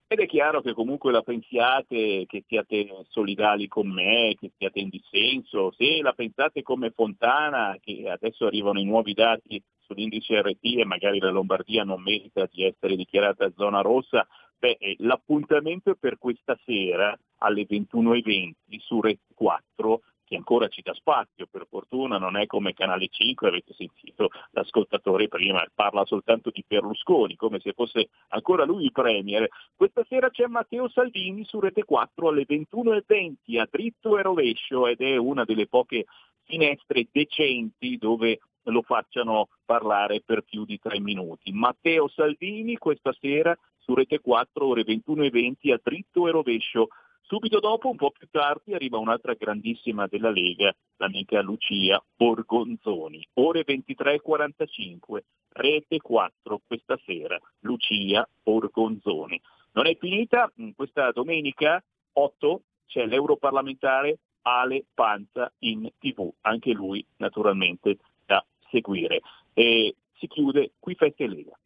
Ed 0.10 0.20
è 0.20 0.26
chiaro 0.26 0.62
che 0.62 0.74
comunque 0.74 1.12
la 1.12 1.22
pensiate 1.22 2.26
che 2.28 2.44
siate 2.48 2.88
solidali 3.10 3.68
con 3.68 3.92
me, 3.92 4.36
che 4.40 4.52
siate 4.58 4.80
in 4.80 4.88
dissenso, 4.88 5.74
se 5.76 6.02
la 6.02 6.14
pensate 6.14 6.64
come 6.64 6.92
Fontana, 6.92 7.78
che 7.82 8.10
adesso 8.10 8.46
arrivano 8.46 8.80
i 8.80 8.86
nuovi 8.86 9.14
dati 9.14 9.62
sull'indice 9.88 10.42
RT 10.42 10.80
e 10.80 10.86
magari 10.86 11.20
la 11.20 11.32
Lombardia 11.32 11.84
non 11.84 12.02
merita 12.02 12.48
di 12.52 12.64
essere 12.64 12.96
dichiarata 12.96 13.52
zona 13.56 13.82
rossa, 13.82 14.28
beh, 14.60 14.78
eh, 14.80 14.96
l'appuntamento 15.00 15.92
è 15.92 15.96
per 16.00 16.18
questa 16.18 16.58
sera 16.66 17.18
alle 17.38 17.66
21.20 17.66 18.54
su 18.80 19.00
Rete 19.02 19.34
4 19.34 20.02
che 20.28 20.36
ancora 20.36 20.68
ci 20.68 20.82
dà 20.82 20.94
spazio, 20.94 21.48
per 21.50 21.66
fortuna 21.70 22.18
non 22.18 22.36
è 22.36 22.46
come 22.48 22.74
Canale 22.74 23.08
5, 23.10 23.48
avete 23.48 23.74
sentito 23.74 24.30
l'ascoltatore 24.52 25.30
prima, 25.30 25.66
parla 25.74 26.04
soltanto 26.04 26.50
di 26.54 26.66
Berlusconi, 26.68 27.38
come 27.38 27.62
se 27.62 27.72
fosse 27.72 28.10
ancora 28.30 28.66
lui 28.66 28.84
il 28.84 28.92
Premier. 28.92 29.48
Questa 29.74 30.04
sera 30.06 30.30
c'è 30.30 30.48
Matteo 30.48 30.90
Salvini 30.90 31.46
su 31.46 31.62
Rete 31.62 31.86
4 31.86 32.28
alle 32.28 32.46
21.20 32.46 33.58
a 33.58 33.68
dritto 33.72 34.18
e 34.18 34.22
rovescio 34.22 34.88
ed 34.88 35.00
è 35.00 35.16
una 35.16 35.46
delle 35.46 35.68
poche 35.68 36.04
finestre 36.48 37.08
decenti 37.12 37.98
dove 37.98 38.40
lo 38.64 38.82
facciano 38.82 39.50
parlare 39.66 40.22
per 40.26 40.42
più 40.42 40.66
di 40.66 40.80
tre 40.80 41.00
minuti. 41.00 41.52
Matteo 41.52 42.08
Salvini 42.08 42.78
questa 42.78 43.14
sera 43.20 43.58
su 43.78 43.94
Rete 43.94 44.20
4 44.20 44.66
ore 44.66 44.84
21.20 44.84 45.74
a 45.74 45.80
dritto 45.82 46.28
e 46.28 46.32
rovescio 46.32 46.88
Subito 47.28 47.60
dopo, 47.60 47.90
un 47.90 47.98
po' 47.98 48.12
più 48.12 48.26
tardi, 48.32 48.74
arriva 48.74 49.00
un'altra 49.00 49.34
grandissima 49.34 50.08
della 50.08 50.30
Lega, 50.30 50.74
l'amica 50.96 51.42
Lucia 51.42 52.02
Borgonzoni. 52.16 53.28
Ore 53.34 53.66
23.45, 53.66 55.20
rete 55.50 56.00
4 56.00 56.62
questa 56.66 56.98
sera, 57.06 57.38
Lucia 57.64 58.26
Borgonzoni. 58.42 59.42
Non 59.74 59.88
è 59.88 59.98
finita, 59.98 60.50
questa 60.74 61.12
domenica 61.12 61.84
8 62.14 62.62
c'è 62.86 63.06
l'europarlamentare 63.06 64.20
Ale 64.48 64.86
Panza 64.94 65.52
in 65.60 65.90
tv, 66.00 66.32
anche 66.42 66.72
lui 66.72 67.06
naturalmente 67.18 67.98
da 68.26 68.44
seguire. 68.72 69.20
E 69.54 69.96
si 70.18 70.28
chiude 70.28 70.72
qui 70.80 70.96
Feste 70.96 71.28
Lega. 71.28 71.58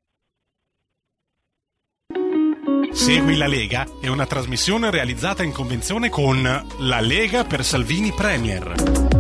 Segui 2.92 3.38
la 3.38 3.48
Lega 3.48 3.86
è 4.02 4.08
una 4.08 4.26
trasmissione 4.26 4.90
realizzata 4.90 5.44
in 5.44 5.54
convenzione 5.54 6.10
con 6.10 6.42
La 6.80 7.00
Lega 7.00 7.44
per 7.46 7.64
Salvini 7.64 8.12
Premier. 8.12 9.11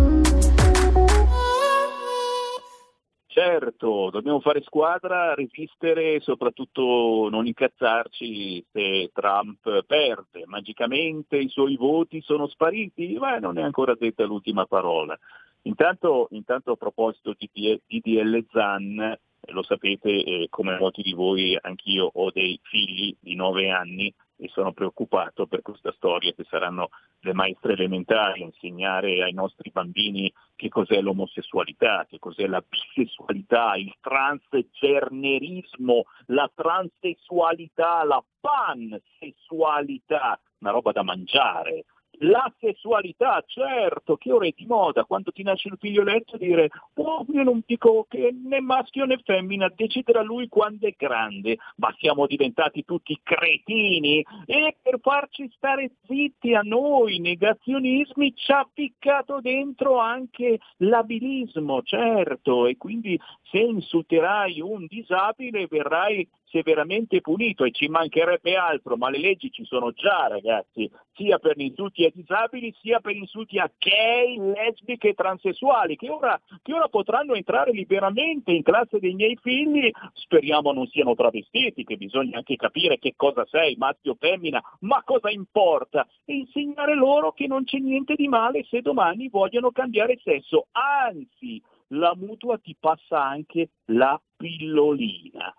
Certo. 3.43 4.11
Dobbiamo 4.11 4.39
fare 4.39 4.61
squadra, 4.61 5.33
resistere 5.33 6.13
e 6.13 6.19
soprattutto 6.19 7.27
non 7.31 7.47
incazzarci 7.47 8.63
se 8.71 9.09
Trump 9.11 9.83
perde. 9.87 10.43
Magicamente 10.45 11.37
i 11.37 11.49
suoi 11.49 11.75
voti 11.75 12.21
sono 12.21 12.45
spariti? 12.45 13.17
Beh, 13.17 13.39
non 13.39 13.57
è 13.57 13.63
ancora 13.63 13.95
detta 13.95 14.25
l'ultima 14.25 14.67
parola. 14.67 15.17
Intanto, 15.63 16.27
intanto 16.31 16.73
a 16.73 16.75
proposito 16.75 17.33
di 17.35 17.49
DDL 17.87 18.45
ZAN, 18.51 19.17
lo 19.47 19.63
sapete, 19.63 20.09
eh, 20.23 20.47
come 20.51 20.77
molti 20.77 21.01
di 21.01 21.13
voi, 21.13 21.57
anch'io 21.59 22.11
ho 22.13 22.29
dei 22.29 22.59
figli 22.61 23.15
di 23.19 23.33
9 23.33 23.71
anni 23.71 24.13
e 24.41 24.49
sono 24.49 24.73
preoccupato 24.73 25.45
per 25.45 25.61
questa 25.61 25.91
storia 25.91 26.33
che 26.33 26.43
saranno 26.49 26.89
le 27.19 27.33
maestre 27.33 27.73
elementari 27.73 28.41
a 28.41 28.45
insegnare 28.45 29.21
ai 29.21 29.33
nostri 29.33 29.69
bambini 29.69 30.33
che 30.55 30.67
cos'è 30.67 30.99
l'omosessualità, 30.99 32.07
che 32.09 32.17
cos'è 32.17 32.47
la 32.47 32.63
bisessualità, 32.67 33.75
il 33.75 33.93
transgennerismo, 34.01 36.05
la 36.27 36.49
transessualità, 36.55 38.03
la 38.03 38.23
pansessualità, 38.39 40.39
una 40.57 40.71
roba 40.71 40.91
da 40.91 41.03
mangiare. 41.03 41.85
La 42.23 42.53
sessualità, 42.59 43.43
certo, 43.47 44.15
che 44.15 44.31
ora 44.31 44.45
è 44.45 44.53
di 44.55 44.65
moda, 44.67 45.05
quando 45.05 45.31
ti 45.31 45.41
nasce 45.41 45.69
il 45.69 45.77
figlioletto 45.79 46.37
dire 46.37 46.69
oh, 46.93 47.25
io 47.31 47.43
non 47.43 47.63
dico 47.65 48.05
che 48.07 48.31
né 48.31 48.59
maschio 48.61 49.05
né 49.05 49.17
femmina, 49.23 49.71
deciderà 49.75 50.21
lui 50.21 50.47
quando 50.47 50.85
è 50.85 50.93
grande, 50.95 51.57
ma 51.77 51.91
siamo 51.97 52.27
diventati 52.27 52.85
tutti 52.85 53.19
cretini. 53.23 54.23
E 54.45 54.75
per 54.79 54.99
farci 55.01 55.49
stare 55.55 55.93
zitti 56.05 56.53
a 56.53 56.61
noi 56.61 57.19
negazionismi 57.19 58.35
ci 58.35 58.51
ha 58.51 58.67
ficcato 58.71 59.39
dentro 59.41 59.97
anche 59.97 60.59
l'abilismo, 60.77 61.81
certo, 61.81 62.67
e 62.67 62.77
quindi 62.77 63.19
se 63.49 63.57
insulterai 63.57 64.61
un 64.61 64.85
disabile 64.87 65.65
verrai 65.67 66.27
severamente 66.51 67.21
punito 67.21 67.63
e 67.63 67.71
ci 67.71 67.87
mancherebbe 67.87 68.55
altro, 68.55 68.97
ma 68.97 69.09
le 69.09 69.19
leggi 69.19 69.49
ci 69.49 69.65
sono 69.65 69.91
già 69.91 70.27
ragazzi, 70.27 70.89
sia 71.13 71.39
per 71.39 71.57
gli 71.57 71.63
insulti 71.63 72.03
ai 72.03 72.11
disabili 72.13 72.75
sia 72.81 72.99
per 72.99 73.13
gli 73.13 73.19
insulti 73.19 73.57
a 73.57 73.71
gay, 73.77 74.37
lesbiche 74.37 75.09
e 75.09 75.13
transessuali, 75.13 75.95
che 75.95 76.09
ora, 76.09 76.39
che 76.61 76.73
ora 76.73 76.87
potranno 76.87 77.33
entrare 77.33 77.71
liberamente 77.71 78.51
in 78.51 78.63
classe 78.63 78.99
dei 78.99 79.13
miei 79.13 79.37
figli, 79.41 79.89
speriamo 80.13 80.71
non 80.71 80.87
siano 80.87 81.15
travestiti, 81.15 81.83
che 81.83 81.95
bisogna 81.95 82.37
anche 82.37 82.55
capire 82.55 82.99
che 82.99 83.13
cosa 83.15 83.45
sei, 83.49 83.75
maschio 83.77 84.11
o 84.11 84.17
femmina, 84.19 84.61
ma 84.81 85.01
cosa 85.03 85.29
importa? 85.29 86.07
E 86.25 86.35
insegnare 86.35 86.95
loro 86.95 87.31
che 87.31 87.47
non 87.47 87.63
c'è 87.63 87.77
niente 87.77 88.15
di 88.15 88.27
male 88.27 88.65
se 88.69 88.81
domani 88.81 89.29
vogliono 89.29 89.71
cambiare 89.71 90.19
sesso, 90.21 90.67
anzi 90.71 91.61
la 91.93 92.13
mutua 92.15 92.57
ti 92.57 92.75
passa 92.79 93.23
anche 93.23 93.69
la 93.85 94.19
pillolina. 94.35 95.53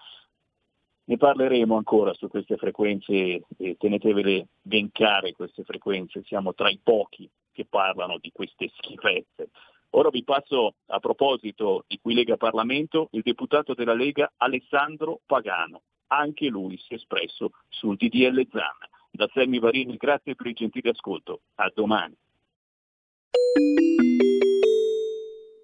Ne 1.04 1.16
parleremo 1.16 1.76
ancora 1.76 2.14
su 2.14 2.28
queste 2.28 2.56
frequenze 2.56 3.42
tenetevele 3.78 4.46
ben 4.62 4.90
care 4.92 5.32
queste 5.32 5.64
frequenze, 5.64 6.22
siamo 6.24 6.54
tra 6.54 6.70
i 6.70 6.78
pochi 6.82 7.28
che 7.50 7.66
parlano 7.68 8.18
di 8.18 8.30
queste 8.32 8.70
schifezze. 8.76 9.50
Ora 9.90 10.08
vi 10.08 10.24
passo 10.24 10.74
a 10.86 11.00
proposito 11.00 11.84
di 11.86 11.98
qui 12.00 12.14
Lega 12.14 12.36
Parlamento 12.36 13.08
il 13.12 13.22
deputato 13.22 13.74
della 13.74 13.94
Lega 13.94 14.32
Alessandro 14.36 15.20
Pagano. 15.26 15.82
Anche 16.06 16.46
lui 16.46 16.78
si 16.78 16.94
è 16.94 16.96
espresso 16.96 17.50
sul 17.68 17.96
DDL 17.96 18.46
ZAN. 18.50 18.88
Da 19.10 19.28
Semmi 19.34 19.58
Varini 19.58 19.96
grazie 19.96 20.34
per 20.34 20.46
il 20.46 20.54
gentile 20.54 20.90
ascolto. 20.90 21.40
A 21.56 21.70
domani. 21.74 22.16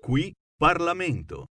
Qui 0.00 0.34
Parlamento. 0.56 1.46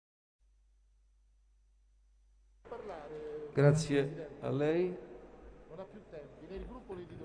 Grazie 3.54 4.30
a 4.40 4.50
lei. 4.50 4.96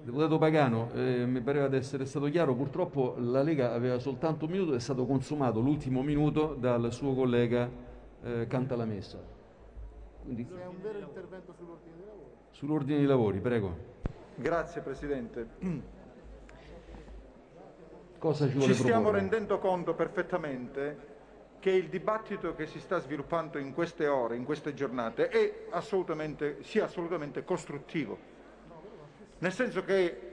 Deputato 0.03 0.37
Pagano, 0.37 0.91
eh, 0.93 1.25
mi 1.25 1.41
pareva 1.41 1.67
di 1.67 1.75
essere 1.75 2.05
stato 2.05 2.27
chiaro, 2.27 2.53
purtroppo 2.53 3.15
la 3.17 3.41
Lega 3.41 3.73
aveva 3.73 3.97
soltanto 3.97 4.45
un 4.45 4.51
minuto, 4.51 4.75
è 4.75 4.79
stato 4.79 5.05
consumato 5.07 5.59
l'ultimo 5.59 6.03
minuto 6.03 6.53
dal 6.53 6.93
suo 6.93 7.15
collega 7.15 7.69
eh, 8.21 8.45
Cantalamessa. 8.47 9.17
Quindi... 10.23 10.45
C'è 10.45 10.65
un 10.65 10.81
vero 10.81 10.99
intervento 10.99 11.53
sull'ordine 11.57 11.95
dei 11.95 12.05
lavori. 12.05 12.29
Sull'ordine 12.51 12.97
dei 12.97 13.07
lavori, 13.07 13.39
prego. 13.39 13.77
Grazie 14.35 14.81
Presidente. 14.81 15.47
Cosa 18.19 18.47
ci 18.47 18.53
vuole 18.53 18.73
Ci 18.73 18.79
stiamo 18.79 19.01
proporre? 19.01 19.19
rendendo 19.21 19.57
conto 19.57 19.95
perfettamente 19.95 20.97
che 21.59 21.71
il 21.71 21.89
dibattito 21.89 22.55
che 22.55 22.65
si 22.65 22.79
sta 22.79 22.99
sviluppando 22.99 23.57
in 23.57 23.73
queste 23.73 24.07
ore, 24.07 24.35
in 24.35 24.45
queste 24.45 24.73
giornate, 24.73 25.27
è 25.27 25.65
assolutamente, 25.71 26.57
sia 26.61 26.85
assolutamente 26.85 27.43
costruttivo, 27.43 28.17
nel 29.39 29.51
senso 29.51 29.83
che 29.83 30.27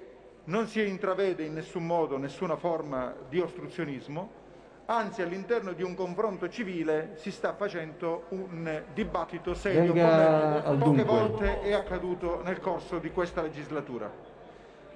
non 0.45 0.67
si 0.69 0.87
intravede 0.87 1.43
in 1.45 1.55
nessun 1.55 1.85
modo 1.85 2.17
nessuna 2.17 2.57
forma 2.57 3.15
di 3.29 3.41
ostruzionismo, 3.41 4.45
anzi 4.87 5.21
all'interno 5.21 5.73
di 5.73 5.83
un 5.83 5.97
confronto 5.97 6.49
civile 6.49 7.15
si 7.17 7.33
sta 7.33 7.55
facendo 7.55 8.27
un 8.29 8.85
dibattito 8.95 9.55
serio 9.55 9.93
Venga 9.93 10.63
come 10.63 10.79
poche 10.79 10.85
dunque. 10.85 11.03
volte 11.03 11.61
è 11.63 11.73
accaduto 11.73 12.43
nel 12.45 12.61
corso 12.61 12.99
di 12.99 13.11
questa 13.11 13.43
legislatura. 13.43 14.09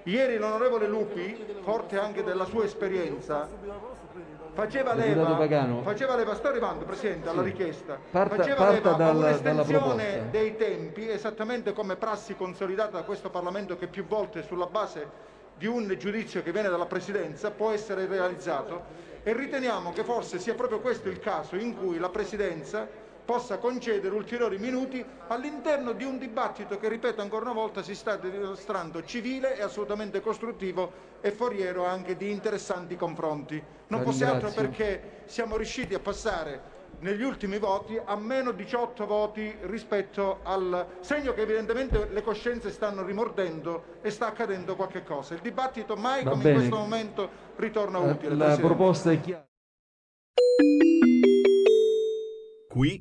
Ieri 0.05 0.39
l'onorevole 0.39 0.87
Lupi, 0.87 1.45
forte 1.61 1.99
anche 1.99 2.23
della 2.23 2.45
sua 2.45 2.65
esperienza, 2.65 3.49
faceva 4.53 4.95
leva, 4.95 5.35
Pagano. 5.37 5.83
faceva 5.83 6.17
leva, 6.17 6.35
sto 6.35 6.49
arrivando 6.49 6.85
Presidente 6.85 7.29
alla 7.29 7.43
Sì. 7.43 7.49
richiesta, 7.49 7.99
Parta- 8.11 8.37
faceva 8.37 8.57
parta 8.57 8.73
leva 8.73 8.93
dalla- 8.93 9.27
un'estensione 9.27 10.29
dei 10.31 10.57
tempi, 10.57 11.09
esattamente 11.09 11.73
come 11.73 11.97
prassi 11.97 12.35
consolidata 12.35 12.99
da 12.99 13.03
questo 13.03 13.31
Parlamento 13.31 13.77
che 13.77 13.87
più 13.87 14.05
volte 14.07 14.43
sulla 14.43 14.67
base 14.67 15.29
di 15.57 15.67
un 15.67 15.95
giudizio 15.99 16.43
che 16.43 16.53
viene 16.53 16.69
dalla 16.69 16.87
Presidenza 16.87 17.51
può 17.51 17.71
essere 17.71 18.07
realizzato 18.07 19.09
e 19.23 19.33
riteniamo 19.35 19.93
che 19.93 20.05
forse 20.05 20.39
sia 20.39 20.55
proprio 20.55 20.81
questo 20.81 21.09
il 21.09 21.21
caso 21.21 21.57
in 21.57 21.77
cui 21.77 21.99
la 21.99 22.09
Presidenza 22.09 22.89
possa 23.31 23.59
concedere 23.59 24.13
ulteriori 24.13 24.59
minuti 24.59 25.05
all'interno 25.29 25.93
di 25.93 26.03
un 26.03 26.19
dibattito 26.19 26.79
che, 26.79 26.89
ripeto 26.89 27.21
ancora 27.21 27.45
una 27.45 27.55
volta, 27.55 27.81
si 27.81 27.95
sta 27.95 28.17
dimostrando 28.17 29.05
civile 29.05 29.57
e 29.57 29.63
assolutamente 29.63 30.21
costruttivo 30.21 30.91
e 31.21 31.31
foriero 31.31 31.85
anche 31.87 32.17
di 32.17 32.29
interessanti 32.33 32.97
confronti. 32.97 33.63
Non 33.87 34.01
La 34.01 34.05
fosse 34.05 34.25
altro 34.25 34.51
perché 34.51 35.23
siamo 35.27 35.57
riusciti 35.57 35.95
a 35.95 36.01
passare 36.01 36.79
negli 36.99 37.23
ultimi 37.23 37.59
voti 37.59 37.97
a 38.05 38.17
meno 38.17 38.51
18 38.51 39.07
voti 39.07 39.55
rispetto 39.63 40.41
al 40.43 40.97
segno 40.99 41.33
che 41.33 41.43
evidentemente 41.43 42.09
le 42.11 42.23
coscienze 42.23 42.73
stanno 42.73 43.05
rimordendo 43.05 43.99
e 44.03 44.11
sta 44.11 44.27
accadendo 44.27 44.75
qualche 44.75 45.05
cosa. 45.05 45.35
Il 45.35 45.41
dibattito 45.41 45.95
mai 45.95 46.25
Va 46.25 46.31
come 46.31 46.43
bene. 46.43 46.55
in 46.55 46.59
questo 46.69 46.77
momento 46.79 47.31
ritorna 47.55 48.01
La- 48.01 48.11
utile. 48.11 48.35
La 48.35 48.45
Presidente. 48.47 48.67
proposta 48.75 49.13
è 49.13 49.21
chiara. 49.21 49.45
Qui 52.69 53.01